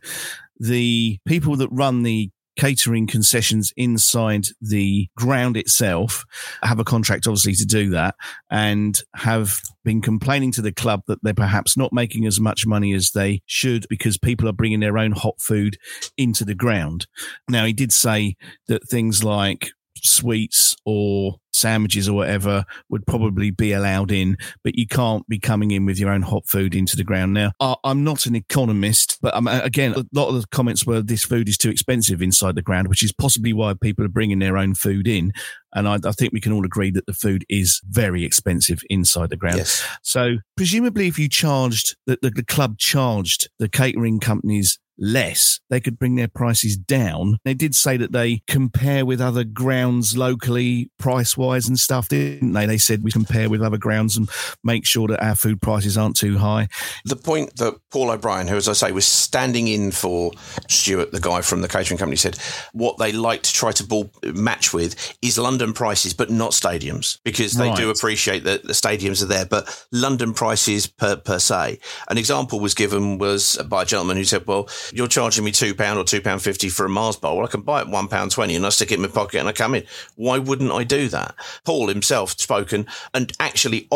the 0.59 1.19
people 1.27 1.55
that 1.57 1.69
run 1.69 2.01
the 2.01 2.31
catering 2.57 3.07
concessions 3.07 3.71
inside 3.77 4.45
the 4.59 5.07
ground 5.15 5.55
itself 5.55 6.25
have 6.63 6.79
a 6.79 6.83
contract 6.83 7.25
obviously 7.27 7.53
to 7.53 7.65
do 7.65 7.89
that 7.89 8.15
and 8.49 9.01
have 9.15 9.61
been 9.83 10.01
complaining 10.01 10.51
to 10.51 10.61
the 10.61 10.71
club 10.71 11.01
that 11.07 11.19
they're 11.23 11.33
perhaps 11.33 11.77
not 11.77 11.93
making 11.93 12.25
as 12.25 12.39
much 12.39 12.65
money 12.65 12.93
as 12.93 13.11
they 13.11 13.41
should 13.45 13.85
because 13.89 14.17
people 14.17 14.47
are 14.47 14.53
bringing 14.53 14.79
their 14.79 14.97
own 14.97 15.11
hot 15.11 15.35
food 15.39 15.77
into 16.17 16.45
the 16.45 16.55
ground. 16.55 17.07
Now, 17.47 17.65
he 17.65 17.73
did 17.73 17.91
say 17.91 18.35
that 18.67 18.87
things 18.89 19.23
like 19.23 19.71
sweets 20.03 20.75
or 20.85 21.37
sandwiches 21.53 22.07
or 22.07 22.13
whatever 22.13 22.63
would 22.89 23.05
probably 23.05 23.51
be 23.51 23.71
allowed 23.73 24.11
in, 24.11 24.37
but 24.63 24.75
you 24.75 24.87
can't 24.87 25.27
be 25.27 25.39
coming 25.39 25.71
in 25.71 25.85
with 25.85 25.99
your 25.99 26.09
own 26.09 26.21
hot 26.21 26.47
food 26.47 26.73
into 26.73 26.95
the 26.95 27.03
ground. 27.03 27.33
Now, 27.33 27.51
I'm 27.83 28.03
not 28.03 28.25
an 28.25 28.35
economist, 28.35 29.19
but 29.21 29.35
um, 29.35 29.47
I'm, 29.47 29.61
again, 29.61 29.93
a 29.93 30.05
lot 30.13 30.29
of 30.29 30.41
the 30.41 30.47
comments 30.51 30.85
were 30.85 31.01
this 31.01 31.23
food 31.23 31.49
is 31.49 31.57
too 31.57 31.69
expensive 31.69 32.21
inside 32.21 32.55
the 32.55 32.61
ground, 32.61 32.87
which 32.87 33.03
is 33.03 33.11
possibly 33.11 33.53
why 33.53 33.73
people 33.79 34.05
are 34.05 34.09
bringing 34.09 34.39
their 34.39 34.57
own 34.57 34.75
food 34.75 35.07
in. 35.07 35.31
And 35.73 35.87
I, 35.87 35.97
I 36.05 36.11
think 36.11 36.33
we 36.33 36.41
can 36.41 36.51
all 36.51 36.65
agree 36.65 36.91
that 36.91 37.05
the 37.05 37.13
food 37.13 37.45
is 37.49 37.81
very 37.89 38.25
expensive 38.25 38.81
inside 38.89 39.29
the 39.29 39.37
ground. 39.37 39.57
Yes. 39.57 39.85
So 40.03 40.37
presumably 40.57 41.07
if 41.07 41.19
you 41.19 41.29
charged, 41.29 41.95
the, 42.07 42.17
the, 42.21 42.29
the 42.29 42.45
club 42.45 42.77
charged 42.77 43.49
the 43.59 43.69
catering 43.69 44.19
companies 44.19 44.79
less, 45.01 45.59
they 45.69 45.79
could 45.79 45.97
bring 45.99 46.15
their 46.15 46.27
prices 46.27 46.77
down. 46.77 47.37
They 47.43 47.55
did 47.55 47.75
say 47.75 47.97
that 47.97 48.11
they 48.11 48.43
compare 48.47 49.05
with 49.05 49.19
other 49.19 49.43
grounds 49.43 50.15
locally, 50.15 50.91
price 50.99 51.35
wise 51.35 51.67
and 51.67 51.77
stuff, 51.77 52.07
didn't 52.07 52.53
they? 52.53 52.67
They 52.67 52.77
said 52.77 53.03
we 53.03 53.11
compare 53.11 53.49
with 53.49 53.61
other 53.61 53.77
grounds 53.77 54.15
and 54.15 54.29
make 54.63 54.85
sure 54.85 55.07
that 55.07 55.23
our 55.23 55.35
food 55.35 55.61
prices 55.61 55.97
aren't 55.97 56.15
too 56.15 56.37
high. 56.37 56.67
The 57.03 57.15
point 57.15 57.55
that 57.57 57.77
Paul 57.89 58.11
O'Brien, 58.11 58.47
who, 58.47 58.55
as 58.55 58.67
I 58.67 58.73
say, 58.73 58.91
was 58.91 59.05
standing 59.05 59.67
in 59.67 59.91
for 59.91 60.31
Stuart, 60.69 61.11
the 61.11 61.19
guy 61.19 61.41
from 61.41 61.61
the 61.61 61.67
catering 61.67 61.97
company, 61.97 62.17
said 62.17 62.37
what 62.73 62.97
they 62.97 63.11
like 63.11 63.41
to 63.43 63.53
try 63.53 63.71
to 63.71 63.83
ball 63.83 64.11
match 64.23 64.73
with 64.73 65.17
is 65.21 65.37
London 65.37 65.73
prices, 65.73 66.13
but 66.13 66.29
not 66.29 66.51
stadiums, 66.51 67.19
because 67.23 67.53
they 67.53 67.69
right. 67.69 67.77
do 67.77 67.89
appreciate 67.89 68.43
that 68.43 68.63
the 68.63 68.73
stadiums 68.73 69.23
are 69.23 69.27
there, 69.27 69.45
but 69.45 69.85
London 69.91 70.33
prices 70.33 70.85
per, 70.85 71.15
per 71.15 71.39
se. 71.39 71.79
An 72.09 72.17
example 72.17 72.59
was 72.59 72.75
given 72.75 73.17
was 73.17 73.57
by 73.67 73.81
a 73.81 73.85
gentleman 73.85 74.17
who 74.17 74.23
said, 74.23 74.45
well, 74.45 74.69
you're 74.93 75.07
charging 75.07 75.43
me 75.43 75.51
two 75.51 75.73
pound 75.73 75.99
or 75.99 76.03
two 76.03 76.21
pound 76.21 76.41
fifty 76.41 76.69
for 76.69 76.85
a 76.85 76.89
Mars 76.89 77.15
bar. 77.15 77.35
Well, 77.35 77.45
I 77.45 77.49
can 77.49 77.61
buy 77.61 77.81
it 77.81 77.87
one 77.87 78.07
pound 78.07 78.31
twenty 78.31 78.55
and 78.55 78.65
I 78.65 78.69
stick 78.69 78.91
it 78.91 78.95
in 78.95 79.01
my 79.01 79.07
pocket 79.07 79.39
and 79.39 79.47
I 79.47 79.51
come 79.51 79.75
in. 79.75 79.83
Why 80.15 80.37
wouldn't 80.37 80.71
I 80.71 80.83
do 80.83 81.07
that? 81.09 81.35
Paul 81.65 81.87
himself 81.87 82.39
spoken 82.39 82.87
and 83.13 83.31
actually 83.39 83.87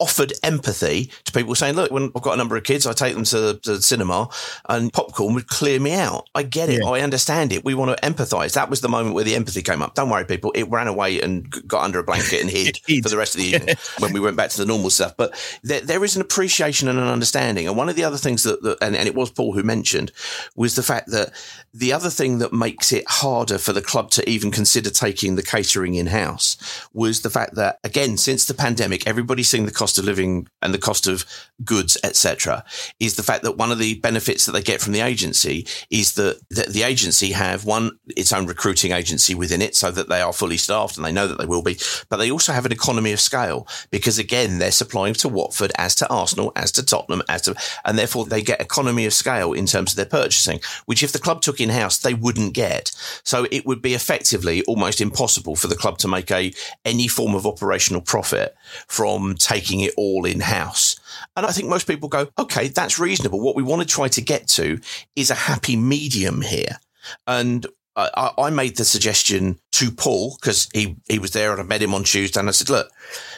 offered 0.00 0.32
empathy 0.42 1.10
to 1.24 1.32
people 1.32 1.54
saying, 1.54 1.76
look, 1.76 1.90
when 1.90 2.10
I've 2.14 2.22
got 2.22 2.34
a 2.34 2.36
number 2.36 2.56
of 2.56 2.64
kids, 2.64 2.86
I 2.86 2.92
take 2.92 3.14
them 3.14 3.24
to 3.24 3.40
the, 3.40 3.54
to 3.60 3.76
the 3.76 3.82
cinema 3.82 4.28
and 4.68 4.92
popcorn 4.92 5.34
would 5.34 5.46
clear 5.46 5.80
me 5.80 5.92
out. 5.94 6.28
I 6.34 6.42
get 6.42 6.68
it. 6.68 6.80
Yeah. 6.82 6.88
I 6.90 7.00
understand 7.00 7.52
it. 7.52 7.64
We 7.64 7.74
want 7.74 7.96
to 7.96 8.06
empathize. 8.06 8.54
That 8.54 8.70
was 8.70 8.80
the 8.80 8.88
moment 8.88 9.14
where 9.14 9.24
the 9.24 9.34
empathy 9.34 9.62
came 9.62 9.82
up. 9.82 9.94
Don't 9.94 10.10
worry, 10.10 10.24
people. 10.24 10.52
It 10.52 10.68
ran 10.68 10.88
away 10.88 11.20
and 11.20 11.50
got 11.66 11.84
under 11.84 12.00
a 12.00 12.04
blanket 12.04 12.40
and 12.40 12.50
hid 12.50 12.78
for 13.02 13.08
the 13.08 13.16
rest 13.16 13.34
of 13.34 13.40
the 13.40 13.46
evening 13.46 13.76
when 13.98 14.12
we 14.12 14.20
went 14.20 14.36
back 14.36 14.50
to 14.50 14.58
the 14.58 14.66
normal 14.66 14.90
stuff. 14.90 15.16
But 15.16 15.34
there, 15.62 15.80
there 15.80 16.04
is 16.04 16.16
an 16.16 16.22
appreciation 16.22 16.88
and 16.88 16.98
an 16.98 17.08
understanding. 17.08 17.68
And 17.68 17.76
one 17.76 17.88
of 17.88 17.96
the 17.96 18.04
other 18.04 18.18
things 18.18 18.42
that, 18.42 18.62
that 18.62 18.78
and, 18.82 18.96
and 18.96 19.06
it 19.06 19.14
was 19.14 19.30
Paul 19.30 19.52
who 19.52 19.62
mentioned, 19.62 20.12
was 20.54 20.74
the 20.74 20.82
fact 20.82 21.10
that 21.10 21.32
the 21.72 21.92
other 21.92 22.10
thing 22.10 22.38
that 22.38 22.52
makes 22.52 22.92
it 22.92 23.04
harder 23.08 23.58
for 23.58 23.72
the 23.72 23.82
club 23.82 24.10
to 24.12 24.28
even 24.28 24.50
consider 24.50 24.90
taking 24.90 25.36
the 25.36 25.42
catering 25.42 25.94
in 25.94 26.06
house 26.06 26.56
was 26.92 27.22
the 27.22 27.30
fact 27.30 27.54
that, 27.54 27.78
again, 27.84 28.16
since 28.16 28.44
the 28.44 28.54
pandemic, 28.54 29.06
everybody's 29.06 29.48
seeing 29.48 29.66
the 29.66 29.72
cost 29.72 29.98
of 29.98 30.04
living 30.04 30.48
and 30.62 30.72
the 30.72 30.78
cost 30.78 31.06
of 31.06 31.24
goods, 31.62 31.96
etc. 32.02 32.64
Is 32.98 33.16
the 33.16 33.22
fact 33.22 33.44
that 33.44 33.56
one 33.56 33.70
of 33.70 33.78
the 33.78 33.94
benefits 34.00 34.46
that 34.46 34.52
they 34.52 34.62
get 34.62 34.80
from 34.80 34.92
the 34.92 35.00
agency 35.00 35.66
is 35.90 36.14
that 36.14 36.40
the, 36.50 36.62
the 36.62 36.82
agency 36.82 37.32
have 37.32 37.64
one 37.64 37.98
its 38.16 38.32
own 38.32 38.46
recruiting 38.46 38.92
agency 38.92 39.34
within 39.34 39.62
it, 39.62 39.76
so 39.76 39.90
that 39.90 40.08
they 40.08 40.20
are 40.20 40.32
fully 40.32 40.56
staffed 40.56 40.96
and 40.96 41.04
they 41.04 41.12
know 41.12 41.26
that 41.26 41.38
they 41.38 41.46
will 41.46 41.62
be, 41.62 41.78
but 42.08 42.16
they 42.16 42.30
also 42.30 42.52
have 42.52 42.66
an 42.66 42.72
economy 42.72 43.12
of 43.12 43.20
scale 43.20 43.66
because 43.90 44.18
again 44.18 44.58
they're 44.58 44.70
supplying 44.70 45.14
to 45.14 45.28
Watford 45.28 45.72
as 45.76 45.94
to 45.96 46.08
Arsenal, 46.08 46.52
as 46.56 46.72
to 46.72 46.84
Tottenham, 46.84 47.22
as 47.28 47.42
to, 47.42 47.54
and 47.84 47.98
therefore 47.98 48.24
they 48.24 48.42
get 48.42 48.60
economy 48.60 49.06
of 49.06 49.12
scale 49.12 49.52
in 49.52 49.66
terms 49.66 49.92
of 49.92 49.96
their 49.96 50.06
purchasing, 50.06 50.60
which 50.86 51.02
if 51.02 51.12
the 51.12 51.18
club 51.18 51.40
took 51.40 51.60
in 51.60 51.70
house 51.70 51.98
they 51.98 52.14
wouldn't 52.14 52.54
get. 52.54 52.90
So 53.22 53.46
it 53.50 53.66
would 53.66 53.82
be 53.82 53.94
effectively 53.94 54.62
almost 54.62 55.00
impossible 55.00 55.56
for 55.56 55.68
the 55.68 55.76
club 55.76 55.98
to 55.98 56.08
make 56.08 56.30
a 56.30 56.52
any 56.84 57.08
form 57.08 57.34
of 57.34 57.46
operational 57.46 58.00
profit 58.00 58.56
from 58.86 59.34
taking 59.36 59.80
it 59.80 59.92
all 59.96 60.24
in 60.24 60.40
house. 60.40 60.96
And 61.36 61.44
I 61.46 61.50
think 61.50 61.68
most 61.68 61.86
people 61.86 62.08
go, 62.08 62.28
okay, 62.38 62.68
that's 62.68 62.98
reasonable. 62.98 63.40
What 63.40 63.56
we 63.56 63.62
want 63.62 63.82
to 63.82 63.88
try 63.88 64.08
to 64.08 64.20
get 64.20 64.46
to 64.48 64.80
is 65.16 65.30
a 65.30 65.34
happy 65.34 65.76
medium 65.76 66.42
here. 66.42 66.78
And 67.26 67.66
I, 67.96 68.32
I, 68.38 68.50
made 68.50 68.76
the 68.76 68.84
suggestion 68.84 69.58
to 69.74 69.90
Paul 69.90 70.36
because 70.40 70.68
he, 70.72 70.96
he 71.08 71.18
was 71.18 71.32
there 71.32 71.50
and 71.50 71.60
I 71.60 71.64
met 71.64 71.82
him 71.82 71.94
on 71.94 72.04
Tuesday 72.04 72.38
and 72.38 72.48
I 72.48 72.52
said, 72.52 72.70
look, 72.70 72.90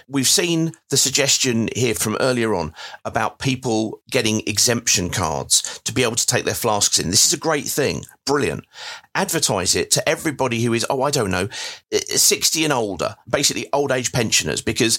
we've 0.06 0.26
seen 0.26 0.72
the 0.90 0.96
suggestion 0.96 1.68
here 1.74 1.94
from 1.94 2.16
earlier 2.20 2.54
on 2.54 2.74
about 3.06 3.38
people 3.38 4.00
getting 4.10 4.42
exemption 4.46 5.08
cards 5.08 5.80
to 5.84 5.94
be 5.94 6.02
able 6.02 6.16
to 6.16 6.26
take 6.26 6.44
their 6.44 6.54
flasks 6.54 6.98
in. 6.98 7.10
This 7.10 7.26
is 7.26 7.32
a 7.32 7.38
great 7.38 7.64
thing. 7.64 8.04
Brilliant. 8.26 8.64
Advertise 9.14 9.76
it 9.76 9.90
to 9.92 10.06
everybody 10.08 10.62
who 10.62 10.72
is, 10.72 10.84
oh, 10.90 11.02
I 11.02 11.10
don't 11.10 11.30
know, 11.30 11.48
eh, 11.92 12.00
eh, 12.10 12.16
60 12.16 12.64
and 12.64 12.72
older, 12.72 13.16
basically 13.28 13.68
old 13.72 13.92
age 13.92 14.12
pensioners, 14.12 14.60
because 14.60 14.98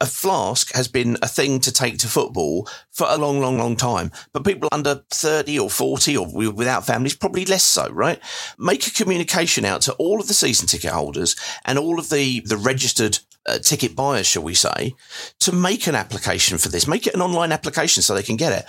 a 0.00 0.06
flask 0.06 0.72
has 0.74 0.86
been 0.86 1.18
a 1.20 1.28
thing 1.28 1.58
to 1.60 1.72
take 1.72 1.98
to 1.98 2.06
football 2.06 2.68
for 2.92 3.06
a 3.10 3.18
long, 3.18 3.40
long, 3.40 3.58
long 3.58 3.76
time. 3.76 4.12
But 4.32 4.44
people 4.44 4.68
under 4.70 5.02
30 5.10 5.58
or 5.58 5.70
40 5.70 6.16
or 6.16 6.52
without 6.52 6.86
families, 6.86 7.16
probably 7.16 7.44
less 7.44 7.64
so, 7.64 7.90
right? 7.90 8.20
Make 8.58 8.86
a 8.86 8.92
communication 8.92 9.64
out 9.64 9.82
to 9.82 9.92
all 9.94 10.20
of 10.20 10.28
the 10.28 10.34
season 10.34 10.68
ticket 10.78 10.92
holders 10.92 11.36
and 11.64 11.78
all 11.78 11.98
of 11.98 12.08
the, 12.08 12.40
the 12.40 12.56
registered 12.56 13.18
uh, 13.46 13.58
ticket 13.58 13.96
buyers, 13.96 14.26
shall 14.26 14.42
we 14.42 14.54
say, 14.54 14.94
to 15.40 15.52
make 15.52 15.86
an 15.86 15.94
application 15.94 16.58
for 16.58 16.68
this. 16.68 16.86
Make 16.86 17.06
it 17.06 17.14
an 17.14 17.22
online 17.22 17.52
application 17.52 18.02
so 18.02 18.14
they 18.14 18.22
can 18.22 18.36
get 18.36 18.52
it. 18.52 18.64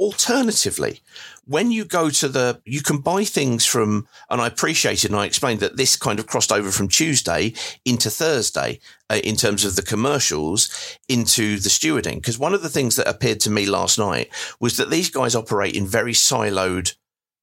Alternatively, 0.00 1.00
when 1.44 1.70
you 1.70 1.84
go 1.84 2.10
to 2.10 2.28
the, 2.28 2.60
you 2.64 2.82
can 2.82 2.98
buy 2.98 3.24
things 3.24 3.64
from, 3.64 4.08
and 4.30 4.40
I 4.40 4.48
appreciated 4.48 5.10
and 5.10 5.20
I 5.20 5.26
explained 5.26 5.60
that 5.60 5.76
this 5.76 5.96
kind 5.96 6.18
of 6.18 6.26
crossed 6.26 6.50
over 6.50 6.70
from 6.70 6.88
Tuesday 6.88 7.54
into 7.84 8.10
Thursday 8.10 8.80
uh, 9.10 9.20
in 9.22 9.36
terms 9.36 9.64
of 9.64 9.76
the 9.76 9.82
commercials 9.82 10.98
into 11.08 11.58
the 11.58 11.68
stewarding. 11.68 12.16
Because 12.16 12.38
one 12.38 12.54
of 12.54 12.62
the 12.62 12.68
things 12.68 12.96
that 12.96 13.08
appeared 13.08 13.40
to 13.40 13.50
me 13.50 13.66
last 13.66 13.98
night 13.98 14.28
was 14.58 14.76
that 14.76 14.90
these 14.90 15.10
guys 15.10 15.36
operate 15.36 15.76
in 15.76 15.86
very 15.86 16.14
siloed 16.14 16.96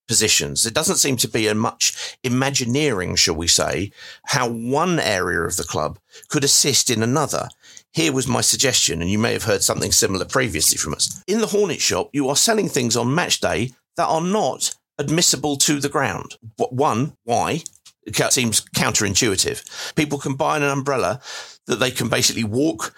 positions. 0.09 0.63
There 0.63 0.71
doesn't 0.71 0.97
seem 0.97 1.15
to 1.17 1.27
be 1.29 1.47
a 1.47 1.55
much 1.55 2.17
imagineering, 2.23 3.15
shall 3.15 3.35
we 3.35 3.47
say, 3.47 3.91
how 4.25 4.49
one 4.49 4.99
area 4.99 5.41
of 5.41 5.55
the 5.55 5.63
club 5.63 5.99
could 6.27 6.43
assist 6.43 6.89
in 6.89 7.01
another. 7.01 7.47
Here 7.93 8.11
was 8.11 8.27
my 8.27 8.41
suggestion, 8.41 9.01
and 9.01 9.09
you 9.09 9.19
may 9.19 9.33
have 9.33 9.43
heard 9.43 9.61
something 9.63 9.91
similar 9.91 10.25
previously 10.25 10.77
from 10.77 10.95
us. 10.95 11.23
In 11.27 11.39
the 11.39 11.47
Hornet 11.47 11.79
shop, 11.79 12.09
you 12.11 12.27
are 12.27 12.35
selling 12.35 12.67
things 12.67 12.97
on 12.97 13.15
match 13.15 13.39
day 13.39 13.71
that 13.97 14.07
are 14.07 14.21
not 14.21 14.75
admissible 14.97 15.55
to 15.57 15.79
the 15.79 15.89
ground. 15.89 16.35
One, 16.57 17.13
why? 17.23 17.61
It 18.03 18.15
seems 18.33 18.61
counterintuitive. 18.61 19.95
People 19.95 20.17
can 20.17 20.33
buy 20.35 20.57
an 20.57 20.63
umbrella 20.63 21.21
that 21.67 21.75
they 21.75 21.91
can 21.91 22.09
basically 22.09 22.43
walk 22.43 22.95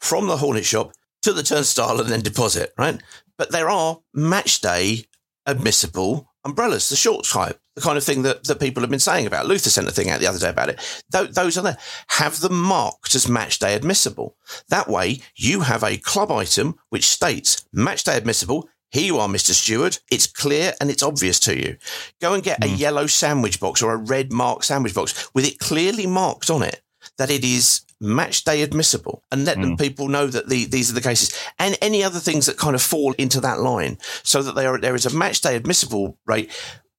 from 0.00 0.28
the 0.28 0.36
Hornet 0.36 0.64
shop 0.64 0.92
to 1.22 1.32
the 1.32 1.42
turnstile 1.42 2.00
and 2.00 2.08
then 2.08 2.20
deposit, 2.20 2.72
right? 2.78 3.02
But 3.36 3.50
there 3.50 3.68
are 3.68 3.98
match 4.14 4.60
day 4.60 5.06
admissible 5.44 6.25
umbrellas, 6.46 6.88
the 6.88 6.96
short 6.96 7.26
type, 7.26 7.60
the 7.74 7.82
kind 7.82 7.98
of 7.98 8.04
thing 8.04 8.22
that, 8.22 8.44
that 8.44 8.60
people 8.60 8.82
have 8.82 8.90
been 8.90 8.98
saying 8.98 9.26
about. 9.26 9.46
Luther 9.46 9.68
sent 9.68 9.88
a 9.88 9.92
thing 9.92 10.08
out 10.08 10.20
the 10.20 10.26
other 10.26 10.38
day 10.38 10.48
about 10.48 10.70
it. 10.70 11.04
Th- 11.12 11.30
those 11.30 11.58
are 11.58 11.62
there. 11.62 11.78
Have 12.08 12.40
them 12.40 12.60
marked 12.60 13.14
as 13.14 13.28
match 13.28 13.58
day 13.58 13.74
admissible. 13.74 14.36
That 14.68 14.88
way, 14.88 15.20
you 15.34 15.60
have 15.60 15.84
a 15.84 15.98
club 15.98 16.32
item 16.32 16.78
which 16.88 17.06
states 17.06 17.66
match 17.72 18.04
day 18.04 18.16
admissible. 18.16 18.68
Here 18.90 19.04
you 19.04 19.18
are, 19.18 19.28
Mr. 19.28 19.50
Steward. 19.50 19.98
It's 20.10 20.26
clear 20.26 20.72
and 20.80 20.90
it's 20.90 21.02
obvious 21.02 21.38
to 21.40 21.56
you. 21.56 21.76
Go 22.20 22.34
and 22.34 22.42
get 22.42 22.60
mm. 22.60 22.66
a 22.66 22.68
hmm. 22.70 22.76
yellow 22.76 23.06
sandwich 23.06 23.60
box 23.60 23.82
or 23.82 23.92
a 23.92 23.98
red 23.98 24.32
marked 24.32 24.64
sandwich 24.64 24.94
box 24.94 25.28
with 25.34 25.44
it 25.44 25.58
clearly 25.58 26.06
marked 26.06 26.48
on 26.48 26.62
it 26.62 26.80
that 27.18 27.30
it 27.30 27.44
is 27.44 27.82
match 28.00 28.44
day 28.44 28.62
admissible 28.62 29.22
and 29.30 29.44
let 29.44 29.56
mm. 29.56 29.62
them 29.62 29.76
people 29.76 30.08
know 30.08 30.26
that 30.26 30.48
the, 30.48 30.66
these 30.66 30.90
are 30.90 30.94
the 30.94 31.00
cases 31.00 31.38
and 31.58 31.78
any 31.80 32.02
other 32.02 32.18
things 32.18 32.46
that 32.46 32.58
kind 32.58 32.74
of 32.74 32.82
fall 32.82 33.12
into 33.14 33.40
that 33.40 33.60
line 33.60 33.98
so 34.22 34.42
that 34.42 34.54
there, 34.54 34.78
there 34.78 34.94
is 34.94 35.06
a 35.06 35.16
match 35.16 35.40
day 35.40 35.56
admissible 35.56 36.18
rate 36.26 36.50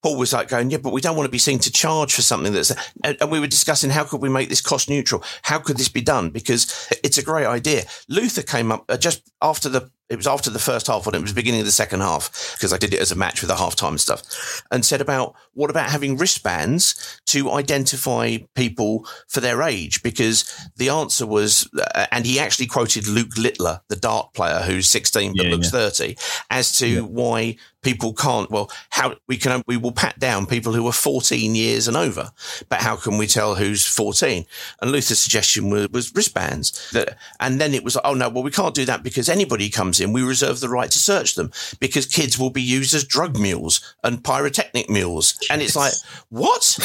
Paul 0.03 0.17
was 0.17 0.31
like 0.31 0.47
going, 0.47 0.69
yeah, 0.69 0.77
but 0.77 0.93
we 0.93 1.01
don't 1.01 1.17
want 1.17 1.25
to 1.25 1.31
be 1.31 1.39
seen 1.39 1.59
to 1.59 1.71
charge 1.71 2.13
for 2.13 2.21
something 2.21 2.53
that's, 2.53 2.71
and, 3.03 3.17
and, 3.19 3.31
we 3.31 3.39
were 3.39 3.47
discussing 3.47 3.89
how 3.89 4.03
could 4.03 4.21
we 4.21 4.29
make 4.29 4.47
this 4.47 4.61
cost 4.61 4.89
neutral? 4.89 5.23
How 5.41 5.59
could 5.59 5.77
this 5.77 5.89
be 5.89 6.01
done? 6.01 6.29
Because 6.29 6.87
it's 7.03 7.17
a 7.17 7.23
great 7.23 7.47
idea. 7.47 7.83
Luther 8.07 8.43
came 8.43 8.71
up 8.71 8.85
uh, 8.89 8.97
just 8.97 9.29
after 9.41 9.69
the 9.69 9.89
it 10.09 10.15
was 10.15 10.27
after 10.27 10.49
the 10.49 10.59
first 10.59 10.87
half, 10.87 11.05
when 11.05 11.15
it 11.15 11.21
was 11.21 11.33
beginning 11.33 11.59
of 11.59 11.65
the 11.65 11.71
second 11.71 12.01
half, 12.01 12.53
because 12.53 12.71
I 12.71 12.77
did 12.77 12.93
it 12.93 13.01
as 13.01 13.11
a 13.11 13.15
match 13.15 13.41
with 13.41 13.49
the 13.49 13.55
halftime 13.55 13.99
stuff, 13.99 14.63
and 14.71 14.85
said 14.85 15.01
about 15.01 15.35
what 15.53 15.69
about 15.69 15.89
having 15.89 16.17
wristbands 16.17 17.19
to 17.27 17.51
identify 17.51 18.37
people 18.55 19.05
for 19.27 19.41
their 19.41 19.61
age? 19.61 20.01
Because 20.03 20.69
the 20.77 20.89
answer 20.89 21.25
was, 21.25 21.69
uh, 21.95 22.07
and 22.11 22.25
he 22.25 22.39
actually 22.39 22.67
quoted 22.67 23.07
Luke 23.07 23.37
Littler, 23.37 23.81
the 23.89 23.95
dart 23.95 24.33
player 24.33 24.59
who's 24.59 24.89
16 24.89 25.33
but 25.35 25.45
yeah, 25.45 25.51
looks 25.51 25.67
yeah. 25.73 25.89
30, 25.89 26.17
as 26.49 26.77
to 26.77 26.87
yeah. 26.87 27.01
why 27.01 27.57
people 27.81 28.13
can't. 28.13 28.49
Well, 28.49 28.71
how 28.89 29.15
we 29.27 29.37
can 29.37 29.63
we 29.67 29.77
will 29.77 29.91
pat 29.91 30.19
down 30.19 30.45
people 30.45 30.73
who 30.73 30.87
are 30.87 30.93
14 30.93 31.55
years 31.55 31.87
and 31.87 31.97
over, 31.97 32.31
but 32.69 32.81
how 32.81 32.95
can 32.95 33.17
we 33.17 33.27
tell 33.27 33.55
who's 33.55 33.85
14? 33.85 34.45
And 34.81 34.91
Luther's 34.91 35.19
suggestion 35.19 35.69
was, 35.69 35.89
was 35.89 36.13
wristbands. 36.13 36.91
That, 36.91 37.17
and 37.39 37.59
then 37.59 37.73
it 37.73 37.83
was, 37.83 37.95
like, 37.95 38.05
oh 38.05 38.13
no, 38.13 38.29
well 38.29 38.43
we 38.43 38.51
can't 38.51 38.75
do 38.75 38.85
that 38.85 39.03
because 39.03 39.29
anybody 39.29 39.69
comes 39.69 39.99
in, 39.99 40.13
we 40.13 40.23
reserve 40.23 40.59
the 40.59 40.69
right 40.69 40.91
to 40.91 40.99
search 40.99 41.35
them 41.35 41.51
because 41.79 42.05
kids 42.05 42.37
will 42.37 42.49
be 42.49 42.61
used 42.61 42.93
as 42.93 43.03
drug 43.03 43.37
mules 43.37 43.95
and 44.03 44.23
pyrotechnic 44.23 44.89
mules. 44.89 45.37
And 45.49 45.61
it's 45.61 45.75
like, 45.75 45.93
what? 46.29 46.77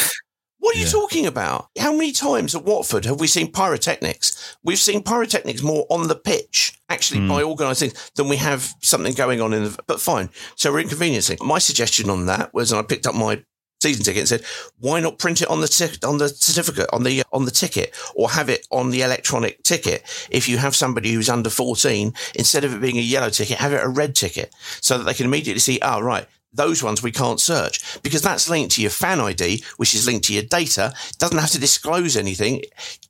What 0.63 0.77
are 0.77 0.79
you 0.79 0.87
talking 0.87 1.27
about? 1.27 1.71
How 1.77 1.91
many 1.91 2.13
times 2.13 2.55
at 2.55 2.63
Watford 2.65 3.05
have 3.07 3.19
we 3.19 3.27
seen 3.27 3.51
pyrotechnics? 3.51 4.57
We've 4.63 4.79
seen 4.79 5.03
pyrotechnics 5.03 5.61
more 5.61 5.87
on 5.91 6.07
the 6.07 6.15
pitch, 6.15 6.79
actually, 6.89 7.19
mm. 7.19 7.29
by 7.29 7.43
organising 7.43 7.91
than 8.15 8.29
we 8.29 8.37
have 8.37 8.73
something 8.81 9.13
going 9.13 9.41
on 9.41 9.53
in 9.53 9.65
the. 9.65 9.79
But 9.89 10.01
fine. 10.01 10.31
So 10.55 10.71
we're 10.71 10.83
inconveniencing. 10.83 11.39
My 11.43 11.59
suggestion 11.59 12.09
on 12.09 12.27
that 12.27 12.55
was, 12.55 12.71
and 12.71 12.79
I 12.79 12.85
picked 12.85 13.09
up 13.09 13.17
my 13.17 13.45
season 13.83 14.05
ticket 14.05 14.21
and 14.21 14.29
said, 14.29 14.45
why 14.79 15.01
not 15.01 15.19
print 15.19 15.43
it 15.43 15.51
on 15.51 15.63
the 15.63 15.99
on 16.07 16.19
the 16.19 16.29
certificate 16.29 16.89
on 16.93 17.03
the 17.03 17.25
on 17.33 17.45
the 17.45 17.51
ticket 17.51 17.93
or 18.15 18.31
have 18.31 18.49
it 18.49 18.65
on 18.71 18.91
the 18.93 19.03
electronic 19.03 19.65
ticket? 19.65 20.05
If 20.31 20.49
you 20.49 20.59
have 20.59 20.77
somebody 20.77 21.11
who's 21.11 21.29
under 21.29 21.51
14, 21.51 22.15
instead 22.37 22.63
of 22.63 22.73
it 22.73 22.81
being 22.81 22.99
a 22.99 23.01
yellow 23.01 23.31
ticket, 23.31 23.59
have 23.59 23.73
it 23.73 23.83
a 23.83 23.89
red 23.89 24.15
ticket 24.15 24.55
so 24.81 24.97
that 24.97 25.03
they 25.03 25.15
can 25.15 25.27
immediately 25.27 25.59
see, 25.59 25.81
oh, 25.83 26.01
right, 26.01 26.29
those 26.53 26.83
ones 26.83 27.03
we 27.03 27.13
can't 27.13 27.41
search 27.41 28.01
because 28.03 28.23
that's 28.23 28.49
linked 28.49 28.75
to 28.75 28.83
your 28.83 28.91
fan 28.91 29.21
ID, 29.21 29.63
which 29.77 29.95
is 29.95 30.07
linked 30.07 30.27
to 30.27 30.35
your 30.35 30.43
data. 30.43 30.93
Doesn't 31.19 31.39
have 31.39 31.51
to 31.51 31.61
disclose 31.61 32.17
anything. 32.17 32.63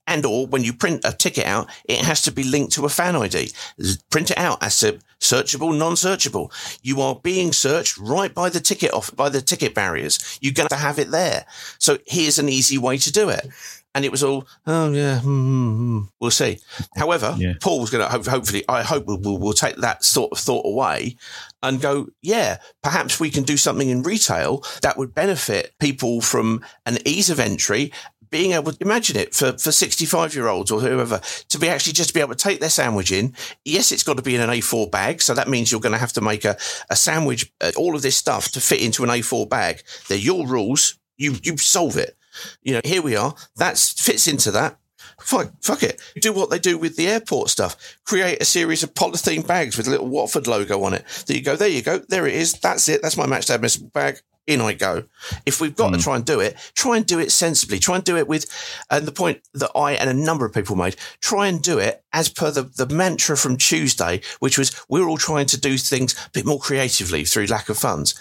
And 0.07 0.25
or 0.25 0.47
when 0.47 0.65
you 0.65 0.73
print 0.73 1.03
a 1.05 1.13
ticket 1.13 1.47
out, 1.47 1.69
it 1.85 1.99
has 1.99 2.23
to 2.23 2.33
be 2.33 2.45
linked 2.45 2.73
to 2.75 2.87
a 2.87 2.89
fan 2.89 3.17
ID. 3.17 3.53
Print 4.11 4.31
it 4.31 4.39
out 4.39 4.63
as 4.63 4.83
a 4.83 4.99
searchable, 5.23 5.77
non-searchable. 5.77 6.53
You 6.83 7.01
are 7.01 7.17
being 7.23 7.53
searched 7.53 7.97
right 7.99 8.35
by 8.35 8.51
the 8.51 8.61
ticket 8.61 8.93
off, 8.93 9.15
by 9.15 9.29
the 9.29 9.41
ticket 9.41 9.75
barriers. 9.75 10.39
You're 10.41 10.53
going 10.53 10.69
to 10.69 10.77
have 10.77 10.99
it 10.99 11.11
there. 11.11 11.47
So 11.79 11.99
here's 12.07 12.39
an 12.39 12.49
easy 12.49 12.77
way 12.77 12.99
to 12.99 13.13
do 13.13 13.29
it 13.31 13.49
and 13.95 14.05
it 14.05 14.11
was 14.11 14.23
all, 14.23 14.47
oh 14.67 14.91
yeah, 14.91 15.21
mm, 15.23 16.09
we'll 16.19 16.31
see. 16.31 16.59
However, 16.97 17.35
yeah. 17.39 17.55
Paul 17.61 17.81
was 17.81 17.91
going 17.91 18.07
to 18.07 18.31
hopefully, 18.31 18.65
I 18.69 18.83
hope 18.83 19.07
we'll, 19.07 19.19
we'll, 19.19 19.39
we'll, 19.39 19.53
take 19.53 19.77
that 19.77 20.03
sort 20.03 20.33
of 20.33 20.39
thought 20.39 20.65
away 20.65 21.17
and 21.63 21.81
go, 21.81 22.09
yeah, 22.23 22.57
perhaps 22.83 23.21
we 23.21 23.31
can 23.31 23.45
do 23.45 23.57
something 23.57 23.89
in 23.89 24.03
retail 24.03 24.65
that 24.81 24.97
would 24.97 25.15
benefit 25.15 25.75
people 25.79 26.21
from 26.21 26.65
an 26.87 26.99
ease 27.05 27.29
of 27.29 27.39
entry. 27.39 27.93
Being 28.33 28.53
able 28.53 28.73
to 28.73 28.79
imagine 28.81 29.17
it 29.17 29.35
for, 29.35 29.53
for 29.53 29.71
65 29.71 30.35
year 30.35 30.49
olds 30.49 30.71
or 30.71 30.81
whoever 30.81 31.21
to 31.51 31.59
be 31.59 31.69
actually 31.69 31.93
just 31.93 32.15
be 32.15 32.21
able 32.21 32.35
to 32.35 32.43
take 32.43 32.61
their 32.61 32.71
sandwich 32.71 33.13
in. 33.13 33.35
Yes, 33.65 33.93
it's 33.93 34.03
got 34.03 34.17
to 34.17 34.23
be 34.23 34.35
in 34.35 34.41
an 34.41 34.49
A4 34.51 34.91
bag. 34.91 35.21
So 35.21 35.35
that 35.35 35.49
means 35.49 35.71
you're 35.71 35.83
going 35.83 35.93
to 35.93 35.99
have 35.99 36.15
to 36.15 36.23
make 36.23 36.45
a, 36.45 36.57
a 36.91 36.97
sandwich, 36.97 37.53
uh, 37.61 37.73
all 37.77 37.95
of 37.95 38.03
this 38.03 38.17
stuff 38.17 38.51
to 38.53 38.61
fit 38.61 38.83
into 38.83 39.05
an 39.05 39.11
A4 39.11 39.49
bag. 39.49 39.83
They're 40.09 40.19
your 40.19 40.47
rules. 40.47 40.99
You, 41.17 41.37
you 41.43 41.59
solve 41.59 41.97
it. 41.99 42.17
You 42.63 42.75
know, 42.75 42.81
here 42.85 43.03
we 43.03 43.15
are. 43.15 43.35
That 43.57 43.77
fits 43.77 44.27
into 44.27 44.51
that. 44.53 44.79
Fuck, 45.21 45.53
fuck 45.63 45.83
it. 45.83 46.01
Do 46.21 46.33
what 46.33 46.51
they 46.51 46.59
do 46.59 46.79
with 46.79 46.97
the 46.97 47.09
airport 47.09 47.51
stuff. 47.51 47.99
Create 48.05 48.41
a 48.41 48.45
series 48.45 48.83
of 48.83 48.95
polythene 48.95 49.47
bags 49.47 49.77
with 49.77 49.87
a 49.87 49.91
little 49.91 50.09
Watford 50.09 50.47
logo 50.47 50.83
on 50.83 50.95
it. 50.95 51.05
There 51.27 51.37
you 51.37 51.43
go. 51.43 51.55
There 51.55 51.69
you 51.69 51.83
go. 51.83 51.99
There 51.99 52.27
it 52.27 52.35
is. 52.35 52.55
That's 52.55 52.89
it. 52.89 53.03
That's 53.03 53.17
my 53.17 53.27
matchday 53.27 53.57
admissible 53.57 53.91
bag. 53.91 54.21
In 54.47 54.61
I 54.61 54.73
go. 54.73 55.05
If 55.47 55.61
we've 55.61 55.77
got 55.77 55.91
mm. 55.91 55.93
to 55.93 55.99
hmm. 55.99 56.03
try 56.03 56.17
and 56.17 56.25
do 56.25 56.41
it, 56.41 56.57
try 56.75 56.97
and 56.97 57.07
do 57.07 57.21
it 57.21 57.31
sensibly. 57.31 57.79
Try 57.79 57.97
and 57.97 58.05
do 58.05 58.17
it 58.17 58.27
with, 58.27 58.47
and 58.91 59.07
the 59.07 59.13
point 59.13 59.41
that 59.55 59.71
I 59.77 59.93
and 59.93 60.11
a 60.11 60.15
number 60.15 60.45
of 60.45 60.53
people 60.53 60.75
made, 60.75 60.97
try 61.21 61.47
and 61.47 61.63
do 61.63 61.79
it 61.79 62.03
as 62.13 62.29
per 62.29 62.51
the, 62.51 62.63
the 62.63 62.93
mantra 62.93 63.37
from 63.37 63.57
Tuesday, 63.57 64.21
which 64.41 64.59
was 64.59 64.75
we're 64.89 65.09
all 65.09 65.17
trying 65.17 65.47
to 65.47 65.61
do 65.61 65.79
things 65.79 66.15
a 66.15 66.31
bit 66.31 66.45
more 66.45 66.59
creatively 66.59 67.25
through 67.25 67.47
lack 67.47 67.69
of 67.69 67.79
funds. 67.79 68.15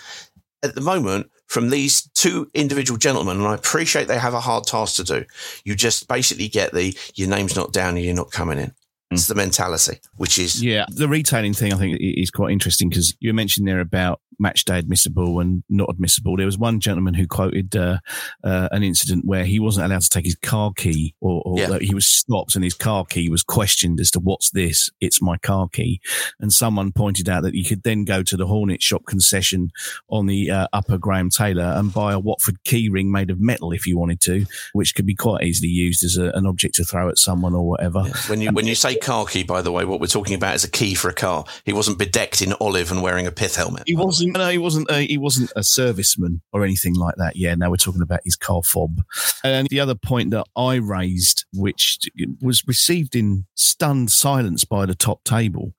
At 0.63 0.75
the 0.75 0.81
moment, 0.81 1.31
from 1.47 1.69
these 1.69 2.03
two 2.13 2.49
individual 2.53 2.97
gentlemen, 2.97 3.37
and 3.37 3.47
I 3.47 3.55
appreciate 3.55 4.07
they 4.07 4.19
have 4.19 4.35
a 4.35 4.39
hard 4.39 4.65
task 4.65 4.95
to 4.97 5.03
do. 5.03 5.25
You 5.65 5.75
just 5.75 6.07
basically 6.07 6.47
get 6.47 6.71
the 6.71 6.95
your 7.15 7.29
name's 7.29 7.55
not 7.55 7.73
down 7.73 7.97
and 7.97 8.05
you're 8.05 8.13
not 8.13 8.31
coming 8.31 8.59
in. 8.59 8.73
It's 9.11 9.27
the 9.27 9.35
mentality, 9.35 9.99
which 10.15 10.39
is 10.39 10.63
yeah. 10.63 10.85
The 10.89 11.07
retailing 11.07 11.53
thing, 11.53 11.73
I 11.73 11.77
think, 11.77 11.97
is 11.99 12.31
quite 12.31 12.51
interesting 12.51 12.89
because 12.89 13.15
you 13.19 13.33
mentioned 13.33 13.67
there 13.67 13.79
about 13.81 14.21
match 14.39 14.65
day 14.65 14.79
admissible 14.79 15.39
and 15.39 15.63
not 15.69 15.87
admissible. 15.89 16.35
There 16.35 16.47
was 16.47 16.57
one 16.57 16.79
gentleman 16.79 17.13
who 17.13 17.27
quoted 17.27 17.75
uh, 17.75 17.99
uh, 18.43 18.69
an 18.71 18.81
incident 18.81 19.23
where 19.25 19.45
he 19.45 19.59
wasn't 19.59 19.85
allowed 19.85 20.01
to 20.01 20.09
take 20.09 20.25
his 20.25 20.35
car 20.35 20.71
key, 20.75 21.13
or, 21.21 21.43
or 21.45 21.59
Yeah. 21.59 21.77
he 21.79 21.93
was 21.93 22.07
stopped 22.07 22.55
and 22.55 22.63
his 22.63 22.73
car 22.73 23.05
key 23.05 23.29
was 23.29 23.43
questioned 23.43 23.99
as 23.99 24.09
to 24.11 24.19
what's 24.19 24.49
this? 24.49 24.89
It's 24.99 25.21
my 25.21 25.37
car 25.37 25.67
key. 25.67 26.01
And 26.39 26.51
someone 26.51 26.91
pointed 26.91 27.29
out 27.29 27.43
that 27.43 27.53
you 27.53 27.63
could 27.63 27.83
then 27.83 28.03
go 28.03 28.23
to 28.23 28.35
the 28.35 28.47
Hornet 28.47 28.81
shop 28.81 29.05
concession 29.05 29.69
on 30.09 30.25
the 30.25 30.49
uh, 30.49 30.67
upper 30.73 30.97
Graham 30.97 31.29
Taylor 31.29 31.73
and 31.75 31.93
buy 31.93 32.13
a 32.13 32.19
Watford 32.19 32.63
key 32.63 32.89
ring 32.89 33.11
made 33.11 33.29
of 33.29 33.39
metal 33.39 33.71
if 33.73 33.85
you 33.85 33.95
wanted 33.97 34.21
to, 34.21 34.45
which 34.73 34.95
could 34.95 35.05
be 35.05 35.15
quite 35.15 35.43
easily 35.43 35.69
used 35.69 36.03
as 36.03 36.17
a, 36.17 36.31
an 36.33 36.47
object 36.47 36.75
to 36.75 36.83
throw 36.83 37.09
at 37.09 37.19
someone 37.19 37.53
or 37.53 37.67
whatever. 37.67 38.03
When 38.27 38.41
you 38.41 38.51
when 38.51 38.65
you 38.65 38.75
say 38.75 38.95
car 39.01 39.25
key, 39.25 39.43
by 39.43 39.61
the 39.61 39.71
way, 39.71 39.85
what 39.85 39.99
we're 39.99 40.07
talking 40.07 40.35
about 40.35 40.55
is 40.55 40.63
a 40.63 40.69
key 40.69 40.93
for 40.93 41.09
a 41.09 41.13
car. 41.13 41.45
He 41.65 41.73
wasn't 41.73 41.97
bedecked 41.97 42.41
in 42.41 42.53
olive 42.61 42.91
and 42.91 43.01
wearing 43.01 43.27
a 43.27 43.31
pith 43.31 43.55
helmet. 43.55 43.83
He 43.85 43.95
wasn't. 43.95 44.33
No, 44.33 44.49
he 44.49 44.57
wasn't. 44.57 44.89
A, 44.89 45.05
he 45.05 45.17
wasn't 45.17 45.51
a 45.55 45.61
serviceman 45.61 46.41
or 46.53 46.63
anything 46.63 46.95
like 46.95 47.15
that. 47.17 47.35
Yeah. 47.35 47.55
Now 47.55 47.69
we're 47.69 47.77
talking 47.77 48.01
about 48.01 48.21
his 48.23 48.35
car 48.35 48.61
fob. 48.63 49.01
And 49.43 49.67
the 49.69 49.79
other 49.79 49.95
point 49.95 50.31
that 50.31 50.45
I 50.55 50.75
raised, 50.75 51.45
which 51.53 51.99
was 52.41 52.63
received 52.67 53.15
in 53.15 53.45
stunned 53.55 54.11
silence 54.11 54.63
by 54.63 54.85
the 54.85 54.95
top 54.95 55.23
table, 55.23 55.73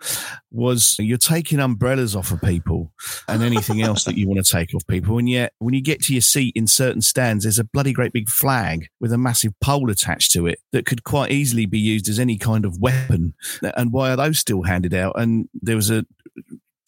was 0.50 0.96
you're 0.98 1.18
taking 1.18 1.60
umbrellas 1.60 2.14
off 2.14 2.30
of 2.30 2.40
people 2.40 2.92
and 3.28 3.42
anything 3.42 3.82
else 3.82 4.04
that 4.04 4.16
you 4.16 4.28
want 4.28 4.44
to 4.44 4.52
take 4.52 4.74
off 4.74 4.86
people, 4.86 5.18
and 5.18 5.28
yet 5.28 5.52
when 5.58 5.74
you 5.74 5.80
get 5.80 6.00
to 6.02 6.12
your 6.12 6.22
seat 6.22 6.52
in 6.56 6.66
certain 6.66 7.00
stands, 7.00 7.44
there's 7.44 7.58
a 7.58 7.64
bloody 7.64 7.92
great 7.92 8.12
big 8.12 8.28
flag 8.28 8.88
with 9.00 9.12
a 9.12 9.18
massive 9.18 9.52
pole 9.60 9.90
attached 9.90 10.32
to 10.32 10.46
it 10.46 10.58
that 10.72 10.86
could 10.86 11.04
quite 11.04 11.30
easily 11.30 11.66
be 11.66 11.78
used 11.78 12.08
as 12.08 12.18
any 12.18 12.36
kind 12.36 12.64
of 12.64 12.78
weapon. 12.80 13.11
And 13.12 13.92
why 13.92 14.10
are 14.10 14.16
those 14.16 14.38
still 14.38 14.62
handed 14.62 14.94
out? 14.94 15.14
And 15.16 15.48
there 15.54 15.76
was 15.76 15.90
a 15.90 16.04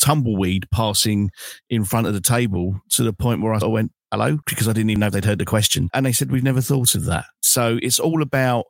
tumbleweed 0.00 0.68
passing 0.70 1.30
in 1.70 1.84
front 1.84 2.06
of 2.06 2.14
the 2.14 2.20
table 2.20 2.80
to 2.90 3.02
the 3.02 3.12
point 3.12 3.42
where 3.42 3.54
I 3.54 3.64
went, 3.64 3.92
hello, 4.10 4.38
because 4.46 4.68
I 4.68 4.72
didn't 4.72 4.90
even 4.90 5.00
know 5.00 5.10
they'd 5.10 5.24
heard 5.24 5.38
the 5.38 5.44
question. 5.44 5.88
And 5.94 6.04
they 6.04 6.12
said, 6.12 6.30
we've 6.30 6.42
never 6.42 6.60
thought 6.60 6.94
of 6.94 7.06
that. 7.06 7.24
So 7.40 7.78
it's 7.82 7.98
all 7.98 8.22
about 8.22 8.66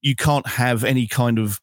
you 0.00 0.16
can't 0.16 0.46
have 0.46 0.84
any 0.84 1.06
kind 1.06 1.38
of 1.38 1.60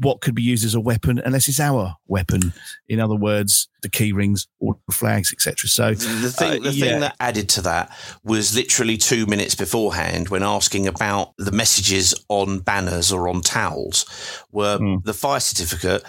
what 0.00 0.20
could 0.20 0.34
be 0.34 0.42
used 0.42 0.64
as 0.64 0.74
a 0.74 0.80
weapon 0.80 1.20
unless 1.24 1.48
it's 1.48 1.58
our 1.60 1.94
weapon. 2.06 2.52
In 2.88 3.00
other 3.00 3.14
words, 3.16 3.68
the 3.82 3.88
key 3.88 4.12
rings 4.12 4.46
or 4.58 4.76
the 4.86 4.94
flags, 4.94 5.32
etc. 5.32 5.68
So 5.68 5.94
The 5.94 6.30
thing, 6.30 6.60
uh, 6.60 6.64
the 6.64 6.72
yeah. 6.72 6.84
thing 6.86 7.00
that 7.00 7.16
added 7.18 7.48
to 7.50 7.62
that 7.62 7.90
was 8.22 8.54
literally 8.54 8.96
two 8.98 9.26
minutes 9.26 9.54
beforehand 9.54 10.28
when 10.28 10.42
asking 10.42 10.86
about 10.86 11.32
the 11.38 11.50
messages 11.52 12.14
on 12.28 12.58
banners 12.60 13.10
or 13.10 13.28
on 13.28 13.40
towels 13.40 14.04
were 14.52 14.76
Hmm. 14.78 14.96
the 15.04 15.14
fire 15.14 15.40
certificate. 15.40 16.04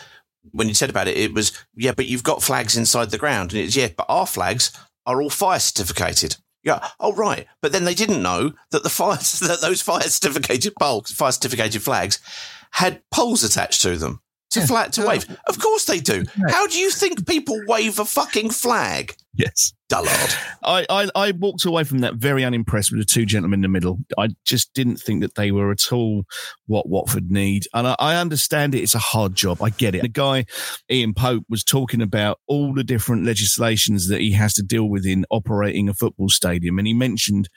When 0.51 0.67
you 0.67 0.73
said 0.73 0.89
about 0.89 1.07
it, 1.07 1.17
it 1.17 1.33
was, 1.33 1.51
yeah, 1.75 1.93
but 1.95 2.07
you've 2.07 2.23
got 2.23 2.43
flags 2.43 2.75
inside 2.75 3.11
the 3.11 3.17
ground. 3.17 3.53
And 3.53 3.61
it's, 3.61 3.75
yeah, 3.75 3.89
but 3.95 4.05
our 4.09 4.27
flags 4.27 4.71
are 5.05 5.21
all 5.21 5.29
fire 5.29 5.59
certificated. 5.59 6.35
Yeah. 6.63 6.87
Oh, 6.99 7.13
right. 7.13 7.47
But 7.61 7.71
then 7.71 7.85
they 7.85 7.93
didn't 7.95 8.21
know 8.21 8.53
that 8.71 8.83
the 8.83 8.89
fire, 8.89 9.17
that 9.47 9.59
those 9.61 9.81
fire 9.81 10.01
certificated 10.01 10.73
poles, 10.79 11.11
fire 11.11 11.31
certificated 11.31 11.81
flags 11.81 12.19
had 12.71 13.01
poles 13.11 13.43
attached 13.43 13.81
to 13.83 13.97
them 13.97 14.21
to 14.51 14.61
flat 14.61 14.93
to 14.93 15.05
wave. 15.05 15.25
Of 15.47 15.59
course 15.59 15.85
they 15.85 15.99
do. 15.99 16.25
How 16.49 16.67
do 16.67 16.77
you 16.77 16.91
think 16.91 17.27
people 17.27 17.59
wave 17.67 17.99
a 17.99 18.05
fucking 18.05 18.51
flag? 18.51 19.15
yes. 19.33 19.73
Dullard. 19.89 20.35
I, 20.63 20.85
I, 20.89 21.09
I 21.15 21.31
walked 21.31 21.65
away 21.65 21.83
from 21.83 21.99
that 21.99 22.15
very 22.15 22.43
unimpressed 22.43 22.91
with 22.91 23.01
the 23.01 23.05
two 23.05 23.25
gentlemen 23.25 23.59
in 23.59 23.61
the 23.61 23.67
middle. 23.67 23.99
I 24.17 24.29
just 24.45 24.73
didn't 24.73 24.97
think 24.97 25.21
that 25.21 25.35
they 25.35 25.51
were 25.51 25.71
at 25.71 25.91
all 25.91 26.23
what 26.67 26.87
Watford 26.87 27.29
need. 27.29 27.63
And 27.73 27.87
I, 27.87 27.95
I 27.99 28.15
understand 28.15 28.73
it. 28.73 28.81
It's 28.81 28.95
a 28.95 28.99
hard 28.99 29.35
job. 29.35 29.61
I 29.61 29.69
get 29.69 29.95
it. 29.95 30.01
The 30.01 30.07
guy, 30.07 30.45
Ian 30.89 31.13
Pope, 31.13 31.43
was 31.49 31.63
talking 31.63 32.01
about 32.01 32.39
all 32.47 32.73
the 32.73 32.83
different 32.83 33.25
legislations 33.25 34.07
that 34.07 34.21
he 34.21 34.31
has 34.33 34.53
to 34.53 34.63
deal 34.63 34.89
with 34.89 35.05
in 35.05 35.25
operating 35.29 35.89
a 35.89 35.93
football 35.93 36.29
stadium. 36.29 36.77
And 36.77 36.87
he 36.87 36.93
mentioned 36.93 37.49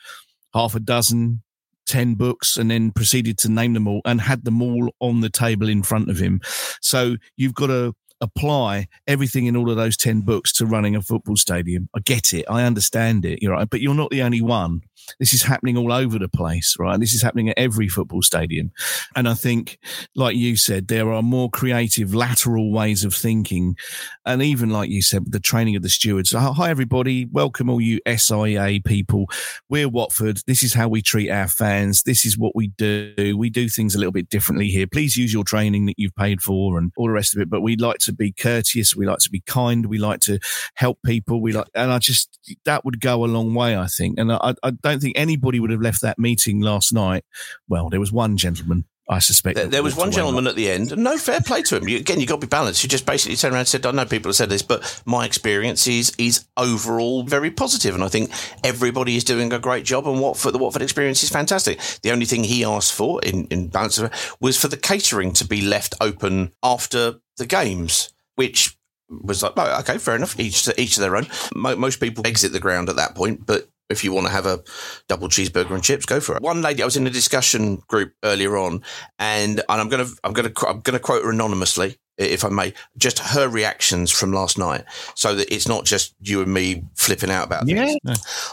half 0.54 0.74
a 0.74 0.80
dozen, 0.80 1.42
10 1.86 2.14
books, 2.14 2.56
and 2.56 2.70
then 2.70 2.90
proceeded 2.90 3.38
to 3.38 3.48
name 3.48 3.74
them 3.74 3.86
all 3.86 4.00
and 4.04 4.20
had 4.20 4.44
them 4.44 4.62
all 4.62 4.90
on 5.00 5.20
the 5.20 5.30
table 5.30 5.68
in 5.68 5.82
front 5.82 6.10
of 6.10 6.18
him. 6.18 6.40
So 6.80 7.16
you've 7.36 7.54
got 7.54 7.68
to 7.68 7.94
apply 8.20 8.86
everything 9.06 9.46
in 9.46 9.56
all 9.56 9.70
of 9.70 9.76
those 9.76 9.96
10 9.96 10.22
books 10.22 10.52
to 10.54 10.66
running 10.66 10.96
a 10.96 11.02
football 11.02 11.36
stadium. 11.36 11.88
I 11.94 12.00
get 12.00 12.32
it. 12.32 12.44
I 12.48 12.62
understand 12.62 13.24
it. 13.24 13.40
You're 13.42 13.52
right. 13.52 13.68
But 13.68 13.80
you're 13.80 13.94
not 13.94 14.10
the 14.10 14.22
only 14.22 14.40
one. 14.40 14.82
This 15.20 15.34
is 15.34 15.42
happening 15.42 15.76
all 15.76 15.92
over 15.92 16.18
the 16.18 16.28
place, 16.28 16.76
right? 16.78 16.98
This 16.98 17.12
is 17.12 17.20
happening 17.20 17.50
at 17.50 17.58
every 17.58 17.88
football 17.88 18.22
stadium. 18.22 18.72
And 19.14 19.28
I 19.28 19.34
think, 19.34 19.78
like 20.16 20.34
you 20.34 20.56
said, 20.56 20.88
there 20.88 21.12
are 21.12 21.22
more 21.22 21.50
creative 21.50 22.14
lateral 22.14 22.72
ways 22.72 23.04
of 23.04 23.14
thinking. 23.14 23.76
And 24.24 24.42
even 24.42 24.70
like 24.70 24.88
you 24.88 25.02
said, 25.02 25.30
the 25.30 25.40
training 25.40 25.76
of 25.76 25.82
the 25.82 25.90
stewards. 25.90 26.32
Hi, 26.32 26.70
everybody. 26.70 27.26
Welcome 27.26 27.68
all 27.68 27.82
you 27.82 28.00
SIA 28.06 28.80
people. 28.82 29.26
We're 29.68 29.90
Watford. 29.90 30.40
This 30.46 30.62
is 30.62 30.72
how 30.72 30.88
we 30.88 31.02
treat 31.02 31.30
our 31.30 31.48
fans. 31.48 32.04
This 32.04 32.24
is 32.24 32.38
what 32.38 32.56
we 32.56 32.68
do. 32.68 33.36
We 33.36 33.50
do 33.50 33.68
things 33.68 33.94
a 33.94 33.98
little 33.98 34.12
bit 34.12 34.30
differently 34.30 34.68
here. 34.68 34.86
Please 34.86 35.18
use 35.18 35.34
your 35.34 35.44
training 35.44 35.84
that 35.84 35.98
you've 35.98 36.16
paid 36.16 36.40
for 36.40 36.78
and 36.78 36.92
all 36.96 37.08
the 37.08 37.12
rest 37.12 37.36
of 37.36 37.42
it. 37.42 37.50
But 37.50 37.60
we'd 37.60 37.82
like 37.82 37.98
to 37.98 38.13
be 38.14 38.32
courteous. 38.32 38.96
We 38.96 39.06
like 39.06 39.18
to 39.18 39.30
be 39.30 39.40
kind. 39.40 39.86
We 39.86 39.98
like 39.98 40.20
to 40.20 40.38
help 40.74 40.98
people. 41.04 41.40
We 41.40 41.52
like, 41.52 41.68
and 41.74 41.90
I 41.90 41.98
just, 41.98 42.38
that 42.64 42.84
would 42.84 43.00
go 43.00 43.24
a 43.24 43.26
long 43.26 43.54
way, 43.54 43.76
I 43.76 43.86
think. 43.86 44.18
And 44.18 44.32
I, 44.32 44.54
I 44.62 44.70
don't 44.70 45.00
think 45.00 45.18
anybody 45.18 45.60
would 45.60 45.70
have 45.70 45.80
left 45.80 46.02
that 46.02 46.18
meeting 46.18 46.60
last 46.60 46.92
night. 46.92 47.24
Well, 47.68 47.90
there 47.90 48.00
was 48.00 48.12
one 48.12 48.36
gentleman, 48.36 48.84
I 49.06 49.18
suspect. 49.18 49.56
There, 49.56 49.66
there 49.66 49.82
was 49.82 49.96
one 49.96 50.10
gentleman 50.10 50.46
at 50.46 50.56
the 50.56 50.70
end, 50.70 50.90
and 50.90 51.04
no 51.04 51.18
fair 51.18 51.40
play 51.40 51.60
to 51.62 51.76
him. 51.76 51.86
You, 51.86 51.98
again, 51.98 52.20
you 52.20 52.26
got 52.26 52.40
to 52.40 52.46
be 52.46 52.50
balanced. 52.50 52.82
You 52.82 52.88
just 52.88 53.04
basically 53.04 53.36
turned 53.36 53.52
around 53.52 53.60
and 53.60 53.68
said, 53.68 53.84
"I 53.84 53.90
know 53.90 54.06
people 54.06 54.30
have 54.30 54.36
said 54.36 54.48
this, 54.48 54.62
but 54.62 55.02
my 55.04 55.26
experience 55.26 55.86
is 55.86 56.12
is 56.16 56.46
overall 56.56 57.22
very 57.22 57.50
positive, 57.50 57.94
and 57.94 58.02
I 58.02 58.08
think 58.08 58.30
everybody 58.62 59.16
is 59.16 59.24
doing 59.24 59.52
a 59.52 59.58
great 59.58 59.84
job. 59.84 60.06
And 60.06 60.20
Watford, 60.20 60.54
the 60.54 60.58
Watford 60.58 60.80
experience 60.80 61.22
is 61.22 61.28
fantastic. 61.28 61.78
The 62.02 62.12
only 62.12 62.24
thing 62.24 62.44
he 62.44 62.64
asked 62.64 62.94
for 62.94 63.20
in 63.22 63.46
in 63.48 63.68
balance 63.68 64.00
was 64.40 64.56
for 64.56 64.68
the 64.68 64.78
catering 64.78 65.32
to 65.34 65.46
be 65.46 65.60
left 65.60 65.94
open 66.00 66.52
after 66.62 67.16
the 67.36 67.46
games, 67.46 68.14
which 68.36 68.74
was 69.08 69.42
like, 69.42 69.52
oh, 69.56 69.80
okay, 69.80 69.98
fair 69.98 70.16
enough. 70.16 70.38
Each 70.40 70.64
to 70.64 70.80
each 70.80 70.94
to 70.94 71.00
their 71.00 71.16
own. 71.16 71.26
Mo- 71.54 71.76
most 71.76 72.00
people 72.00 72.26
exit 72.26 72.52
the 72.52 72.60
ground 72.60 72.88
at 72.88 72.96
that 72.96 73.14
point, 73.14 73.44
but 73.44 73.68
if 73.90 74.04
you 74.04 74.12
want 74.12 74.26
to 74.26 74.32
have 74.32 74.46
a 74.46 74.62
double 75.08 75.28
cheeseburger 75.28 75.72
and 75.72 75.82
chips, 75.82 76.06
go 76.06 76.20
for 76.20 76.36
it. 76.36 76.42
One 76.42 76.62
lady, 76.62 76.82
I 76.82 76.84
was 76.84 76.96
in 76.96 77.06
a 77.06 77.10
discussion 77.10 77.82
group 77.88 78.12
earlier 78.22 78.56
on, 78.56 78.82
and, 79.18 79.60
and 79.68 79.80
I'm 79.80 79.88
gonna 79.88 80.06
I'm 80.22 80.32
gonna 80.32 80.52
I'm 80.66 80.80
gonna 80.80 80.98
quote 80.98 81.24
her 81.24 81.30
anonymously, 81.30 81.96
if 82.16 82.44
I 82.44 82.48
may, 82.48 82.74
just 82.96 83.18
her 83.18 83.48
reactions 83.48 84.10
from 84.10 84.32
last 84.32 84.58
night, 84.58 84.84
so 85.14 85.34
that 85.34 85.52
it's 85.52 85.68
not 85.68 85.84
just 85.84 86.14
you 86.20 86.42
and 86.42 86.52
me 86.52 86.84
flipping 86.94 87.30
out 87.30 87.46
about. 87.46 87.66
Yeah. 87.66 87.94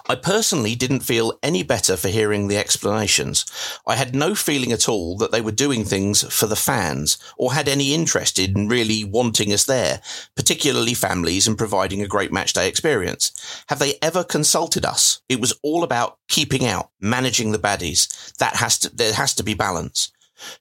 I 0.10 0.16
personally 0.16 0.76
didn't 0.76 1.02
feel 1.02 1.38
any 1.44 1.64
better 1.64 1.96
for 1.98 2.08
hearing 2.08 2.48
the 2.48 2.58
explanations. 2.58 3.46
I 3.86 3.96
had 3.96 4.16
no 4.16 4.36
feeling 4.36 4.72
at 4.72 4.90
all 4.90 5.18
that 5.18 5.32
they 5.32 5.42
were 5.42 5.52
doing 5.52 5.84
things 5.84 6.24
for 6.34 6.48
the 6.48 6.56
fans 6.56 7.18
or 7.38 7.54
had 7.54 7.68
any 7.68 7.94
interest 7.94 8.40
in 8.40 8.68
really 8.68 9.04
wanting 9.04 9.54
us 9.54 9.66
there, 9.66 10.02
particularly 10.36 10.94
families 10.94 11.48
and 11.48 11.58
providing 11.58 12.02
a 12.02 12.08
great 12.08 12.32
match 12.32 12.54
day 12.54 12.68
experience. 12.68 13.32
Have 13.68 13.80
they 13.80 13.96
ever 14.02 14.24
consulted 14.24 14.86
us? 14.86 15.22
It 15.30 15.40
was 15.40 15.54
all 15.62 15.84
about 15.84 16.18
keeping 16.28 16.66
out, 16.66 16.90
managing 17.00 17.52
the 17.52 17.60
baddies. 17.60 18.36
That 18.38 18.56
has 18.56 18.80
to, 18.80 18.96
there 18.96 19.14
has 19.14 19.36
to 19.36 19.44
be 19.44 19.54
balance. 19.54 20.12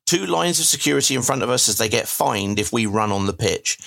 Two 0.07 0.27
lines 0.27 0.59
of 0.59 0.67
security 0.67 1.15
in 1.15 1.23
front 1.23 1.43
of 1.43 1.51
us 1.51 1.69
as 1.69 1.79
they 1.79 1.89
get 1.89 2.09
fined 2.09 2.59
if 2.59 2.73
we 2.73 2.87
run 2.87 3.13
on 3.13 3.27
the 3.27 3.33
pitch 3.33 3.79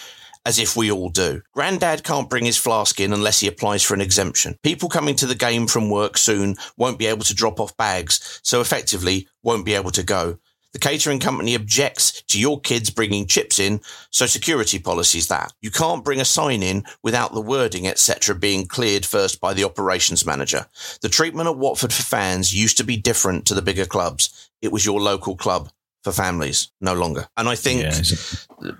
as 0.45 0.59
if 0.59 0.75
we 0.75 0.91
all 0.91 1.09
do. 1.09 1.41
Grandad 1.53 2.03
can't 2.03 2.29
bring 2.29 2.45
his 2.45 2.57
flask 2.57 2.99
in 2.99 3.13
unless 3.13 3.39
he 3.39 3.47
applies 3.47 3.83
for 3.83 3.93
an 3.93 4.01
exemption. 4.01 4.57
People 4.63 4.89
coming 4.89 5.15
to 5.15 5.25
the 5.25 5.35
game 5.35 5.67
from 5.67 5.89
work 5.89 6.17
soon 6.17 6.55
won't 6.77 6.99
be 6.99 7.05
able 7.05 7.23
to 7.23 7.35
drop 7.35 7.59
off 7.59 7.75
bags, 7.77 8.41
so 8.43 8.59
effectively 8.59 9.27
won't 9.41 9.65
be 9.65 9.73
able 9.73 9.91
to 9.91 10.03
go. 10.03 10.37
The 10.73 10.79
catering 10.79 11.19
company 11.19 11.53
objects 11.53 12.23
to 12.23 12.39
your 12.39 12.59
kids 12.59 12.89
bringing 12.89 13.27
chips 13.27 13.59
in, 13.59 13.79
so 14.09 14.25
security 14.25 14.79
policies 14.79 15.27
that. 15.27 15.53
You 15.61 15.69
can't 15.69 16.03
bring 16.03 16.19
a 16.19 16.25
sign 16.25 16.63
in 16.63 16.83
without 17.03 17.33
the 17.33 17.41
wording, 17.41 17.87
etc., 17.87 18.33
being 18.35 18.65
cleared 18.65 19.05
first 19.05 19.39
by 19.39 19.53
the 19.53 19.65
operations 19.65 20.25
manager. 20.25 20.65
The 21.01 21.09
treatment 21.09 21.47
at 21.47 21.57
Watford 21.57 21.93
for 21.93 22.01
fans 22.01 22.55
used 22.55 22.77
to 22.77 22.83
be 22.83 22.97
different 22.97 23.45
to 23.45 23.53
the 23.53 23.61
bigger 23.61 23.85
clubs. 23.85 24.49
It 24.63 24.71
was 24.71 24.83
your 24.83 24.99
local 24.99 25.35
club 25.35 25.69
for 26.03 26.11
families, 26.11 26.71
no 26.81 26.93
longer. 26.93 27.27
And 27.37 27.47
I 27.47 27.55
think 27.55 27.81
Yeah, 27.81 27.91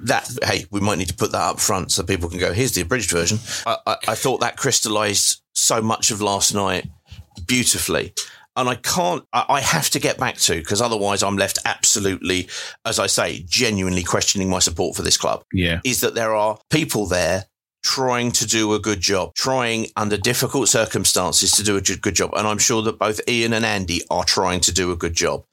that 0.01 0.29
hey, 0.43 0.65
we 0.71 0.79
might 0.79 0.97
need 0.97 1.07
to 1.09 1.15
put 1.15 1.31
that 1.31 1.41
up 1.41 1.59
front 1.59 1.91
so 1.91 2.03
people 2.03 2.29
can 2.29 2.39
go. 2.39 2.53
Here's 2.53 2.73
the 2.73 2.81
abridged 2.81 3.11
version. 3.11 3.39
I, 3.65 3.77
I, 3.85 3.95
I 4.09 4.15
thought 4.15 4.41
that 4.41 4.57
crystallised 4.57 5.41
so 5.53 5.81
much 5.81 6.11
of 6.11 6.21
last 6.21 6.53
night 6.53 6.87
beautifully, 7.47 8.13
and 8.55 8.69
I 8.69 8.75
can't. 8.75 9.23
I, 9.33 9.45
I 9.49 9.61
have 9.61 9.89
to 9.91 9.99
get 9.99 10.17
back 10.17 10.37
to 10.37 10.55
because 10.55 10.81
otherwise 10.81 11.23
I'm 11.23 11.37
left 11.37 11.59
absolutely, 11.65 12.49
as 12.85 12.99
I 12.99 13.07
say, 13.07 13.43
genuinely 13.47 14.03
questioning 14.03 14.49
my 14.49 14.59
support 14.59 14.95
for 14.95 15.01
this 15.01 15.17
club. 15.17 15.43
yeah. 15.53 15.79
Is 15.83 16.01
that 16.01 16.15
there 16.15 16.35
are 16.35 16.57
people 16.69 17.05
there 17.05 17.45
trying 17.83 18.31
to 18.31 18.47
do 18.47 18.73
a 18.73 18.79
good 18.79 19.01
job, 19.01 19.35
trying 19.35 19.87
under 19.95 20.17
difficult 20.17 20.69
circumstances 20.69 21.51
to 21.51 21.63
do 21.63 21.77
a 21.77 21.81
good 21.81 22.15
job, 22.15 22.31
and 22.35 22.47
I'm 22.47 22.57
sure 22.57 22.81
that 22.81 22.97
both 22.97 23.21
Ian 23.27 23.53
and 23.53 23.65
Andy 23.65 24.01
are 24.09 24.23
trying 24.23 24.61
to 24.61 24.73
do 24.73 24.91
a 24.91 24.95
good 24.95 25.13
job. 25.13 25.45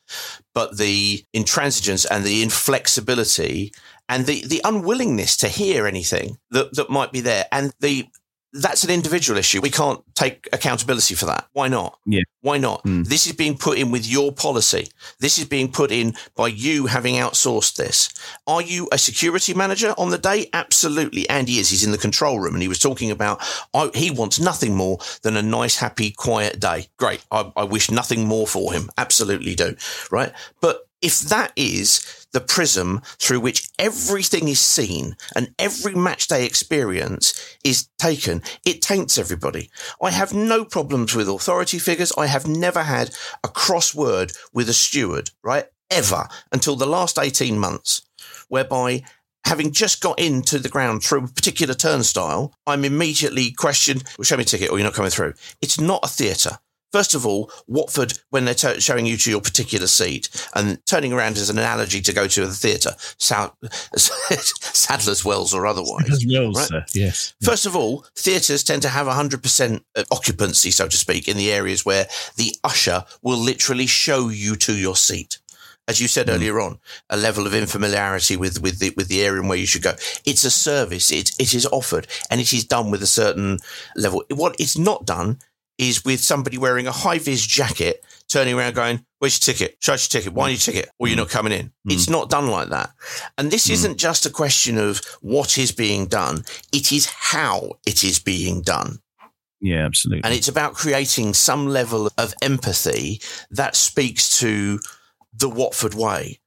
But 0.54 0.78
the 0.78 1.24
intransigence 1.34 2.06
and 2.10 2.24
the 2.24 2.42
inflexibility 2.42 3.72
and 4.08 4.26
the, 4.26 4.44
the 4.46 4.60
unwillingness 4.64 5.36
to 5.38 5.48
hear 5.48 5.86
anything 5.86 6.38
that, 6.50 6.74
that 6.74 6.90
might 6.90 7.12
be 7.12 7.20
there 7.20 7.46
and 7.52 7.72
the 7.80 8.06
that's 8.52 8.84
an 8.84 8.90
individual 8.90 9.38
issue. 9.38 9.60
We 9.60 9.70
can't 9.70 10.02
take 10.14 10.48
accountability 10.52 11.14
for 11.14 11.26
that. 11.26 11.46
Why 11.52 11.68
not? 11.68 11.98
Yeah. 12.04 12.22
Why 12.40 12.58
not? 12.58 12.82
Mm. 12.84 13.06
This 13.06 13.26
is 13.26 13.32
being 13.32 13.56
put 13.56 13.78
in 13.78 13.90
with 13.90 14.06
your 14.06 14.32
policy. 14.32 14.88
This 15.20 15.38
is 15.38 15.44
being 15.44 15.70
put 15.70 15.92
in 15.92 16.14
by 16.34 16.48
you 16.48 16.86
having 16.86 17.14
outsourced 17.14 17.76
this. 17.76 18.12
Are 18.46 18.62
you 18.62 18.88
a 18.90 18.98
security 18.98 19.54
manager 19.54 19.94
on 19.96 20.10
the 20.10 20.18
day? 20.18 20.48
Absolutely. 20.52 21.28
And 21.28 21.48
he 21.48 21.60
is. 21.60 21.70
He's 21.70 21.84
in 21.84 21.92
the 21.92 21.98
control 21.98 22.40
room 22.40 22.54
and 22.54 22.62
he 22.62 22.68
was 22.68 22.78
talking 22.78 23.10
about, 23.10 23.40
I, 23.72 23.90
he 23.94 24.10
wants 24.10 24.40
nothing 24.40 24.74
more 24.74 24.98
than 25.22 25.36
a 25.36 25.42
nice, 25.42 25.76
happy, 25.76 26.10
quiet 26.10 26.58
day. 26.58 26.88
Great. 26.96 27.24
I, 27.30 27.52
I 27.56 27.64
wish 27.64 27.90
nothing 27.90 28.26
more 28.26 28.46
for 28.46 28.72
him. 28.72 28.90
Absolutely 28.98 29.54
do. 29.54 29.76
Right. 30.10 30.32
But 30.60 30.88
if 31.02 31.20
that 31.20 31.52
is 31.56 32.26
the 32.32 32.40
prism 32.40 33.00
through 33.18 33.40
which 33.40 33.68
everything 33.78 34.48
is 34.48 34.60
seen 34.60 35.16
and 35.34 35.54
every 35.58 35.94
match 35.94 36.28
day 36.28 36.44
experience 36.44 37.56
is 37.64 37.88
taken, 37.98 38.42
it 38.64 38.82
taints 38.82 39.18
everybody. 39.18 39.70
I 40.02 40.10
have 40.10 40.32
no 40.32 40.64
problems 40.64 41.14
with 41.14 41.28
authority 41.28 41.78
figures. 41.78 42.12
I 42.16 42.26
have 42.26 42.46
never 42.46 42.82
had 42.82 43.10
a 43.42 43.48
crossword 43.48 44.36
with 44.52 44.68
a 44.68 44.74
steward, 44.74 45.30
right? 45.42 45.66
Ever 45.90 46.28
until 46.52 46.76
the 46.76 46.86
last 46.86 47.18
18 47.18 47.58
months, 47.58 48.02
whereby 48.48 49.02
having 49.44 49.72
just 49.72 50.00
got 50.00 50.20
into 50.20 50.58
the 50.58 50.68
ground 50.68 51.02
through 51.02 51.24
a 51.24 51.28
particular 51.28 51.74
turnstile, 51.74 52.54
I'm 52.66 52.84
immediately 52.84 53.50
questioned, 53.50 54.04
well, 54.16 54.24
show 54.24 54.36
me 54.36 54.42
a 54.42 54.46
ticket 54.46 54.70
or 54.70 54.78
you're 54.78 54.84
not 54.84 54.94
coming 54.94 55.10
through. 55.10 55.34
It's 55.60 55.80
not 55.80 56.04
a 56.04 56.08
theatre. 56.08 56.58
First 56.92 57.14
of 57.14 57.24
all, 57.24 57.50
Watford, 57.68 58.18
when 58.30 58.44
they're 58.44 58.54
t- 58.54 58.80
showing 58.80 59.06
you 59.06 59.16
to 59.18 59.30
your 59.30 59.40
particular 59.40 59.86
seat 59.86 60.28
and 60.54 60.84
turning 60.86 61.12
around 61.12 61.36
as 61.36 61.48
an 61.48 61.58
analogy 61.58 62.00
to 62.00 62.12
go 62.12 62.26
to 62.26 62.46
the 62.46 62.52
theatre, 62.52 62.90
South, 63.18 63.54
Sadler's 63.96 65.24
Wells 65.24 65.54
or 65.54 65.66
otherwise. 65.66 66.10
As 66.10 66.26
well, 66.28 66.52
right? 66.52 66.66
sir. 66.66 66.84
Yes. 66.92 67.34
First 67.42 67.66
of 67.66 67.76
all, 67.76 68.04
theatres 68.16 68.64
tend 68.64 68.82
to 68.82 68.88
have 68.88 69.06
100% 69.06 69.80
uh, 69.96 70.02
occupancy, 70.10 70.70
so 70.70 70.88
to 70.88 70.96
speak, 70.96 71.28
in 71.28 71.36
the 71.36 71.52
areas 71.52 71.84
where 71.84 72.06
the 72.36 72.54
usher 72.64 73.04
will 73.22 73.38
literally 73.38 73.86
show 73.86 74.28
you 74.28 74.56
to 74.56 74.74
your 74.74 74.96
seat. 74.96 75.38
As 75.86 76.00
you 76.00 76.08
said 76.08 76.28
hmm. 76.28 76.34
earlier 76.34 76.60
on, 76.60 76.78
a 77.08 77.16
level 77.16 77.46
of 77.46 77.52
infamiliarity 77.52 78.36
with, 78.36 78.60
with 78.62 78.78
the 78.78 78.92
with 78.96 79.08
the 79.08 79.22
area 79.22 79.40
and 79.40 79.48
where 79.48 79.58
you 79.58 79.66
should 79.66 79.82
go. 79.82 79.94
It's 80.24 80.44
a 80.44 80.50
service. 80.50 81.10
It 81.10 81.32
it 81.40 81.52
is 81.52 81.66
offered 81.66 82.06
and 82.30 82.40
it 82.40 82.52
is 82.52 82.64
done 82.64 82.92
with 82.92 83.02
a 83.02 83.08
certain 83.08 83.58
level. 83.96 84.22
What 84.30 84.54
it's 84.60 84.78
not 84.78 85.04
done 85.04 85.38
is 85.80 86.04
with 86.04 86.20
somebody 86.20 86.58
wearing 86.58 86.86
a 86.86 86.92
high 86.92 87.18
vis 87.18 87.44
jacket, 87.44 88.04
turning 88.28 88.54
around 88.54 88.74
going, 88.74 89.04
Where's 89.18 89.46
your 89.46 89.54
ticket? 89.54 89.76
Show 89.80 89.94
us 89.94 90.12
your 90.12 90.20
ticket. 90.20 90.34
Why 90.34 90.48
mm. 90.48 90.52
your 90.52 90.58
ticket? 90.58 90.90
Or 90.98 91.08
you're 91.08 91.16
not 91.16 91.28
mm. 91.28 91.32
coming 91.32 91.52
in. 91.52 91.66
Mm. 91.66 91.92
It's 91.92 92.08
not 92.08 92.30
done 92.30 92.48
like 92.48 92.68
that. 92.68 92.90
And 93.36 93.50
this 93.50 93.68
isn't 93.68 93.98
just 93.98 94.26
a 94.26 94.30
question 94.30 94.78
of 94.78 95.00
what 95.20 95.58
is 95.58 95.72
being 95.72 96.06
done. 96.06 96.44
It 96.72 96.92
is 96.92 97.06
how 97.06 97.72
it 97.86 98.04
is 98.04 98.18
being 98.18 98.62
done. 98.62 98.98
Yeah, 99.60 99.84
absolutely. 99.84 100.24
And 100.24 100.34
it's 100.34 100.48
about 100.48 100.74
creating 100.74 101.34
some 101.34 101.66
level 101.66 102.10
of 102.16 102.34
empathy 102.40 103.20
that 103.50 103.76
speaks 103.76 104.38
to 104.40 104.80
the 105.34 105.50
Watford 105.50 105.94
way. 105.94 106.39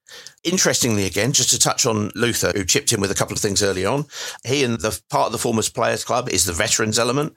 Interestingly, 0.43 1.05
again, 1.05 1.32
just 1.32 1.51
to 1.51 1.59
touch 1.59 1.86
on 1.86 2.11
Luther, 2.16 2.51
who 2.53 2.66
chipped 2.66 2.91
in 2.91 2.99
with 2.99 3.09
a 3.09 3.16
couple 3.16 3.34
of 3.34 3.39
things 3.39 3.64
early 3.64 3.86
on, 3.86 4.05
he 4.45 4.66
and 4.66 4.78
the 4.78 4.99
part 5.09 5.28
of 5.28 5.32
the 5.32 5.38
Formers 5.38 5.70
Players 5.70 6.03
Club 6.03 6.28
is 6.28 6.43
the 6.43 6.51
veterans 6.51 6.99
element. 6.99 7.34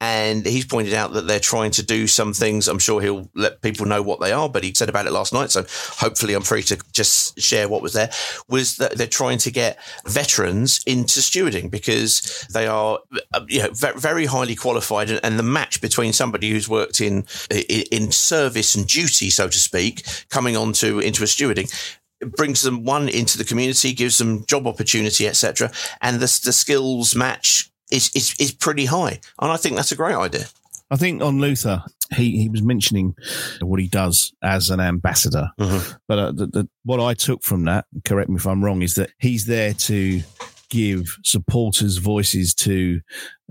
And 0.00 0.44
he's 0.44 0.64
pointed 0.64 0.92
out 0.92 1.12
that 1.12 1.28
they're 1.28 1.38
trying 1.38 1.70
to 1.72 1.84
do 1.84 2.08
some 2.08 2.32
things. 2.32 2.66
I'm 2.66 2.80
sure 2.80 3.00
he'll 3.00 3.30
let 3.34 3.62
people 3.62 3.86
know 3.86 4.02
what 4.02 4.18
they 4.18 4.32
are, 4.32 4.48
but 4.48 4.64
he 4.64 4.74
said 4.74 4.88
about 4.88 5.06
it 5.06 5.12
last 5.12 5.32
night. 5.32 5.52
So 5.52 5.64
hopefully 5.68 6.34
I'm 6.34 6.42
free 6.42 6.64
to 6.64 6.78
just 6.92 7.40
share 7.40 7.68
what 7.68 7.80
was 7.80 7.92
there 7.92 8.10
was 8.48 8.76
that 8.78 8.96
they're 8.96 9.06
trying 9.06 9.38
to 9.38 9.52
get 9.52 9.78
veterans 10.04 10.80
into 10.84 11.20
stewarding 11.20 11.70
because 11.70 12.46
they 12.52 12.66
are, 12.66 12.98
uh, 13.34 13.40
you 13.46 13.62
know, 13.62 13.70
very 13.72 14.26
highly 14.26 14.56
qualified. 14.56 15.10
And, 15.10 15.38
the 15.38 15.44
match 15.44 15.80
between 15.80 16.12
somebody 16.12 16.50
who's 16.50 16.68
worked 16.68 17.00
in, 17.00 17.24
in, 17.48 18.10
service 18.10 18.74
and 18.74 18.88
duty, 18.88 19.30
so 19.30 19.46
to 19.46 19.58
speak, 19.58 20.02
coming 20.30 20.56
on 20.56 20.72
to, 20.72 20.98
into 20.98 21.22
a 21.22 21.26
stewarding, 21.26 21.72
brings 22.20 22.62
them 22.62 22.84
one 22.84 23.08
into 23.08 23.38
the 23.38 23.44
community, 23.44 23.92
gives 23.92 24.18
them 24.18 24.44
job 24.46 24.66
opportunity, 24.66 25.26
etc. 25.26 25.70
And 26.00 26.16
the, 26.16 26.40
the 26.44 26.52
skills 26.52 27.14
match 27.14 27.70
is, 27.90 28.10
is 28.14 28.34
is 28.38 28.52
pretty 28.52 28.86
high, 28.86 29.20
and 29.40 29.50
I 29.50 29.56
think 29.56 29.76
that's 29.76 29.92
a 29.92 29.96
great 29.96 30.16
idea. 30.16 30.46
I 30.90 30.96
think 30.96 31.22
on 31.22 31.38
Luther, 31.38 31.82
he, 32.14 32.38
he 32.42 32.48
was 32.48 32.62
mentioning 32.62 33.14
what 33.60 33.78
he 33.80 33.88
does 33.88 34.32
as 34.42 34.70
an 34.70 34.80
ambassador. 34.80 35.50
But 36.06 36.18
uh, 36.18 36.32
the, 36.32 36.46
the, 36.46 36.68
what 36.84 37.00
I 37.00 37.12
took 37.14 37.42
from 37.42 37.64
that, 37.66 37.84
correct 38.04 38.30
me 38.30 38.36
if 38.36 38.46
I'm 38.46 38.64
wrong, 38.64 38.80
is 38.80 38.94
that 38.94 39.10
he's 39.18 39.44
there 39.44 39.74
to 39.74 40.22
give 40.70 41.18
supporters 41.24 41.98
voices 41.98 42.54
to 42.54 43.00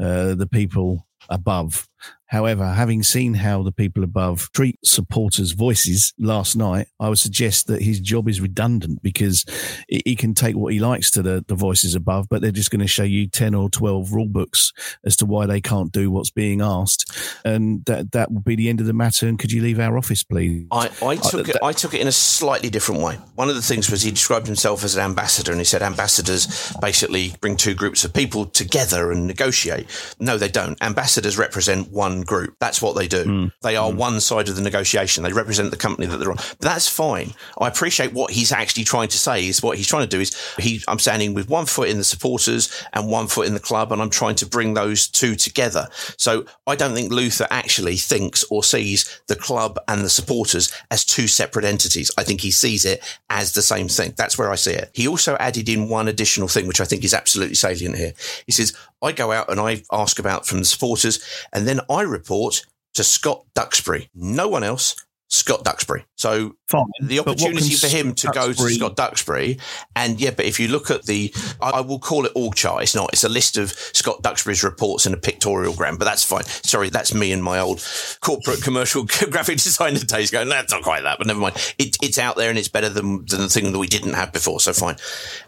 uh, 0.02 0.36
the 0.36 0.48
people 0.52 1.08
above. 1.30 1.88
However, 2.28 2.74
having 2.74 3.04
seen 3.04 3.34
how 3.34 3.64
the 3.64 3.72
people 3.72 4.04
above 4.04 4.50
treat 4.52 4.78
supporters' 4.84 5.54
voices 5.54 6.14
last 6.20 6.56
night, 6.58 6.88
I 7.00 7.08
would 7.08 7.20
suggest 7.20 7.68
that 7.68 7.82
his 7.82 8.02
job 8.02 8.28
is 8.28 8.42
redundant 8.42 9.02
because 9.02 9.46
he 9.88 10.16
can 10.16 10.34
take 10.34 10.56
what 10.56 10.74
he 10.74 10.80
likes 10.80 11.10
to 11.12 11.22
the, 11.22 11.44
the 11.48 11.56
voices 11.56 11.96
above, 11.96 12.28
but 12.30 12.42
they're 12.42 12.52
just 12.52 12.70
going 12.70 12.82
to 12.82 12.88
show 12.88 13.04
you 13.04 13.28
10 13.28 13.56
or 13.56 13.70
12 13.70 14.12
rule 14.12 14.28
books 14.28 14.74
as 15.06 15.16
to 15.18 15.26
why 15.26 15.46
they 15.46 15.62
can't 15.62 15.94
do 15.94 16.12
what's 16.12 16.30
being 16.30 16.62
asked. 16.62 17.18
And 17.46 17.86
that, 17.86 18.12
that 18.12 18.30
would 18.30 18.44
be 18.44 18.56
the 18.56 18.68
end 18.68 18.82
of 18.82 18.88
the 18.88 18.94
matter. 18.94 19.28
And 19.28 19.40
could 19.40 19.54
you 19.54 19.62
leave 19.62 19.80
our 19.80 19.98
office, 19.98 20.24
please? 20.24 20.68
I, 20.70 20.90
I 21.02 21.16
uh, 21.16 21.16
took 21.16 21.48
it. 21.48 21.56
I 21.64 21.72
took 21.72 21.94
it 21.94 22.02
in 22.02 22.08
a 22.08 22.12
slightly 22.12 22.70
different 22.70 23.02
way. 23.02 23.16
One 23.36 23.48
of 23.48 23.56
the 23.56 23.62
things 23.62 23.90
was 23.90 24.02
he 24.02 24.12
described 24.12 24.48
himself 24.48 24.84
as 24.84 24.98
an 24.98 25.02
ambassador, 25.02 25.54
and 25.54 25.62
he 25.62 25.66
said 25.66 25.82
ambassadors 25.82 26.74
basically 26.82 27.34
bring 27.40 27.56
two 27.56 27.74
groups 27.74 28.04
of 28.04 28.14
people 28.14 28.46
together 28.48 29.12
and 29.12 29.26
negotiate. 29.26 29.88
No, 30.20 30.38
they 30.38 30.50
don't. 30.50 30.82
Ambassadors 30.82 31.38
represent 31.38 31.87
one 31.92 32.22
group. 32.22 32.56
That's 32.60 32.82
what 32.82 32.96
they 32.96 33.08
do. 33.08 33.24
Hmm. 33.24 33.48
They 33.62 33.76
are 33.76 33.92
hmm. 33.92 33.98
one 33.98 34.20
side 34.20 34.50
of 34.50 34.56
the 34.56 34.62
negotiation. 34.62 35.24
They 35.24 35.34
represent 35.34 35.72
the 35.72 35.78
company 35.78 36.08
that 36.08 36.18
they're 36.18 36.32
on. 36.32 36.38
But 36.38 36.62
that's 36.62 36.88
fine. 36.88 37.34
I 37.60 37.68
appreciate 37.68 38.14
what 38.14 38.32
he's 38.32 38.52
actually 38.52 38.84
trying 38.84 39.10
to 39.10 39.18
say. 39.18 39.48
Is 39.48 39.62
what 39.62 39.78
he's 39.78 39.88
trying 39.88 40.04
to 40.04 40.10
do 40.10 40.22
is 40.22 40.36
he. 40.58 40.82
I'm 40.88 41.00
standing 41.00 41.34
with 41.34 41.50
one 41.50 41.66
foot 41.66 41.90
in 41.90 41.98
the 41.98 42.04
supporters 42.04 42.84
and 42.94 43.10
one 43.10 43.28
foot 43.28 43.48
in 43.48 43.54
the 43.54 43.60
club, 43.60 43.92
and 43.92 44.02
I'm 44.02 44.10
trying 44.10 44.36
to 44.36 44.46
bring 44.46 44.74
those 44.74 45.08
two 45.08 45.36
together. 45.36 45.88
So 46.18 46.46
I 46.66 46.76
don't 46.76 46.94
think 46.94 47.12
Luther 47.12 47.48
actually 47.50 47.98
thinks 47.98 48.44
or 48.50 48.64
sees 48.64 49.22
the 49.28 49.36
club 49.36 49.80
and 49.88 50.04
the 50.04 50.10
supporters 50.10 50.72
as 50.92 51.06
two 51.06 51.28
separate 51.28 51.66
entities. 51.66 52.12
I 52.18 52.24
think 52.24 52.42
he 52.42 52.52
sees 52.52 52.86
it 52.86 53.04
as 53.30 53.54
the 53.54 53.62
same 53.62 53.88
thing. 53.88 54.14
That's 54.18 54.38
where 54.38 54.52
I 54.52 54.56
see 54.56 54.74
it. 54.74 54.92
He 54.94 55.08
also 55.08 55.36
added 55.38 55.70
in 55.70 55.90
one 55.90 56.08
additional 56.08 56.48
thing, 56.48 56.68
which 56.68 56.82
I 56.82 56.86
think 56.86 57.04
is 57.04 57.14
absolutely 57.14 57.56
salient 57.56 57.96
here. 57.96 58.14
He 58.46 58.52
says, 58.52 58.74
I 59.02 59.12
go 59.12 59.32
out 59.32 59.50
and 59.50 59.60
I 59.60 59.84
ask 59.92 60.20
about 60.20 60.48
from 60.48 60.60
the 60.60 60.66
supporters, 60.66 61.20
and 61.54 61.68
then 61.68 61.82
I 61.90 62.02
report 62.02 62.66
to 62.96 63.04
Scott 63.04 63.46
Duxbury. 63.54 64.10
No 64.16 64.48
one 64.48 64.64
else. 64.64 64.96
Scott 65.38 65.64
Duxbury. 65.64 66.06
So 66.16 66.56
Fine. 66.68 66.86
the 67.02 67.20
opportunity 67.20 67.76
for 67.76 67.88
him 67.88 68.14
to 68.16 68.28
go 68.34 68.52
to 68.52 68.70
Scott 68.70 68.96
Duxbury, 68.96 69.60
and 69.96 70.20
yeah, 70.20 70.32
but 70.32 70.46
if 70.46 70.60
you 70.60 70.68
look 70.68 70.90
at 70.90 71.04
the, 71.04 71.34
I, 71.62 71.70
I 71.70 71.82
will 71.82 72.00
call 72.00 72.26
it 72.26 72.32
org 72.36 72.56
chart. 72.56 72.82
It's 72.84 72.96
not. 72.96 73.12
It's 73.14 73.24
a 73.24 73.30
list 73.30 73.58
of 73.58 73.72
Scott 73.72 74.24
Duxbury's 74.24 74.64
reports 74.64 75.06
in 75.06 75.14
a 75.14 75.18
pictorial 75.18 75.74
gram, 75.74 75.98
but 75.98 76.06
that's 76.06 76.24
fine. 76.24 76.44
Sorry, 76.44 76.90
that's 76.90 77.14
me 77.14 77.32
and 77.32 77.44
my 77.44 77.60
old 77.60 77.86
corporate 78.22 78.64
commercial 78.64 79.06
graphic 79.30 79.58
designer 79.58 80.00
days 80.00 80.32
going. 80.32 80.50
That's 80.50 80.74
not 80.74 80.84
quite 80.84 81.04
that, 81.04 81.20
but 81.20 81.28
never 81.28 81.40
mind. 81.40 81.56
It, 81.78 81.98
it's 82.02 82.18
out 82.18 82.36
there 82.36 82.50
and 82.50 82.58
it's 82.58 82.68
better 82.68 82.90
than 82.90 83.26
than 83.26 83.42
the 83.42 83.50
thing 83.50 83.72
that 83.72 83.80
we 83.80 83.88
didn't 83.88 84.14
have 84.14 84.34
before. 84.34 84.60
So 84.60 84.74
fine. 84.74 84.96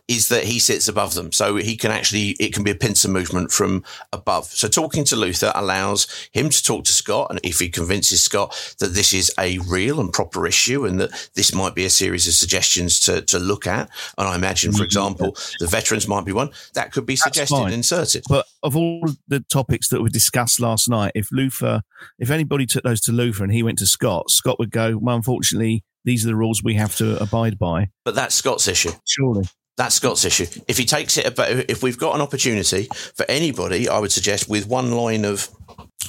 Is 0.07 0.29
that 0.29 0.43
he 0.43 0.59
sits 0.59 0.87
above 0.87 1.15
them, 1.15 1.31
so 1.31 1.55
he 1.55 1.75
can 1.75 1.91
actually 1.91 2.35
it 2.39 2.53
can 2.53 2.63
be 2.63 2.71
a 2.71 2.75
pincer 2.75 3.09
movement 3.09 3.51
from 3.51 3.83
above. 4.13 4.45
So 4.45 4.67
talking 4.67 5.03
to 5.05 5.15
Luther 5.15 5.51
allows 5.55 6.07
him 6.31 6.49
to 6.49 6.63
talk 6.63 6.85
to 6.85 6.91
Scott, 6.91 7.27
and 7.29 7.39
if 7.43 7.59
he 7.59 7.69
convinces 7.69 8.21
Scott 8.21 8.75
that 8.79 8.93
this 8.93 9.13
is 9.13 9.31
a 9.39 9.57
real 9.59 9.78
and 9.79 10.11
proper 10.11 10.45
issue, 10.45 10.85
and 10.85 10.99
that 10.99 11.29
this 11.35 11.53
might 11.53 11.75
be 11.75 11.85
a 11.85 11.89
series 11.89 12.27
of 12.27 12.33
suggestions 12.33 12.99
to 13.01 13.21
to 13.21 13.39
look 13.39 13.67
at, 13.67 13.89
and 14.17 14.27
I 14.27 14.35
imagine, 14.35 14.71
for 14.71 14.77
mm-hmm. 14.77 14.85
example, 14.85 15.37
the 15.59 15.67
veterans 15.67 16.07
might 16.07 16.25
be 16.25 16.31
one 16.31 16.49
that 16.73 16.91
could 16.91 17.05
be 17.05 17.15
suggested 17.15 17.55
fine. 17.55 17.65
and 17.65 17.73
inserted. 17.75 18.23
But 18.27 18.45
of 18.63 18.75
all 18.75 19.07
the 19.27 19.39
topics 19.51 19.89
that 19.89 20.01
were 20.01 20.09
discussed 20.09 20.59
last 20.59 20.89
night, 20.89 21.11
if 21.15 21.31
Luther, 21.31 21.81
if 22.17 22.29
anybody 22.29 22.65
took 22.65 22.83
those 22.83 23.01
to 23.01 23.11
Luther 23.11 23.43
and 23.43 23.53
he 23.53 23.63
went 23.63 23.77
to 23.79 23.87
Scott, 23.87 24.29
Scott 24.29 24.59
would 24.59 24.71
go, 24.71 24.97
well, 24.97 25.15
unfortunately, 25.15 25.83
these 26.05 26.25
are 26.25 26.29
the 26.29 26.35
rules 26.35 26.63
we 26.63 26.75
have 26.75 26.95
to 26.97 27.21
abide 27.21 27.57
by. 27.57 27.89
But 28.05 28.15
that's 28.15 28.35
Scott's 28.35 28.67
issue. 28.67 28.91
Surely. 29.05 29.45
That's 29.77 29.95
Scott's 29.95 30.25
issue. 30.25 30.45
If 30.67 30.77
he 30.77 30.83
takes 30.83 31.17
it, 31.17 31.35
but 31.37 31.69
if 31.69 31.81
we've 31.81 31.97
got 31.97 32.13
an 32.15 32.21
opportunity 32.21 32.89
for 33.15 33.25
anybody, 33.29 33.87
I 33.87 33.99
would 33.99 34.11
suggest 34.11 34.49
with 34.49 34.67
one 34.67 34.91
line 34.91 35.23
of 35.23 35.47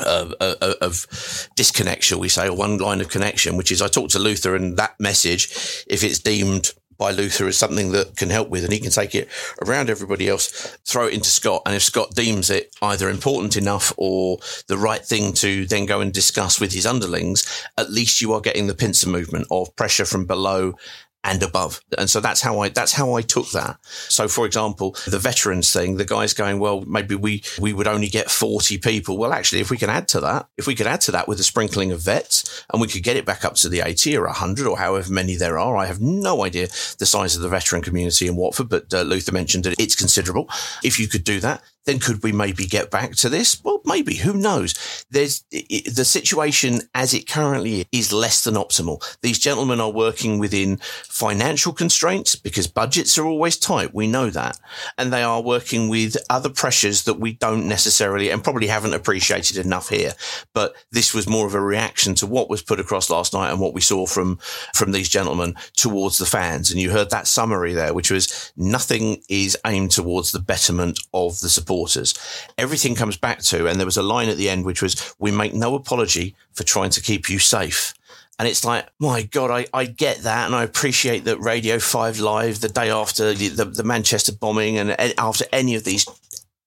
of, 0.06 0.32
of, 0.40 0.76
of 0.80 1.48
disconnect, 1.56 2.04
shall 2.04 2.20
we 2.20 2.28
say, 2.28 2.48
or 2.48 2.56
one 2.56 2.78
line 2.78 3.00
of 3.00 3.08
connection, 3.08 3.56
which 3.56 3.72
is 3.72 3.82
I 3.82 3.88
talk 3.88 4.10
to 4.10 4.18
Luther 4.18 4.54
and 4.54 4.76
that 4.76 4.98
message, 4.98 5.84
if 5.86 6.04
it's 6.04 6.18
deemed 6.18 6.72
by 7.00 7.10
Luther 7.10 7.48
as 7.48 7.56
something 7.56 7.92
that 7.92 8.14
can 8.16 8.28
help 8.28 8.50
with, 8.50 8.62
and 8.62 8.72
he 8.72 8.78
can 8.78 8.90
take 8.90 9.14
it 9.14 9.28
around 9.66 9.88
everybody 9.88 10.28
else, 10.28 10.76
throw 10.84 11.06
it 11.06 11.14
into 11.14 11.30
Scott. 11.30 11.62
And 11.64 11.74
if 11.74 11.82
Scott 11.82 12.14
deems 12.14 12.50
it 12.50 12.76
either 12.82 13.08
important 13.08 13.56
enough 13.56 13.92
or 13.96 14.38
the 14.68 14.76
right 14.76 15.02
thing 15.02 15.32
to 15.34 15.64
then 15.66 15.86
go 15.86 16.00
and 16.00 16.12
discuss 16.12 16.60
with 16.60 16.72
his 16.72 16.86
underlings, 16.86 17.66
at 17.78 17.90
least 17.90 18.20
you 18.20 18.34
are 18.34 18.40
getting 18.42 18.66
the 18.66 18.74
pincer 18.74 19.08
movement 19.08 19.46
of 19.50 19.74
pressure 19.76 20.04
from 20.04 20.26
below 20.26 20.74
and 21.22 21.42
above. 21.42 21.80
And 21.98 22.08
so 22.08 22.20
that's 22.20 22.40
how 22.40 22.60
I, 22.60 22.70
that's 22.70 22.92
how 22.92 23.14
I 23.14 23.22
took 23.22 23.50
that. 23.50 23.78
So 23.84 24.26
for 24.26 24.46
example, 24.46 24.96
the 25.06 25.18
veterans 25.18 25.72
thing, 25.72 25.96
the 25.96 26.04
guys 26.04 26.32
going, 26.32 26.58
well, 26.58 26.82
maybe 26.82 27.14
we, 27.14 27.42
we 27.60 27.72
would 27.72 27.86
only 27.86 28.08
get 28.08 28.30
40 28.30 28.78
people. 28.78 29.18
Well, 29.18 29.32
actually, 29.32 29.60
if 29.60 29.70
we 29.70 29.76
can 29.76 29.90
add 29.90 30.08
to 30.08 30.20
that, 30.20 30.48
if 30.56 30.66
we 30.66 30.74
could 30.74 30.86
add 30.86 31.02
to 31.02 31.12
that 31.12 31.28
with 31.28 31.38
a 31.38 31.44
sprinkling 31.44 31.92
of 31.92 32.00
vets 32.00 32.64
and 32.72 32.80
we 32.80 32.88
could 32.88 33.02
get 33.02 33.16
it 33.16 33.26
back 33.26 33.44
up 33.44 33.54
to 33.56 33.68
the 33.68 33.80
80 33.80 34.16
or 34.16 34.26
100 34.26 34.66
or 34.66 34.78
however 34.78 35.12
many 35.12 35.36
there 35.36 35.58
are, 35.58 35.76
I 35.76 35.86
have 35.86 36.00
no 36.00 36.44
idea 36.44 36.68
the 36.98 37.06
size 37.06 37.36
of 37.36 37.42
the 37.42 37.48
veteran 37.48 37.82
community 37.82 38.26
in 38.26 38.36
Watford, 38.36 38.68
but 38.70 38.92
uh, 38.94 39.02
Luther 39.02 39.32
mentioned 39.32 39.64
that 39.64 39.78
it's 39.78 39.96
considerable. 39.96 40.48
If 40.82 40.98
you 40.98 41.06
could 41.06 41.24
do 41.24 41.40
that, 41.40 41.62
then 41.86 41.98
could 41.98 42.22
we 42.22 42.32
maybe 42.32 42.66
get 42.66 42.90
back 42.90 43.12
to 43.16 43.28
this? 43.28 43.62
Well, 43.64 43.80
maybe. 43.84 44.16
Who 44.16 44.34
knows? 44.34 45.04
There's 45.10 45.44
the 45.50 46.04
situation 46.04 46.82
as 46.94 47.14
it 47.14 47.28
currently 47.28 47.86
is 47.90 48.12
less 48.12 48.44
than 48.44 48.54
optimal. 48.54 49.02
These 49.22 49.38
gentlemen 49.38 49.80
are 49.80 49.90
working 49.90 50.38
within 50.38 50.76
financial 50.76 51.72
constraints 51.72 52.36
because 52.36 52.66
budgets 52.66 53.16
are 53.16 53.24
always 53.24 53.56
tight. 53.56 53.94
We 53.94 54.06
know 54.06 54.28
that. 54.30 54.58
And 54.98 55.12
they 55.12 55.22
are 55.22 55.42
working 55.42 55.88
with 55.88 56.16
other 56.28 56.50
pressures 56.50 57.04
that 57.04 57.18
we 57.18 57.32
don't 57.32 57.66
necessarily 57.66 58.28
and 58.30 58.44
probably 58.44 58.66
haven't 58.66 58.94
appreciated 58.94 59.56
enough 59.56 59.88
here. 59.88 60.12
But 60.52 60.74
this 60.92 61.14
was 61.14 61.28
more 61.28 61.46
of 61.46 61.54
a 61.54 61.60
reaction 61.60 62.14
to 62.16 62.26
what 62.26 62.50
was 62.50 62.62
put 62.62 62.80
across 62.80 63.08
last 63.08 63.32
night 63.32 63.50
and 63.50 63.60
what 63.60 63.74
we 63.74 63.80
saw 63.80 64.04
from, 64.04 64.38
from 64.74 64.92
these 64.92 65.08
gentlemen 65.08 65.54
towards 65.76 66.18
the 66.18 66.26
fans. 66.26 66.70
And 66.70 66.80
you 66.80 66.90
heard 66.90 67.10
that 67.10 67.26
summary 67.26 67.72
there, 67.72 67.94
which 67.94 68.10
was 68.10 68.52
nothing 68.56 69.22
is 69.30 69.56
aimed 69.64 69.92
towards 69.92 70.32
the 70.32 70.40
betterment 70.40 71.00
of 71.14 71.40
the 71.40 71.48
support 71.48 71.69
supporters. 71.70 72.14
Everything 72.58 72.96
comes 72.96 73.16
back 73.16 73.38
to, 73.38 73.68
and 73.68 73.78
there 73.78 73.86
was 73.86 73.96
a 73.96 74.02
line 74.02 74.28
at 74.28 74.36
the 74.36 74.50
end 74.50 74.64
which 74.64 74.82
was, 74.82 75.14
we 75.18 75.30
make 75.30 75.54
no 75.54 75.76
apology 75.76 76.34
for 76.52 76.64
trying 76.64 76.90
to 76.90 77.00
keep 77.00 77.30
you 77.30 77.38
safe. 77.38 77.94
And 78.38 78.48
it's 78.48 78.64
like, 78.64 78.88
my 78.98 79.22
God, 79.22 79.50
I, 79.50 79.66
I 79.72 79.84
get 79.84 80.18
that. 80.18 80.46
And 80.46 80.54
I 80.54 80.64
appreciate 80.64 81.24
that 81.24 81.38
Radio 81.38 81.78
5 81.78 82.18
Live, 82.18 82.60
the 82.60 82.68
day 82.68 82.90
after 82.90 83.34
the, 83.34 83.48
the, 83.48 83.64
the 83.66 83.84
Manchester 83.84 84.32
bombing 84.32 84.78
and 84.78 84.90
after 85.18 85.44
any 85.52 85.76
of 85.76 85.84
these 85.84 86.06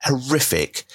horrific 0.03 0.85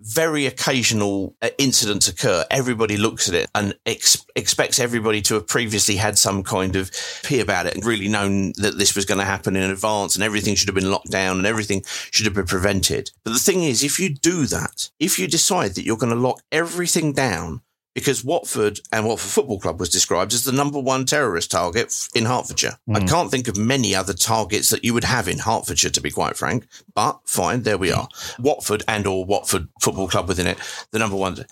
very 0.00 0.46
occasional 0.46 1.34
uh, 1.42 1.50
incidents 1.58 2.08
occur, 2.08 2.44
everybody 2.50 2.96
looks 2.96 3.28
at 3.28 3.34
it 3.34 3.50
and 3.54 3.74
ex- 3.86 4.24
expects 4.36 4.78
everybody 4.78 5.20
to 5.22 5.34
have 5.34 5.46
previously 5.46 5.96
had 5.96 6.16
some 6.16 6.42
kind 6.42 6.76
of 6.76 6.90
pee 7.24 7.40
about 7.40 7.66
it 7.66 7.74
and 7.74 7.84
really 7.84 8.08
known 8.08 8.52
that 8.56 8.78
this 8.78 8.94
was 8.94 9.04
going 9.04 9.18
to 9.18 9.24
happen 9.24 9.56
in 9.56 9.70
advance 9.70 10.14
and 10.14 10.22
everything 10.22 10.54
should 10.54 10.68
have 10.68 10.74
been 10.74 10.90
locked 10.90 11.10
down 11.10 11.38
and 11.38 11.46
everything 11.46 11.82
should 12.10 12.26
have 12.26 12.34
been 12.34 12.46
prevented. 12.46 13.10
But 13.24 13.32
the 13.32 13.38
thing 13.38 13.64
is, 13.64 13.82
if 13.82 13.98
you 13.98 14.14
do 14.14 14.46
that, 14.46 14.90
if 15.00 15.18
you 15.18 15.26
decide 15.26 15.74
that 15.74 15.84
you're 15.84 15.96
going 15.96 16.14
to 16.14 16.18
lock 16.20 16.42
everything 16.52 17.12
down 17.12 17.62
because 17.98 18.22
Watford 18.22 18.78
and 18.92 19.04
Watford 19.04 19.28
Football 19.28 19.58
Club 19.58 19.80
was 19.80 19.88
described 19.88 20.32
as 20.32 20.44
the 20.44 20.52
number 20.52 20.78
one 20.78 21.04
terrorist 21.04 21.50
target 21.50 22.08
in 22.14 22.26
Hertfordshire. 22.26 22.78
Mm. 22.88 22.96
I 22.96 23.00
hmm. 23.00 23.06
can't 23.06 23.28
think 23.28 23.48
of 23.48 23.56
many 23.56 23.92
other 23.92 24.12
targets 24.12 24.70
that 24.70 24.84
you 24.84 24.94
would 24.94 25.02
have 25.02 25.26
in 25.26 25.40
Hertfordshire, 25.40 25.90
to 25.90 26.00
be 26.00 26.12
quite 26.12 26.36
frank. 26.36 26.68
But 26.94 27.18
fine, 27.24 27.62
there 27.62 27.76
we 27.76 27.90
are. 27.90 28.08
Watford 28.38 28.84
and 28.86 29.04
or 29.04 29.24
Watford 29.24 29.66
Football 29.80 30.06
Club 30.06 30.28
within 30.28 30.46
it, 30.46 30.58
the 30.92 31.00
number 31.00 31.16
one. 31.16 31.44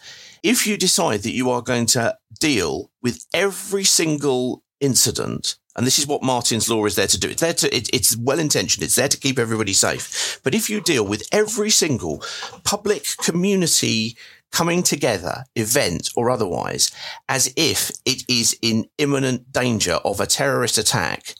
If 0.45 0.69
you 0.69 0.77
decide 0.77 1.23
that 1.25 1.33
you 1.33 1.51
are 1.51 1.63
going 1.63 1.87
to 1.87 2.17
deal 2.39 2.93
with 3.03 3.27
every 3.35 3.83
single 3.83 4.63
incident 4.81 5.57
and 5.77 5.87
this 5.87 5.99
is 5.99 6.07
what 6.07 6.23
Martyn's 6.23 6.71
law 6.71 6.87
is 6.87 6.97
there 6.97 7.07
to 7.07 7.21
do. 7.21 7.29
It's 7.29 7.43
there 7.43 7.53
to, 7.53 7.77
it, 7.77 7.91
it's 7.93 8.17
well 8.17 8.39
intentioned. 8.39 8.83
It's 8.83 8.95
there 8.95 9.09
to 9.09 9.19
keep 9.19 9.39
everybody 9.39 9.75
safe. 9.75 10.41
But 10.43 10.55
if 10.55 10.71
you 10.71 10.81
deal 10.81 11.07
with 11.07 11.29
every 11.33 11.69
single 11.69 12.25
public 12.65 13.07
community 13.23 14.17
coming 14.57 14.83
together, 14.83 15.45
event 15.55 16.09
or 16.17 16.31
otherwise, 16.31 16.91
as 17.29 17.53
if 17.57 17.91
it 18.07 18.23
is 18.27 18.57
in 18.63 18.87
imminent 18.97 19.53
danger 19.53 19.99
of 20.03 20.19
a 20.19 20.25
terrorist 20.27 20.79
attack. 20.79 21.35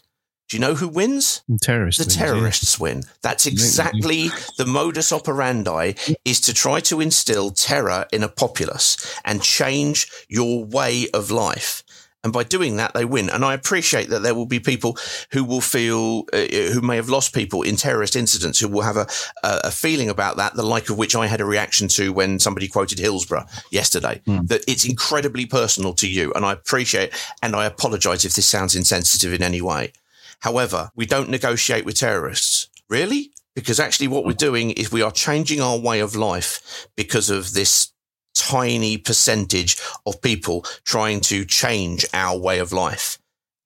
Do 0.51 0.57
you 0.57 0.61
know 0.61 0.75
who 0.75 0.87
wins? 0.87 1.43
Terrorists. 1.63 2.05
The 2.05 2.11
terrorists 2.11 2.79
win. 2.79 3.05
That's 3.23 3.47
exactly 3.47 4.29
the 4.59 4.67
modus 4.67 5.15
operandi 5.15 5.95
is 6.27 6.43
to 6.43 6.53
try 6.53 6.81
to 6.81 7.01
instill 7.01 7.53
terror 7.53 8.07
in 8.13 8.23
a 8.23 8.29
populace 8.29 9.19
and 9.25 9.43
change 9.43 10.09
your 10.29 10.67
way 10.67 11.09
of 11.15 11.31
life. 11.31 11.83
And 12.27 12.33
by 12.33 12.43
doing 12.43 12.75
that, 12.79 12.93
they 12.93 13.05
win. 13.05 13.31
And 13.31 13.45
I 13.45 13.55
appreciate 13.55 14.09
that 14.09 14.23
there 14.25 14.35
will 14.35 14.47
be 14.47 14.59
people 14.59 14.99
who 15.31 15.45
will 15.45 15.61
feel, 15.61 16.25
uh, 16.33 16.73
who 16.73 16.81
may 16.81 16.97
have 16.97 17.09
lost 17.09 17.33
people 17.33 17.63
in 17.63 17.77
terrorist 17.77 18.17
incidents, 18.17 18.59
who 18.59 18.67
will 18.67 18.81
have 18.81 18.97
a, 18.97 19.07
a 19.45 19.71
feeling 19.71 20.11
about 20.11 20.37
that, 20.39 20.55
the 20.55 20.65
like 20.65 20.91
of 20.91 20.99
which 20.99 21.15
I 21.15 21.29
had 21.29 21.41
a 21.41 21.45
reaction 21.45 21.87
to 21.91 22.13
when 22.13 22.41
somebody 22.41 22.67
quoted 22.67 22.99
Hillsborough 22.99 23.47
yesterday, 23.71 24.21
mm. 24.27 24.45
that 24.49 24.65
it's 24.67 24.85
incredibly 24.85 25.47
personal 25.47 25.95
to 25.95 26.09
you. 26.09 26.33
And 26.33 26.45
I 26.45 26.51
appreciate 26.55 27.13
and 27.45 27.55
I 27.55 27.65
apologize 27.65 28.25
if 28.25 28.35
this 28.35 28.49
sounds 28.49 28.75
insensitive 28.75 29.33
in 29.33 29.41
any 29.41 29.61
way. 29.61 29.93
However, 30.41 30.91
we 30.97 31.07
don't 31.07 31.31
negotiate 31.31 31.85
with 31.85 31.95
terrorists. 31.95 32.69
Really? 32.89 33.31
Because 33.55 33.79
actually 33.79 34.09
what 34.09 34.25
we're 34.25 34.33
doing 34.33 34.73
is 34.73 34.91
we 34.91 35.01
are 35.01 35.13
changing 35.13 35.61
our 35.61 35.79
way 35.79 36.01
of 36.01 36.17
life 36.17 36.89
because 36.97 37.31
of 37.31 37.53
this 37.53 37.93
tiny 38.37 38.99
percentage 38.99 39.77
of 40.05 40.21
people 40.23 40.63
trying 40.85 41.21
to 41.23 41.45
change 41.45 42.07
our 42.15 42.39
way 42.39 42.59
of 42.59 42.73
life. 42.73 43.19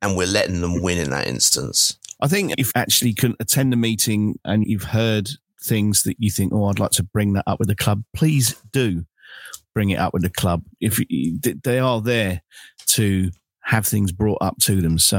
And 0.02 0.16
we're 0.16 0.26
letting 0.26 0.62
them 0.62 0.80
win 0.80 0.98
in 0.98 1.10
that 1.10 1.26
instance. 1.26 1.98
I 2.22 2.28
think 2.28 2.54
if 2.56 2.70
actually 2.74 3.12
can 3.12 3.34
attend 3.40 3.74
a 3.74 3.76
meeting 3.76 4.38
and 4.44 4.66
you've 4.66 4.84
heard 4.84 5.28
things 5.62 6.04
that 6.04 6.16
you 6.18 6.30
think, 6.30 6.52
oh, 6.52 6.66
I'd 6.66 6.78
like 6.78 6.92
to 6.92 7.02
bring 7.02 7.34
that 7.34 7.44
up 7.46 7.58
with 7.58 7.68
the 7.68 7.76
club, 7.76 8.02
please 8.14 8.54
do 8.72 9.04
bring 9.74 9.90
it 9.90 9.98
up 9.98 10.12
with 10.12 10.22
the 10.22 10.30
club. 10.30 10.62
If 10.80 11.00
they 11.62 11.78
are 11.78 12.00
there 12.00 12.42
to 12.88 13.30
have 13.70 13.86
things 13.86 14.10
brought 14.10 14.38
up 14.40 14.56
to 14.58 14.80
them. 14.80 14.98
So 14.98 15.18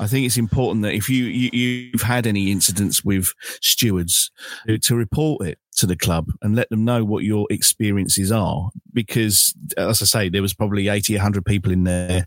I 0.00 0.06
think 0.06 0.24
it's 0.24 0.38
important 0.38 0.82
that 0.82 0.94
if 0.94 1.10
you, 1.10 1.24
you 1.24 1.90
have 1.92 2.00
had 2.00 2.26
any 2.26 2.50
incidents 2.50 3.04
with 3.04 3.28
stewards 3.60 4.30
to 4.80 4.96
report 4.96 5.46
it 5.46 5.58
to 5.76 5.86
the 5.86 5.96
club 5.96 6.32
and 6.40 6.56
let 6.56 6.70
them 6.70 6.86
know 6.86 7.04
what 7.04 7.22
your 7.22 7.46
experiences 7.50 8.32
are. 8.32 8.70
Because 8.94 9.54
as 9.76 10.00
I 10.00 10.06
say, 10.06 10.28
there 10.30 10.40
was 10.40 10.54
probably 10.54 10.88
80, 10.88 11.16
100 11.16 11.44
people 11.44 11.70
in 11.70 11.84
there 11.84 12.26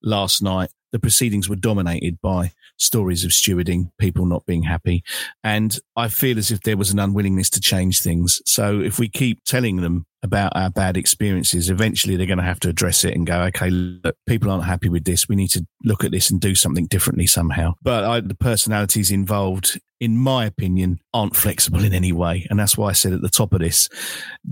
last 0.00 0.44
night. 0.44 0.70
The 0.92 1.00
proceedings 1.00 1.48
were 1.48 1.56
dominated 1.56 2.20
by 2.20 2.52
stories 2.76 3.24
of 3.24 3.32
stewarding, 3.32 3.90
people 3.98 4.26
not 4.26 4.46
being 4.46 4.62
happy. 4.62 5.02
And 5.42 5.76
I 5.96 6.06
feel 6.06 6.38
as 6.38 6.52
if 6.52 6.60
there 6.60 6.76
was 6.76 6.92
an 6.92 7.00
unwillingness 7.00 7.50
to 7.50 7.60
change 7.60 8.00
things. 8.00 8.40
So 8.46 8.80
if 8.80 9.00
we 9.00 9.08
keep 9.08 9.42
telling 9.44 9.78
them 9.78 10.06
about 10.22 10.52
our 10.54 10.70
bad 10.70 10.96
experiences, 10.96 11.70
eventually 11.70 12.16
they're 12.16 12.26
going 12.26 12.38
to 12.38 12.44
have 12.44 12.60
to 12.60 12.68
address 12.68 13.04
it 13.04 13.14
and 13.14 13.26
go, 13.26 13.42
okay, 13.44 13.70
look, 13.70 14.16
people 14.26 14.50
aren't 14.50 14.64
happy 14.64 14.88
with 14.88 15.04
this. 15.04 15.28
We 15.28 15.36
need 15.36 15.48
to 15.50 15.66
look 15.84 16.04
at 16.04 16.10
this 16.10 16.30
and 16.30 16.40
do 16.40 16.54
something 16.54 16.86
differently 16.86 17.26
somehow. 17.26 17.74
But 17.82 18.04
I, 18.04 18.20
the 18.20 18.34
personalities 18.34 19.10
involved, 19.10 19.80
in 19.98 20.16
my 20.16 20.44
opinion, 20.44 21.00
aren't 21.14 21.36
flexible 21.36 21.84
in 21.84 21.94
any 21.94 22.12
way. 22.12 22.46
And 22.50 22.58
that's 22.58 22.76
why 22.76 22.90
I 22.90 22.92
said 22.92 23.12
at 23.12 23.22
the 23.22 23.28
top 23.28 23.52
of 23.52 23.60
this, 23.60 23.88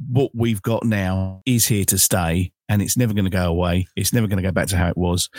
what 0.08 0.30
we've 0.34 0.62
got 0.62 0.84
now 0.84 1.42
is 1.44 1.66
here 1.66 1.84
to 1.86 1.98
stay 1.98 2.52
and 2.68 2.82
it's 2.82 2.96
never 2.96 3.14
going 3.14 3.24
to 3.24 3.30
go 3.30 3.46
away. 3.46 3.86
It's 3.96 4.12
never 4.12 4.26
going 4.26 4.36
to 4.36 4.42
go 4.42 4.52
back 4.52 4.68
to 4.68 4.76
how 4.76 4.88
it 4.88 4.96
was. 4.96 5.30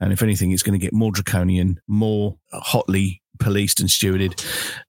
And 0.00 0.12
if 0.12 0.22
anything, 0.22 0.52
it's 0.52 0.62
going 0.62 0.78
to 0.78 0.84
get 0.84 0.92
more 0.92 1.12
draconian, 1.12 1.80
more 1.86 2.38
hotly 2.52 3.22
policed 3.38 3.80
and 3.80 3.88
stewarded. 3.88 4.44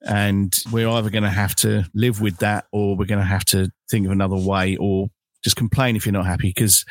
And 0.06 0.56
we're 0.72 0.90
either 0.90 1.10
going 1.10 1.24
to 1.24 1.30
have 1.30 1.56
to 1.58 1.86
live 1.94 2.22
with 2.22 2.38
that 2.38 2.66
or 2.72 2.96
we're 2.96 3.06
going 3.06 3.22
to 3.22 3.26
have 3.26 3.46
to 3.46 3.70
think 3.90 4.06
of 4.06 4.12
another 4.12 4.38
way 4.38 4.76
or 4.78 5.08
just 5.42 5.56
complain 5.56 5.96
if 5.96 6.06
you're 6.06 6.12
not 6.12 6.26
happy 6.26 6.50
because 6.50 6.84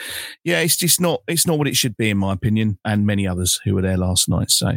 yeah 0.43 0.61
it's 0.61 0.75
just 0.75 1.03
not 1.03 1.21
it's 1.29 1.47
not 1.47 1.59
what 1.59 1.69
it 1.69 1.77
should 1.77 1.95
be 1.99 2.09
in 2.09 2.17
my 2.17 2.33
opinion 2.33 2.79
and 2.83 3.05
many 3.05 3.27
others 3.27 3.61
who 3.63 3.75
were 3.75 3.83
there 3.83 3.99
last 3.99 4.27
night 4.27 4.51
so 4.51 4.73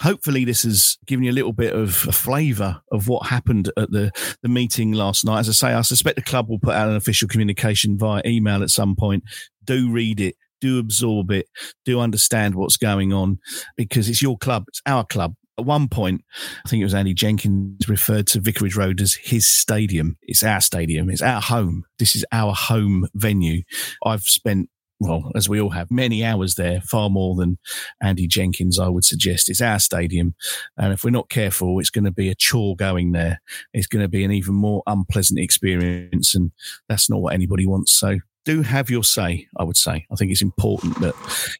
hopefully 0.00 0.44
this 0.44 0.62
has 0.62 0.98
given 1.06 1.24
you 1.24 1.30
a 1.30 1.32
little 1.32 1.54
bit 1.54 1.72
of 1.72 2.04
a 2.06 2.12
flavor 2.12 2.82
of 2.92 3.08
what 3.08 3.26
happened 3.26 3.72
at 3.78 3.90
the 3.90 4.10
the 4.42 4.48
meeting 4.48 4.92
last 4.92 5.24
night 5.24 5.40
as 5.40 5.48
i 5.48 5.52
say 5.52 5.72
i 5.72 5.80
suspect 5.80 6.16
the 6.16 6.22
club 6.22 6.50
will 6.50 6.58
put 6.58 6.74
out 6.74 6.90
an 6.90 6.96
official 6.96 7.26
communication 7.26 7.96
via 7.96 8.20
email 8.26 8.62
at 8.62 8.68
some 8.68 8.94
point 8.94 9.24
do 9.64 9.90
read 9.90 10.20
it 10.20 10.36
do 10.64 10.78
absorb 10.78 11.30
it, 11.30 11.46
do 11.84 12.00
understand 12.00 12.54
what's 12.54 12.78
going 12.78 13.12
on 13.12 13.38
because 13.76 14.08
it's 14.08 14.22
your 14.22 14.38
club, 14.38 14.64
it's 14.68 14.80
our 14.86 15.04
club. 15.04 15.34
At 15.58 15.64
one 15.64 15.88
point, 15.88 16.24
I 16.64 16.68
think 16.68 16.80
it 16.80 16.84
was 16.84 16.94
Andy 16.94 17.14
Jenkins 17.14 17.88
referred 17.88 18.26
to 18.28 18.40
Vicarage 18.40 18.76
Road 18.76 19.00
as 19.00 19.14
his 19.14 19.48
stadium. 19.48 20.16
It's 20.22 20.42
our 20.42 20.60
stadium. 20.60 21.08
It's 21.10 21.22
our 21.22 21.40
home. 21.40 21.84
This 21.98 22.16
is 22.16 22.24
our 22.32 22.52
home 22.52 23.06
venue. 23.14 23.62
I've 24.04 24.22
spent 24.22 24.68
well, 25.00 25.30
as 25.34 25.48
we 25.48 25.60
all 25.60 25.70
have, 25.70 25.90
many 25.90 26.24
hours 26.24 26.54
there, 26.54 26.80
far 26.80 27.10
more 27.10 27.34
than 27.34 27.58
Andy 28.02 28.26
Jenkins, 28.26 28.78
I 28.78 28.88
would 28.88 29.04
suggest. 29.04 29.48
It's 29.48 29.60
our 29.60 29.78
stadium. 29.78 30.34
And 30.76 30.92
if 30.92 31.04
we're 31.04 31.10
not 31.10 31.28
careful, 31.28 31.78
it's 31.80 31.90
going 31.90 32.04
to 32.04 32.12
be 32.12 32.30
a 32.30 32.34
chore 32.34 32.76
going 32.76 33.12
there. 33.12 33.40
It's 33.72 33.86
going 33.86 34.02
to 34.02 34.08
be 34.08 34.24
an 34.24 34.32
even 34.32 34.54
more 34.54 34.82
unpleasant 34.86 35.40
experience. 35.40 36.34
And 36.34 36.52
that's 36.88 37.10
not 37.10 37.20
what 37.20 37.34
anybody 37.34 37.66
wants. 37.66 37.92
So 37.92 38.18
do 38.44 38.62
have 38.62 38.90
your 38.90 39.04
say, 39.04 39.48
I 39.56 39.64
would 39.64 39.76
say. 39.76 40.06
I 40.10 40.14
think 40.16 40.30
it's 40.30 40.42
important 40.42 41.00
that 41.00 41.14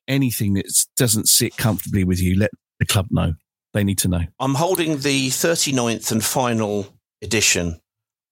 anything 0.07 0.55
that 0.55 0.67
doesn't 0.97 1.29
sit 1.29 1.57
comfortably 1.57 2.05
with 2.05 2.21
you, 2.21 2.39
let 2.39 2.51
the 2.79 2.87
club 2.87 3.09
know. 3.11 3.35
They 3.75 3.85
need 3.85 3.99
to 3.99 4.09
know. 4.09 4.23
I'm 4.41 4.55
holding 4.55 4.99
the 4.99 5.29
39th 5.29 6.13
and 6.13 6.25
final 6.25 6.87
edition 7.21 7.81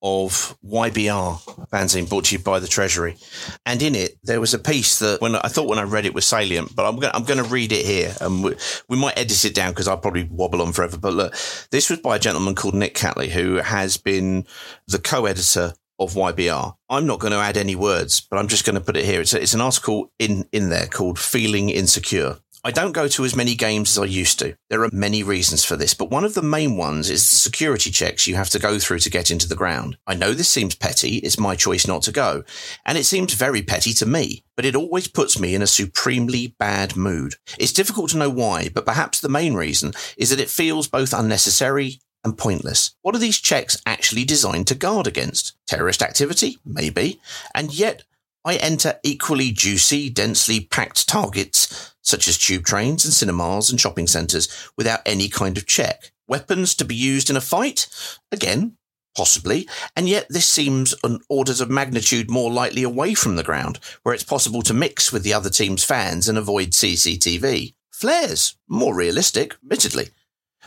of 0.02 0.56
YBR 0.64 1.38
fanzine 1.70 2.08
brought 2.08 2.24
to 2.24 2.36
you 2.36 2.42
by 2.42 2.58
the 2.58 2.66
Treasury. 2.66 3.16
And 3.64 3.80
in 3.82 3.94
it, 3.94 4.18
there 4.24 4.40
was 4.40 4.54
a 4.54 4.58
piece 4.58 4.98
that 4.98 5.20
when 5.20 5.36
I 5.36 5.48
thought 5.48 5.68
when 5.68 5.78
I 5.78 5.82
read 5.82 6.06
it 6.06 6.14
was 6.14 6.26
salient, 6.26 6.74
but 6.74 6.86
I'm 6.86 6.96
going 6.96 7.12
I'm 7.14 7.24
to 7.24 7.44
read 7.44 7.72
it 7.72 7.86
here 7.86 8.14
and 8.20 8.42
we, 8.42 8.56
we 8.88 8.96
might 8.96 9.18
edit 9.18 9.44
it 9.44 9.54
down 9.54 9.70
because 9.70 9.86
I'll 9.86 9.98
probably 9.98 10.24
wobble 10.24 10.62
on 10.62 10.72
forever. 10.72 10.98
But 10.98 11.14
look, 11.14 11.34
this 11.70 11.88
was 11.90 12.00
by 12.00 12.16
a 12.16 12.20
gentleman 12.20 12.54
called 12.54 12.74
Nick 12.74 12.94
Catley, 12.94 13.28
who 13.28 13.56
has 13.56 13.96
been 13.96 14.44
the 14.88 14.98
co-editor 14.98 15.74
of 16.00 16.14
YBR. 16.14 16.74
I'm 16.88 17.06
not 17.06 17.20
going 17.20 17.32
to 17.32 17.38
add 17.38 17.56
any 17.56 17.76
words, 17.76 18.20
but 18.20 18.38
I'm 18.38 18.48
just 18.48 18.64
going 18.64 18.74
to 18.74 18.80
put 18.80 18.96
it 18.96 19.04
here. 19.04 19.20
It's, 19.20 19.34
a, 19.34 19.40
it's 19.40 19.54
an 19.54 19.60
article 19.60 20.12
in, 20.18 20.46
in 20.52 20.68
there 20.68 20.86
called 20.86 21.18
Feeling 21.18 21.68
Insecure. 21.70 22.38
I 22.64 22.70
don't 22.70 22.92
go 22.92 23.08
to 23.08 23.24
as 23.24 23.34
many 23.34 23.56
games 23.56 23.90
as 23.90 23.98
I 23.98 24.04
used 24.04 24.38
to. 24.38 24.56
There 24.70 24.84
are 24.84 24.90
many 24.92 25.24
reasons 25.24 25.64
for 25.64 25.74
this, 25.74 25.94
but 25.94 26.10
one 26.10 26.22
of 26.22 26.34
the 26.34 26.42
main 26.42 26.76
ones 26.76 27.10
is 27.10 27.28
the 27.28 27.34
security 27.34 27.90
checks 27.90 28.28
you 28.28 28.36
have 28.36 28.50
to 28.50 28.60
go 28.60 28.78
through 28.78 29.00
to 29.00 29.10
get 29.10 29.32
into 29.32 29.48
the 29.48 29.56
ground. 29.56 29.98
I 30.06 30.14
know 30.14 30.32
this 30.32 30.48
seems 30.48 30.76
petty, 30.76 31.16
it's 31.16 31.40
my 31.40 31.56
choice 31.56 31.88
not 31.88 32.02
to 32.02 32.12
go, 32.12 32.44
and 32.86 32.96
it 32.96 33.04
seems 33.04 33.34
very 33.34 33.62
petty 33.62 33.92
to 33.94 34.06
me, 34.06 34.44
but 34.54 34.64
it 34.64 34.76
always 34.76 35.08
puts 35.08 35.40
me 35.40 35.56
in 35.56 35.62
a 35.62 35.66
supremely 35.66 36.54
bad 36.60 36.94
mood. 36.96 37.34
It's 37.58 37.72
difficult 37.72 38.10
to 38.10 38.18
know 38.18 38.30
why, 38.30 38.68
but 38.72 38.86
perhaps 38.86 39.18
the 39.18 39.28
main 39.28 39.54
reason 39.54 39.92
is 40.16 40.30
that 40.30 40.40
it 40.40 40.48
feels 40.48 40.86
both 40.86 41.12
unnecessary 41.12 41.98
and 42.22 42.38
pointless. 42.38 42.94
What 43.02 43.16
are 43.16 43.18
these 43.18 43.40
checks 43.40 43.82
actually 43.86 44.24
designed 44.24 44.68
to 44.68 44.76
guard 44.76 45.08
against? 45.08 45.56
Terrorist 45.66 46.00
activity? 46.00 46.58
Maybe. 46.64 47.20
And 47.56 47.74
yet, 47.76 48.04
I 48.44 48.56
enter 48.56 48.98
equally 49.02 49.52
juicy, 49.52 50.10
densely 50.10 50.60
packed 50.60 51.08
targets, 51.08 51.91
such 52.02 52.28
as 52.28 52.36
tube 52.36 52.64
trains 52.64 53.04
and 53.04 53.14
cinemas 53.14 53.70
and 53.70 53.80
shopping 53.80 54.06
centres, 54.06 54.70
without 54.76 55.00
any 55.06 55.28
kind 55.28 55.56
of 55.56 55.66
check. 55.66 56.12
Weapons 56.28 56.74
to 56.74 56.84
be 56.84 56.94
used 56.94 57.30
in 57.30 57.36
a 57.36 57.40
fight? 57.40 57.88
Again, 58.30 58.76
possibly. 59.16 59.68
And 59.96 60.08
yet 60.08 60.26
this 60.28 60.46
seems 60.46 60.94
an 61.04 61.20
orders 61.28 61.60
of 61.60 61.70
magnitude 61.70 62.30
more 62.30 62.50
likely 62.50 62.82
away 62.82 63.14
from 63.14 63.36
the 63.36 63.42
ground, 63.42 63.78
where 64.02 64.14
it's 64.14 64.24
possible 64.24 64.62
to 64.62 64.74
mix 64.74 65.12
with 65.12 65.22
the 65.22 65.34
other 65.34 65.50
team's 65.50 65.84
fans 65.84 66.28
and 66.28 66.38
avoid 66.38 66.70
CCTV. 66.70 67.74
Flares? 67.90 68.56
More 68.68 68.94
realistic, 68.94 69.54
admittedly. 69.62 70.10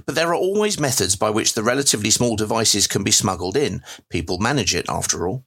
But 0.06 0.16
there 0.16 0.30
are 0.30 0.36
always 0.36 0.80
methods 0.80 1.16
by 1.16 1.30
which 1.30 1.54
the 1.54 1.64
relatively 1.64 2.10
small 2.10 2.36
devices 2.36 2.88
can 2.88 3.04
be 3.04 3.12
smuggled 3.12 3.56
in. 3.56 3.82
People 4.10 4.40
manage 4.40 4.76
it, 4.76 4.86
after 4.90 5.28
all. 5.28 5.46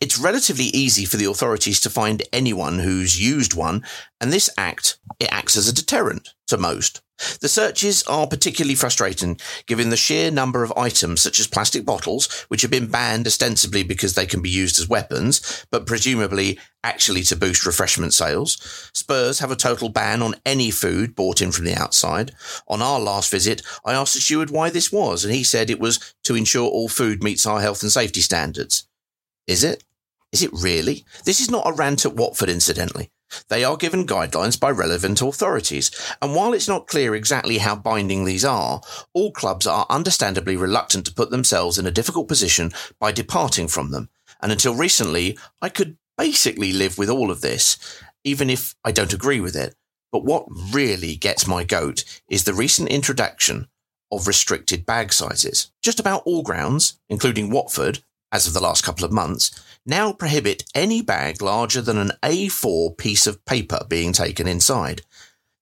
It's 0.00 0.18
relatively 0.18 0.64
easy 0.66 1.04
for 1.04 1.16
the 1.16 1.30
authorities 1.30 1.80
to 1.80 1.90
find 1.90 2.22
anyone 2.32 2.80
who's 2.80 3.20
used 3.20 3.54
one, 3.54 3.84
and 4.20 4.32
this 4.32 4.50
act, 4.58 4.98
it 5.20 5.32
acts 5.32 5.56
as 5.56 5.68
a 5.68 5.72
deterrent 5.72 6.34
to 6.48 6.58
most. 6.58 7.00
The 7.40 7.48
searches 7.48 8.02
are 8.04 8.26
particularly 8.26 8.74
frustrating 8.74 9.38
given 9.66 9.90
the 9.90 9.96
sheer 9.96 10.30
number 10.30 10.64
of 10.64 10.72
items 10.76 11.20
such 11.20 11.38
as 11.38 11.46
plastic 11.46 11.84
bottles, 11.84 12.44
which 12.48 12.62
have 12.62 12.70
been 12.70 12.90
banned 12.90 13.28
ostensibly 13.28 13.84
because 13.84 14.14
they 14.14 14.26
can 14.26 14.42
be 14.42 14.50
used 14.50 14.80
as 14.80 14.88
weapons, 14.88 15.64
but 15.70 15.86
presumably 15.86 16.58
actually 16.82 17.22
to 17.22 17.36
boost 17.36 17.64
refreshment 17.64 18.12
sales. 18.12 18.90
Spurs 18.92 19.38
have 19.38 19.52
a 19.52 19.56
total 19.56 19.88
ban 19.88 20.20
on 20.20 20.34
any 20.44 20.72
food 20.72 21.14
bought 21.14 21.40
in 21.40 21.52
from 21.52 21.64
the 21.64 21.76
outside. 21.76 22.32
On 22.66 22.82
our 22.82 22.98
last 22.98 23.30
visit, 23.30 23.62
I 23.84 23.92
asked 23.92 24.14
the 24.14 24.20
steward 24.20 24.50
why 24.50 24.70
this 24.70 24.90
was, 24.90 25.24
and 25.24 25.32
he 25.32 25.44
said 25.44 25.70
it 25.70 25.78
was 25.78 26.14
to 26.24 26.34
ensure 26.34 26.68
all 26.68 26.88
food 26.88 27.22
meets 27.22 27.46
our 27.46 27.60
health 27.60 27.82
and 27.82 27.92
safety 27.92 28.20
standards. 28.20 28.88
Is 29.46 29.64
it? 29.64 29.84
Is 30.32 30.42
it 30.42 30.50
really? 30.52 31.04
This 31.24 31.40
is 31.40 31.50
not 31.50 31.66
a 31.66 31.72
rant 31.72 32.06
at 32.06 32.16
Watford, 32.16 32.48
incidentally. 32.48 33.10
They 33.48 33.64
are 33.64 33.76
given 33.76 34.06
guidelines 34.06 34.58
by 34.58 34.70
relevant 34.70 35.22
authorities, 35.22 35.90
and 36.20 36.34
while 36.34 36.52
it's 36.52 36.68
not 36.68 36.86
clear 36.86 37.14
exactly 37.14 37.58
how 37.58 37.76
binding 37.76 38.24
these 38.24 38.44
are, 38.44 38.82
all 39.14 39.32
clubs 39.32 39.66
are 39.66 39.86
understandably 39.88 40.56
reluctant 40.56 41.06
to 41.06 41.14
put 41.14 41.30
themselves 41.30 41.78
in 41.78 41.86
a 41.86 41.90
difficult 41.90 42.28
position 42.28 42.72
by 43.00 43.12
departing 43.12 43.68
from 43.68 43.90
them. 43.90 44.10
And 44.40 44.52
until 44.52 44.74
recently, 44.74 45.38
I 45.62 45.68
could 45.68 45.96
basically 46.18 46.72
live 46.72 46.98
with 46.98 47.08
all 47.08 47.30
of 47.30 47.40
this, 47.40 47.78
even 48.24 48.50
if 48.50 48.74
I 48.84 48.92
don't 48.92 49.14
agree 49.14 49.40
with 49.40 49.56
it. 49.56 49.74
But 50.10 50.24
what 50.24 50.44
really 50.72 51.16
gets 51.16 51.46
my 51.46 51.64
goat 51.64 52.04
is 52.28 52.44
the 52.44 52.54
recent 52.54 52.90
introduction 52.90 53.68
of 54.10 54.26
restricted 54.26 54.84
bag 54.84 55.12
sizes. 55.12 55.72
Just 55.82 55.98
about 55.98 56.22
all 56.26 56.42
grounds, 56.42 57.00
including 57.08 57.50
Watford, 57.50 58.00
as 58.32 58.46
of 58.46 58.54
the 58.54 58.62
last 58.62 58.82
couple 58.82 59.04
of 59.04 59.12
months, 59.12 59.50
now 59.84 60.12
prohibit 60.12 60.64
any 60.74 61.02
bag 61.02 61.42
larger 61.42 61.82
than 61.82 61.98
an 61.98 62.12
A4 62.22 62.96
piece 62.96 63.26
of 63.26 63.44
paper 63.44 63.84
being 63.88 64.12
taken 64.12 64.48
inside. 64.48 65.02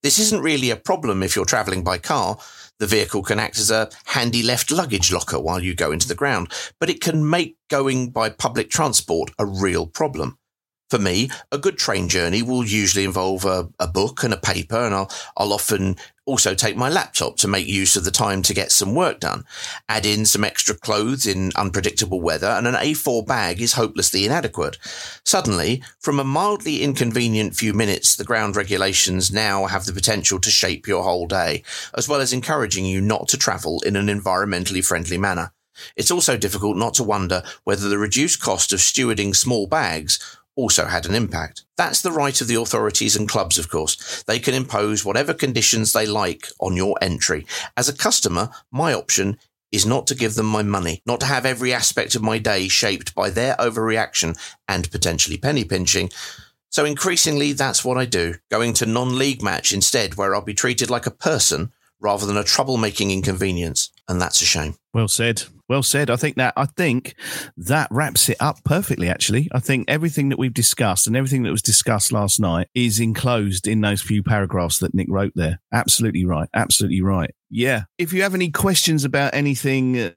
This 0.02 0.18
isn't 0.18 0.42
really 0.42 0.70
a 0.70 0.76
problem 0.76 1.22
if 1.22 1.36
you're 1.36 1.44
travelling 1.44 1.84
by 1.84 1.98
car. 1.98 2.38
The 2.78 2.86
vehicle 2.86 3.22
can 3.22 3.38
act 3.38 3.58
as 3.58 3.70
a 3.70 3.90
handy 4.06 4.42
left 4.42 4.70
luggage 4.70 5.12
locker 5.12 5.38
while 5.38 5.62
you 5.62 5.74
go 5.74 5.92
into 5.92 6.08
the 6.08 6.14
ground, 6.14 6.50
but 6.78 6.88
it 6.88 7.02
can 7.02 7.28
make 7.28 7.58
going 7.68 8.10
by 8.10 8.30
public 8.30 8.70
transport 8.70 9.30
a 9.38 9.44
real 9.44 9.86
problem. 9.86 10.38
For 10.88 10.98
me, 10.98 11.30
a 11.52 11.58
good 11.58 11.78
train 11.78 12.08
journey 12.08 12.42
will 12.42 12.64
usually 12.64 13.04
involve 13.04 13.44
a, 13.44 13.68
a 13.78 13.86
book 13.86 14.24
and 14.24 14.34
a 14.34 14.38
paper, 14.38 14.76
and 14.76 14.94
I'll, 14.94 15.10
I'll 15.36 15.52
often 15.52 15.96
also 16.30 16.54
take 16.54 16.76
my 16.76 16.88
laptop 16.88 17.36
to 17.38 17.48
make 17.48 17.66
use 17.66 17.96
of 17.96 18.04
the 18.04 18.12
time 18.12 18.40
to 18.42 18.54
get 18.54 18.70
some 18.70 18.94
work 18.94 19.18
done. 19.18 19.44
Add 19.88 20.06
in 20.06 20.24
some 20.24 20.44
extra 20.44 20.76
clothes 20.76 21.26
in 21.26 21.50
unpredictable 21.56 22.20
weather, 22.20 22.46
and 22.46 22.68
an 22.68 22.74
A4 22.74 23.26
bag 23.26 23.60
is 23.60 23.72
hopelessly 23.72 24.24
inadequate. 24.24 24.78
Suddenly, 25.24 25.82
from 25.98 26.20
a 26.20 26.24
mildly 26.24 26.82
inconvenient 26.82 27.56
few 27.56 27.74
minutes, 27.74 28.14
the 28.14 28.24
ground 28.24 28.54
regulations 28.54 29.32
now 29.32 29.66
have 29.66 29.86
the 29.86 29.92
potential 29.92 30.38
to 30.38 30.50
shape 30.50 30.86
your 30.86 31.02
whole 31.02 31.26
day, 31.26 31.64
as 31.96 32.08
well 32.08 32.20
as 32.20 32.32
encouraging 32.32 32.86
you 32.86 33.00
not 33.00 33.26
to 33.28 33.36
travel 33.36 33.80
in 33.84 33.96
an 33.96 34.06
environmentally 34.06 34.84
friendly 34.84 35.18
manner. 35.18 35.52
It's 35.96 36.10
also 36.10 36.36
difficult 36.36 36.76
not 36.76 36.94
to 36.94 37.04
wonder 37.04 37.42
whether 37.64 37.88
the 37.88 37.98
reduced 37.98 38.40
cost 38.40 38.72
of 38.72 38.80
stewarding 38.80 39.34
small 39.34 39.66
bags 39.66 40.38
also 40.56 40.86
had 40.86 41.06
an 41.06 41.14
impact. 41.14 41.64
That's 41.76 42.02
the 42.02 42.12
right 42.12 42.38
of 42.40 42.48
the 42.48 42.56
authorities 42.56 43.16
and 43.16 43.28
clubs, 43.28 43.58
of 43.58 43.68
course. 43.68 44.22
They 44.24 44.38
can 44.38 44.54
impose 44.54 45.04
whatever 45.04 45.32
conditions 45.32 45.92
they 45.92 46.06
like 46.06 46.48
on 46.60 46.76
your 46.76 46.96
entry. 47.00 47.46
As 47.76 47.88
a 47.88 47.96
customer, 47.96 48.50
my 48.70 48.92
option 48.92 49.38
is 49.72 49.86
not 49.86 50.06
to 50.08 50.14
give 50.14 50.34
them 50.34 50.46
my 50.46 50.62
money, 50.62 51.02
not 51.06 51.20
to 51.20 51.26
have 51.26 51.46
every 51.46 51.72
aspect 51.72 52.14
of 52.14 52.22
my 52.22 52.38
day 52.38 52.68
shaped 52.68 53.14
by 53.14 53.30
their 53.30 53.54
overreaction 53.56 54.36
and 54.68 54.90
potentially 54.90 55.36
penny 55.36 55.64
pinching. 55.64 56.10
So 56.70 56.84
increasingly, 56.84 57.52
that's 57.52 57.84
what 57.84 57.96
I 57.96 58.04
do, 58.04 58.34
going 58.50 58.74
to 58.74 58.86
non-league 58.86 59.42
match 59.42 59.72
instead, 59.72 60.16
where 60.16 60.34
I'll 60.34 60.42
be 60.42 60.54
treated 60.54 60.90
like 60.90 61.06
a 61.06 61.10
person 61.10 61.72
rather 62.00 62.26
than 62.26 62.36
a 62.36 62.44
troublemaking 62.44 63.12
inconvenience. 63.12 63.90
And 64.10 64.20
that's 64.20 64.42
a 64.42 64.44
shame. 64.44 64.74
Well 64.92 65.06
said. 65.06 65.44
Well 65.68 65.84
said. 65.84 66.10
I 66.10 66.16
think 66.16 66.34
that 66.34 66.52
I 66.56 66.66
think 66.66 67.14
that 67.56 67.86
wraps 67.92 68.28
it 68.28 68.38
up 68.40 68.58
perfectly. 68.64 69.08
Actually, 69.08 69.48
I 69.52 69.60
think 69.60 69.88
everything 69.88 70.30
that 70.30 70.38
we've 70.38 70.52
discussed 70.52 71.06
and 71.06 71.16
everything 71.16 71.44
that 71.44 71.52
was 71.52 71.62
discussed 71.62 72.10
last 72.10 72.40
night 72.40 72.66
is 72.74 72.98
enclosed 72.98 73.68
in 73.68 73.82
those 73.82 74.02
few 74.02 74.24
paragraphs 74.24 74.80
that 74.80 74.94
Nick 74.94 75.06
wrote 75.08 75.32
there. 75.36 75.60
Absolutely 75.72 76.24
right. 76.24 76.48
Absolutely 76.52 77.02
right. 77.02 77.32
Yeah. 77.50 77.84
If 77.98 78.12
you 78.12 78.22
have 78.22 78.34
any 78.34 78.50
questions 78.50 79.04
about 79.04 79.32
anything 79.32 79.96
uh, 79.96 80.10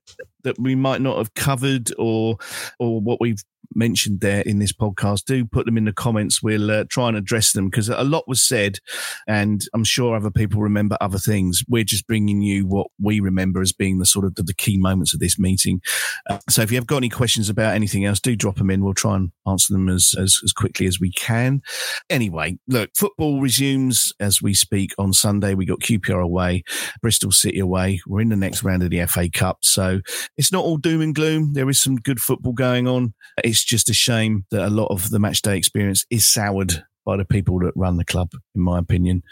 that 0.43 0.57
we 0.57 0.73
might 0.73 1.01
not 1.01 1.19
have 1.19 1.35
covered 1.35 1.93
or 1.99 2.37
or 2.79 2.99
what 2.99 3.21
we've 3.21 3.43
mentioned 3.75 4.21
there 4.21 4.41
in 4.41 4.59
this 4.59 4.73
podcast, 4.73 5.25
do 5.25 5.45
put 5.45 5.65
them 5.65 5.77
in 5.77 5.85
the 5.85 5.93
comments. 5.93 6.41
We'll 6.41 6.71
uh, 6.71 6.85
try 6.89 7.07
and 7.07 7.17
address 7.17 7.53
them 7.53 7.69
because 7.69 7.89
a 7.89 8.03
lot 8.03 8.27
was 8.27 8.41
said, 8.41 8.79
and 9.27 9.63
I'm 9.73 9.83
sure 9.83 10.15
other 10.15 10.31
people 10.31 10.61
remember 10.61 10.97
other 11.01 11.17
things. 11.17 11.63
We're 11.67 11.83
just 11.83 12.07
bringing 12.07 12.41
you 12.41 12.65
what 12.65 12.87
we 13.01 13.19
remember 13.19 13.61
as 13.61 13.71
being 13.71 13.99
the 13.99 14.05
sort 14.05 14.25
of 14.25 14.35
the, 14.35 14.43
the 14.43 14.53
key 14.53 14.77
moments 14.77 15.13
of 15.13 15.19
this 15.19 15.39
meeting. 15.39 15.81
Uh, 16.29 16.39
so 16.49 16.61
if 16.61 16.71
you 16.71 16.77
have 16.77 16.87
got 16.87 16.97
any 16.97 17.09
questions 17.09 17.49
about 17.49 17.75
anything 17.75 18.05
else, 18.05 18.19
do 18.19 18.35
drop 18.35 18.55
them 18.55 18.69
in. 18.69 18.83
We'll 18.83 18.93
try 18.93 19.15
and 19.15 19.31
answer 19.47 19.73
them 19.73 19.89
as, 19.89 20.15
as, 20.17 20.39
as 20.43 20.53
quickly 20.53 20.87
as 20.87 20.99
we 20.99 21.11
can. 21.11 21.61
Anyway, 22.09 22.57
look, 22.67 22.91
football 22.95 23.41
resumes 23.41 24.13
as 24.19 24.41
we 24.41 24.53
speak 24.53 24.91
on 24.97 25.13
Sunday. 25.13 25.53
We 25.53 25.65
got 25.65 25.79
QPR 25.79 26.21
away, 26.21 26.63
Bristol 27.01 27.31
City 27.31 27.59
away. 27.59 28.01
We're 28.07 28.21
in 28.21 28.29
the 28.29 28.35
next 28.35 28.63
round 28.63 28.83
of 28.83 28.89
the 28.89 29.05
FA 29.05 29.29
Cup. 29.29 29.59
So 29.61 30.01
it's 30.37 30.51
not 30.51 30.63
all 30.63 30.77
doom 30.77 31.01
and 31.01 31.15
gloom. 31.15 31.53
There 31.53 31.69
is 31.69 31.79
some 31.79 31.95
good 31.97 32.19
football 32.19 32.53
going 32.53 32.87
on. 32.87 33.13
It's 33.43 33.62
just 33.63 33.89
a 33.89 33.93
shame 33.93 34.45
that 34.51 34.65
a 34.65 34.69
lot 34.69 34.87
of 34.87 35.09
the 35.09 35.19
match 35.19 35.41
day 35.41 35.57
experience 35.57 36.05
is 36.09 36.25
soured 36.25 36.83
by 37.05 37.17
the 37.17 37.25
people 37.25 37.59
that 37.59 37.73
run 37.75 37.97
the 37.97 38.05
club, 38.05 38.31
in 38.55 38.61
my 38.61 38.79
opinion. 38.79 39.23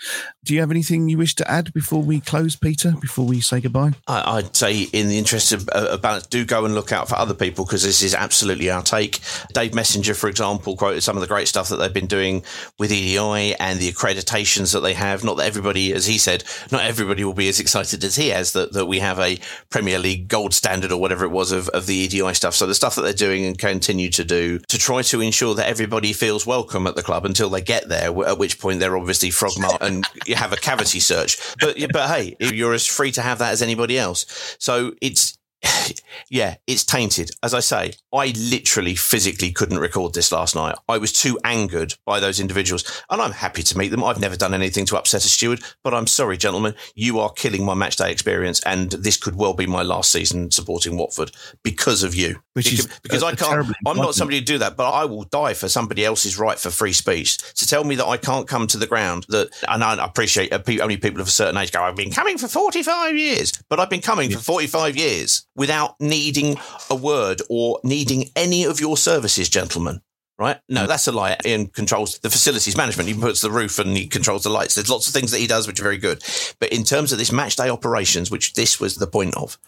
Do 0.43 0.53
you 0.53 0.59
have 0.59 0.71
anything 0.71 1.07
you 1.09 1.17
wish 1.17 1.35
to 1.35 1.49
add 1.49 1.73
before 1.73 2.01
we 2.01 2.19
close, 2.19 2.55
Peter, 2.55 2.93
before 2.99 3.25
we 3.25 3.41
say 3.41 3.61
goodbye? 3.61 3.91
I, 4.07 4.35
would 4.35 4.55
say, 4.55 4.81
in 4.81 5.07
the 5.07 5.17
interest 5.17 5.51
of, 5.51 5.69
uh, 5.71 5.97
balance, 5.97 6.27
do 6.27 6.45
go 6.45 6.65
and 6.65 6.75
look 6.75 6.91
out 6.91 7.09
for 7.09 7.15
other 7.15 7.33
people 7.33 7.65
because 7.65 7.83
this 7.83 8.01
is 8.01 8.13
absolutely 8.13 8.69
our 8.69 8.81
take. 8.81 9.19
Dave 9.53 9.73
Messenger, 9.73 10.13
for 10.13 10.29
example, 10.29 10.75
quoted 10.75 11.01
some 11.01 11.15
of 11.15 11.21
the 11.21 11.27
great 11.27 11.47
stuff 11.47 11.69
that 11.69 11.77
they've 11.77 11.93
been 11.93 12.07
doing 12.07 12.43
with 12.79 12.91
EDI 12.91 13.55
and 13.55 13.79
the 13.79 13.91
accreditations 13.91 14.73
that 14.73 14.81
they 14.81 14.93
have. 14.93 15.23
Not 15.23 15.37
that 15.37 15.45
everybody, 15.45 15.93
as 15.93 16.05
he 16.05 16.17
said, 16.17 16.43
not 16.71 16.83
everybody 16.83 17.23
will 17.23 17.33
be 17.33 17.49
as 17.49 17.59
excited 17.59 18.03
as 18.03 18.15
he 18.15 18.29
has 18.29 18.53
that, 18.53 18.73
that 18.73 18.85
we 18.85 18.99
have 18.99 19.19
a 19.19 19.39
Premier 19.69 19.99
League 19.99 20.27
gold 20.27 20.53
standard 20.53 20.91
or 20.91 20.99
whatever 20.99 21.25
it 21.25 21.31
was 21.31 21.51
of, 21.51 21.69
of 21.69 21.85
the 21.85 21.95
EDI 21.95 22.33
stuff. 22.33 22.55
So 22.55 22.67
the 22.67 22.75
stuff 22.75 22.95
that 22.95 23.03
they're 23.03 23.13
doing 23.13 23.45
and 23.45 23.57
continue 23.57 24.09
to 24.09 24.23
do 24.23 24.59
to 24.59 24.77
try 24.77 25.01
to 25.03 25.21
ensure 25.21 25.55
that 25.55 25.67
everybody 25.67 26.13
feels 26.13 26.45
welcome 26.45 26.87
at 26.87 26.95
the 26.95 27.03
club 27.03 27.25
until 27.25 27.49
they 27.49 27.60
get 27.61 27.89
there, 27.89 28.07
at 28.27 28.37
which 28.37 28.59
point 28.59 28.79
they're 28.79 28.97
obviously 28.97 29.29
frogmark 29.29 29.81
and 29.81 30.05
you 30.25 30.35
have 30.35 30.53
a 30.53 30.57
cavity 30.57 30.99
search. 30.99 31.37
But 31.59 31.77
but 31.91 32.09
hey, 32.09 32.35
you're 32.39 32.73
as 32.73 32.85
free 32.85 33.11
to 33.13 33.21
have 33.21 33.39
that 33.39 33.51
as 33.51 33.61
anybody 33.61 33.97
else. 33.97 34.55
So 34.59 34.93
it's 35.01 35.37
yeah, 36.29 36.55
it's 36.67 36.83
tainted. 36.83 37.31
As 37.43 37.53
I 37.53 37.59
say, 37.59 37.93
I 38.13 38.33
literally 38.37 38.95
physically 38.95 39.51
couldn't 39.51 39.79
record 39.79 40.13
this 40.13 40.31
last 40.31 40.55
night. 40.55 40.75
I 40.89 40.97
was 40.97 41.13
too 41.13 41.39
angered 41.43 41.95
by 42.05 42.19
those 42.19 42.39
individuals, 42.39 43.03
and 43.09 43.21
I'm 43.21 43.31
happy 43.31 43.63
to 43.63 43.77
meet 43.77 43.89
them. 43.89 44.03
I've 44.03 44.19
never 44.19 44.35
done 44.35 44.53
anything 44.53 44.85
to 44.87 44.97
upset 44.97 45.25
a 45.25 45.29
steward, 45.29 45.61
but 45.83 45.93
I'm 45.93 46.07
sorry, 46.07 46.37
gentlemen, 46.37 46.75
you 46.95 47.19
are 47.19 47.31
killing 47.31 47.65
my 47.65 47.73
match 47.73 47.97
day 47.97 48.11
experience, 48.11 48.61
and 48.65 48.91
this 48.91 49.17
could 49.17 49.35
well 49.35 49.53
be 49.53 49.67
my 49.67 49.83
last 49.83 50.11
season 50.11 50.51
supporting 50.51 50.97
Watford 50.97 51.31
because 51.63 52.03
of 52.03 52.15
you. 52.15 52.41
Which 52.53 52.65
because, 52.65 52.85
is 52.85 52.99
because 53.03 53.23
a- 53.23 53.27
I 53.27 53.35
can't. 53.35 53.67
I'm 53.85 53.97
not 53.97 54.15
somebody 54.15 54.39
to 54.39 54.45
do 54.45 54.57
that, 54.59 54.75
but 54.75 54.91
I 54.91 55.05
will 55.05 55.23
die 55.23 55.53
for 55.53 55.69
somebody 55.69 56.03
else's 56.03 56.37
right 56.37 56.57
for 56.57 56.69
free 56.69 56.93
speech. 56.93 57.37
To 57.55 57.67
tell 57.67 57.83
me 57.83 57.95
that 57.95 58.05
I 58.05 58.17
can't 58.17 58.47
come 58.47 58.67
to 58.67 58.77
the 58.77 58.87
ground, 58.87 59.25
that 59.29 59.49
and 59.67 59.83
I 59.83 60.03
appreciate 60.03 60.51
uh, 60.51 60.61
only 60.81 60.97
people 60.97 61.21
of 61.21 61.27
a 61.27 61.31
certain 61.31 61.57
age 61.57 61.71
go. 61.71 61.81
I've 61.81 61.95
been 61.95 62.11
coming 62.11 62.37
for 62.37 62.47
45 62.47 63.15
years, 63.15 63.53
but 63.69 63.79
I've 63.79 63.89
been 63.89 64.01
coming 64.01 64.31
for 64.31 64.39
45 64.39 64.95
years 64.95 65.45
without 65.55 65.99
needing 65.99 66.57
a 66.89 66.95
word 66.95 67.41
or 67.49 67.79
needing 67.83 68.29
any 68.35 68.63
of 68.63 68.79
your 68.79 68.97
services, 68.97 69.49
gentlemen. 69.49 70.01
Right? 70.37 70.57
No, 70.67 70.85
mm. 70.85 70.87
that's 70.87 71.07
a 71.07 71.11
lie. 71.11 71.37
Ian 71.45 71.67
controls 71.67 72.17
the 72.17 72.29
facilities 72.31 72.75
management. 72.75 73.07
He 73.07 73.13
puts 73.13 73.41
the 73.41 73.51
roof 73.51 73.77
and 73.77 73.95
he 73.95 74.07
controls 74.07 74.41
the 74.41 74.49
lights. 74.49 74.73
There's 74.73 74.89
lots 74.89 75.07
of 75.07 75.13
things 75.13 75.29
that 75.31 75.37
he 75.37 75.45
does 75.45 75.67
which 75.67 75.79
are 75.79 75.83
very 75.83 75.99
good. 75.99 76.23
But 76.59 76.73
in 76.73 76.83
terms 76.83 77.11
of 77.11 77.19
this 77.19 77.31
match 77.31 77.57
day 77.57 77.69
operations, 77.69 78.31
which 78.31 78.53
this 78.53 78.79
was 78.79 78.95
the 78.95 79.05
point 79.05 79.37
of, 79.37 79.59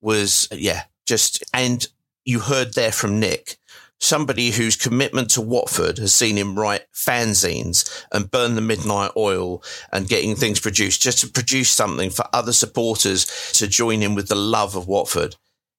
was 0.00 0.48
yeah, 0.52 0.84
just 1.04 1.44
and 1.52 1.86
you 2.24 2.40
heard 2.40 2.72
there 2.72 2.92
from 2.92 3.20
Nick, 3.20 3.58
somebody 4.00 4.50
whose 4.50 4.76
commitment 4.76 5.30
to 5.30 5.40
Watford 5.40 5.98
has 5.98 6.12
seen 6.12 6.36
him 6.36 6.58
write 6.58 6.86
fanzines 6.92 8.04
and 8.12 8.30
burn 8.30 8.54
the 8.54 8.60
midnight 8.60 9.12
oil 9.16 9.62
and 9.92 10.08
getting 10.08 10.36
things 10.36 10.60
produced 10.60 11.00
just 11.00 11.20
to 11.20 11.28
produce 11.28 11.70
something 11.70 12.10
for 12.10 12.26
other 12.32 12.52
supporters 12.52 13.24
to 13.54 13.66
join 13.66 14.02
in 14.02 14.14
with 14.14 14.28
the 14.28 14.34
love 14.34 14.76
of 14.76 14.86
Watford. 14.86 15.36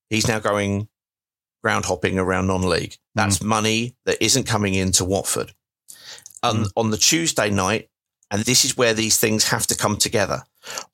He's 0.10 0.28
now 0.28 0.40
going 0.40 0.88
ground 1.62 1.86
hopping 1.86 2.18
around 2.18 2.48
non-league. 2.48 2.96
That's 3.16 3.40
mm. 3.40 3.46
money 3.46 3.96
that 4.06 4.24
isn't 4.24 4.46
coming 4.46 4.74
into 4.74 5.06
Watford. 5.06 5.54
On, 6.44 6.64
mm. 6.64 6.72
on 6.76 6.92
the 6.92 6.98
Tuesday 6.98 7.50
night, 7.50 7.90
and 8.30 8.44
this 8.44 8.66
is 8.66 8.78
where 8.78 8.94
these 8.94 9.18
things 9.20 9.50
have 9.50 9.68
to 9.68 9.78
come 9.78 9.98
together. 9.98 10.44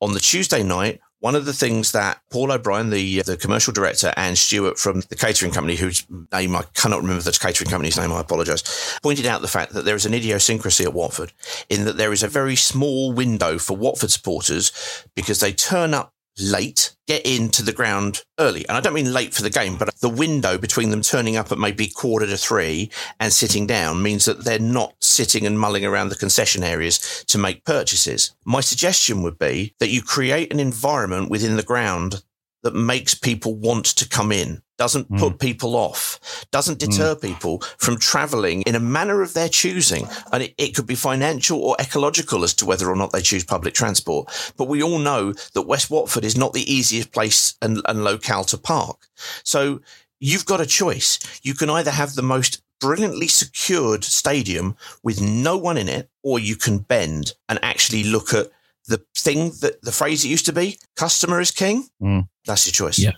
On 0.01 0.13
the 0.13 0.19
Tuesday 0.19 0.63
night, 0.63 0.99
one 1.23 1.35
of 1.35 1.45
the 1.45 1.53
things 1.53 1.93
that 1.93 2.19
Paul 2.31 2.51
O'Brien, 2.51 2.89
the 2.89 3.21
the 3.21 3.37
commercial 3.37 3.71
director, 3.71 4.13
and 4.17 4.37
Stuart 4.37 4.77
from 4.77 5.03
the 5.07 5.15
catering 5.15 5.53
company, 5.53 5.77
whose 5.77 6.05
name 6.33 6.53
I 6.53 6.63
cannot 6.73 7.01
remember 7.01 7.23
the 7.23 7.31
catering 7.31 7.69
company's 7.69 7.97
name, 7.97 8.11
I 8.11 8.19
apologise, 8.19 8.99
pointed 9.01 9.25
out 9.25 9.41
the 9.41 9.47
fact 9.47 9.71
that 9.71 9.85
there 9.85 9.95
is 9.95 10.05
an 10.05 10.13
idiosyncrasy 10.13 10.83
at 10.83 10.93
Watford 10.93 11.31
in 11.69 11.85
that 11.85 11.95
there 11.95 12.11
is 12.11 12.23
a 12.23 12.27
very 12.27 12.57
small 12.57 13.13
window 13.13 13.57
for 13.57 13.77
Watford 13.77 14.11
supporters 14.11 14.73
because 15.15 15.39
they 15.39 15.53
turn 15.53 15.93
up 15.93 16.13
late, 16.39 16.95
get 17.07 17.25
into 17.25 17.63
the 17.63 17.73
ground 17.73 18.23
early. 18.39 18.67
And 18.67 18.77
I 18.77 18.81
don't 18.81 18.93
mean 18.93 19.13
late 19.13 19.33
for 19.33 19.41
the 19.41 19.49
game, 19.49 19.77
but 19.77 19.93
the 19.99 20.09
window 20.09 20.57
between 20.57 20.89
them 20.89 21.01
turning 21.01 21.35
up 21.35 21.51
at 21.51 21.57
maybe 21.57 21.87
quarter 21.87 22.25
to 22.27 22.37
three 22.37 22.91
and 23.19 23.31
sitting 23.31 23.67
down 23.67 24.01
means 24.01 24.25
that 24.25 24.43
they're 24.43 24.59
not 24.59 24.95
sitting 24.99 25.45
and 25.45 25.59
mulling 25.59 25.85
around 25.85 26.09
the 26.09 26.15
concession 26.15 26.63
areas 26.63 27.23
to 27.27 27.37
make 27.37 27.65
purchases. 27.65 28.35
My 28.45 28.61
suggestion 28.61 29.21
would 29.23 29.37
be 29.37 29.75
that 29.79 29.89
you 29.89 30.01
create 30.01 30.51
an 30.51 30.59
environment 30.59 31.29
within 31.29 31.55
the 31.55 31.63
ground 31.63 32.23
that 32.63 32.73
makes 32.73 33.13
people 33.13 33.55
want 33.55 33.85
to 33.85 34.07
come 34.07 34.31
in, 34.31 34.61
doesn't 34.83 35.09
put 35.17 35.39
people 35.39 35.77
off, 35.77 36.45
doesn't 36.51 36.77
deter 36.77 37.15
people 37.15 37.59
from 37.77 37.97
traveling 37.97 38.63
in 38.63 38.75
a 38.75 38.81
manner 38.81 39.21
of 39.21 39.33
their 39.33 39.47
choosing. 39.47 40.05
And 40.33 40.43
it, 40.43 40.53
it 40.57 40.75
could 40.75 40.85
be 40.85 40.95
financial 40.95 41.63
or 41.63 41.77
ecological 41.79 42.43
as 42.43 42.53
to 42.55 42.65
whether 42.65 42.89
or 42.89 42.97
not 42.97 43.13
they 43.13 43.21
choose 43.21 43.45
public 43.45 43.73
transport. 43.73 44.27
But 44.57 44.67
we 44.67 44.83
all 44.83 44.99
know 44.99 45.31
that 45.53 45.61
West 45.61 45.89
Watford 45.89 46.25
is 46.25 46.35
not 46.35 46.51
the 46.51 46.69
easiest 46.69 47.13
place 47.13 47.55
and, 47.61 47.81
and 47.87 48.03
locale 48.03 48.43
to 48.43 48.57
park. 48.57 49.07
So 49.45 49.79
you've 50.19 50.45
got 50.45 50.59
a 50.59 50.65
choice. 50.65 51.17
You 51.43 51.53
can 51.53 51.69
either 51.69 51.91
have 51.91 52.15
the 52.15 52.21
most 52.21 52.61
brilliantly 52.81 53.29
secured 53.29 54.03
stadium 54.03 54.75
with 55.01 55.21
no 55.21 55.55
one 55.55 55.77
in 55.77 55.87
it, 55.87 56.09
or 56.23 56.39
you 56.39 56.57
can 56.57 56.79
bend 56.79 57.31
and 57.47 57.57
actually 57.63 58.03
look 58.03 58.33
at 58.33 58.47
the 58.89 59.01
thing 59.17 59.53
that 59.61 59.81
the 59.81 59.93
phrase 59.93 60.25
it 60.25 60.27
used 60.27 60.47
to 60.47 60.51
be 60.51 60.77
customer 60.97 61.39
is 61.39 61.51
king. 61.51 61.87
Mm. 62.01 62.27
That's 62.45 62.67
your 62.67 62.73
choice. 62.73 62.99
Yeah. 62.99 63.13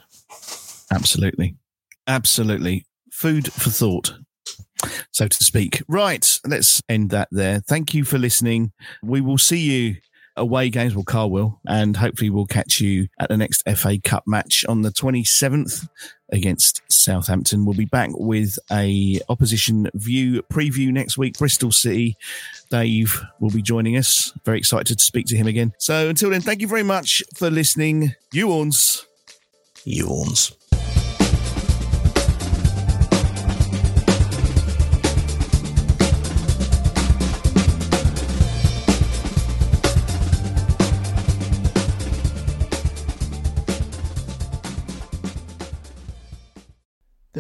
Absolutely. 0.92 1.56
Absolutely. 2.08 2.86
Food 3.12 3.52
for 3.52 3.70
thought, 3.70 4.14
so 5.12 5.28
to 5.28 5.44
speak. 5.44 5.82
Right. 5.88 6.40
Let's 6.46 6.82
end 6.90 7.10
that 7.12 7.30
there. 7.32 7.62
Thank 7.62 7.94
you 7.94 8.04
for 8.04 8.18
listening. 8.18 8.72
We 9.02 9.22
will 9.22 9.38
see 9.38 9.60
you 9.60 9.96
away 10.38 10.70
games. 10.70 10.94
Well, 10.94 11.06
Carl 11.06 11.32
will, 11.32 11.62
and 11.66 11.96
hopefully 11.96 12.30
we'll 12.30 12.46
catch 12.46 12.82
you 12.82 13.08
at 13.20 13.30
the 13.30 13.38
next 13.38 13.64
FA 13.76 13.98
Cup 14.04 14.24
match 14.28 14.66
on 14.68 14.82
the 14.82 14.90
27th 14.90 15.88
against 16.32 16.82
Southampton. 16.90 17.66
We'll 17.66 17.78
be 17.78 17.86
back 17.86 18.10
with 18.14 18.60
a 18.72 19.22
opposition 19.30 19.90
view 19.94 20.44
preview 20.52 20.92
next 20.92 21.18
week. 21.18 21.38
Bristol 21.38 21.72
City. 21.72 22.18
Dave 22.70 23.24
will 23.40 23.52
be 23.52 23.62
joining 23.62 23.96
us. 23.96 24.34
Very 24.44 24.58
excited 24.58 24.98
to 24.98 25.04
speak 25.04 25.28
to 25.28 25.38
him 25.38 25.48
again. 25.48 25.74
So 25.80 26.10
until 26.10 26.32
then, 26.32 26.42
thank 26.42 26.62
you 26.62 26.68
very 26.68 26.84
much 26.84 27.24
for 27.36 27.50
listening. 27.50 28.14
You 28.34 28.52
ons. 28.52 29.06
Yawns. 29.86 30.52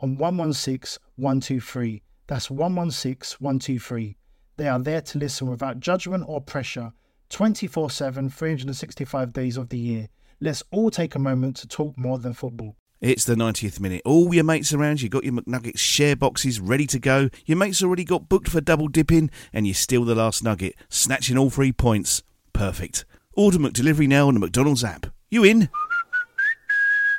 on 0.00 0.16
116 0.16 1.00
123. 1.16 2.02
That's 2.26 2.50
116 2.50 3.36
123. 3.40 4.16
They 4.56 4.68
are 4.68 4.78
there 4.78 5.00
to 5.00 5.18
listen 5.18 5.48
without 5.48 5.80
judgment 5.80 6.24
or 6.26 6.40
pressure 6.40 6.92
24 7.30 7.90
7, 7.90 8.28
365 8.28 9.32
days 9.32 9.56
of 9.56 9.68
the 9.68 9.78
year. 9.78 10.08
Let's 10.40 10.62
all 10.70 10.90
take 10.90 11.14
a 11.14 11.18
moment 11.18 11.56
to 11.58 11.68
talk 11.68 11.96
more 11.96 12.18
than 12.18 12.34
football. 12.34 12.76
It's 13.00 13.24
the 13.24 13.34
90th 13.34 13.80
minute. 13.80 14.02
All 14.04 14.34
your 14.34 14.44
mates 14.44 14.74
around, 14.74 15.00
you 15.00 15.08
got 15.08 15.24
your 15.24 15.32
McNuggets 15.32 15.78
share 15.78 16.16
boxes 16.16 16.60
ready 16.60 16.86
to 16.88 16.98
go. 16.98 17.30
Your 17.46 17.56
mates 17.56 17.82
already 17.82 18.04
got 18.04 18.28
booked 18.28 18.48
for 18.48 18.60
double 18.60 18.88
dipping, 18.88 19.30
and 19.54 19.66
you 19.66 19.72
steal 19.72 20.04
the 20.04 20.14
last 20.14 20.44
nugget, 20.44 20.74
snatching 20.90 21.38
all 21.38 21.48
three 21.48 21.72
points. 21.72 22.22
Perfect. 22.52 23.06
Order 23.34 23.58
McDelivery 23.58 24.06
now 24.06 24.28
on 24.28 24.34
the 24.34 24.40
McDonald's 24.40 24.84
app. 24.84 25.06
You 25.30 25.44
in? 25.44 25.70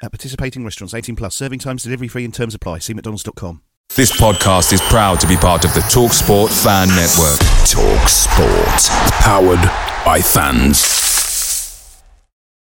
At 0.01 0.11
participating 0.11 0.63
restaurants, 0.63 0.93
18 0.93 1.15
plus, 1.15 1.35
serving 1.35 1.59
times, 1.59 1.83
delivery 1.83 2.07
free, 2.07 2.25
and 2.25 2.33
terms 2.33 2.55
apply. 2.55 2.79
See 2.79 2.93
McDonald's.com. 2.93 3.61
This 3.95 4.11
podcast 4.11 4.71
is 4.71 4.81
proud 4.83 5.19
to 5.19 5.27
be 5.27 5.35
part 5.35 5.65
of 5.65 5.73
the 5.73 5.81
TalkSport 5.81 6.49
Fan 6.63 6.87
Network. 6.89 7.39
Talk 7.67 8.07
Sport. 8.07 9.11
Powered 9.21 9.59
by 10.05 10.21
fans. 10.21 11.00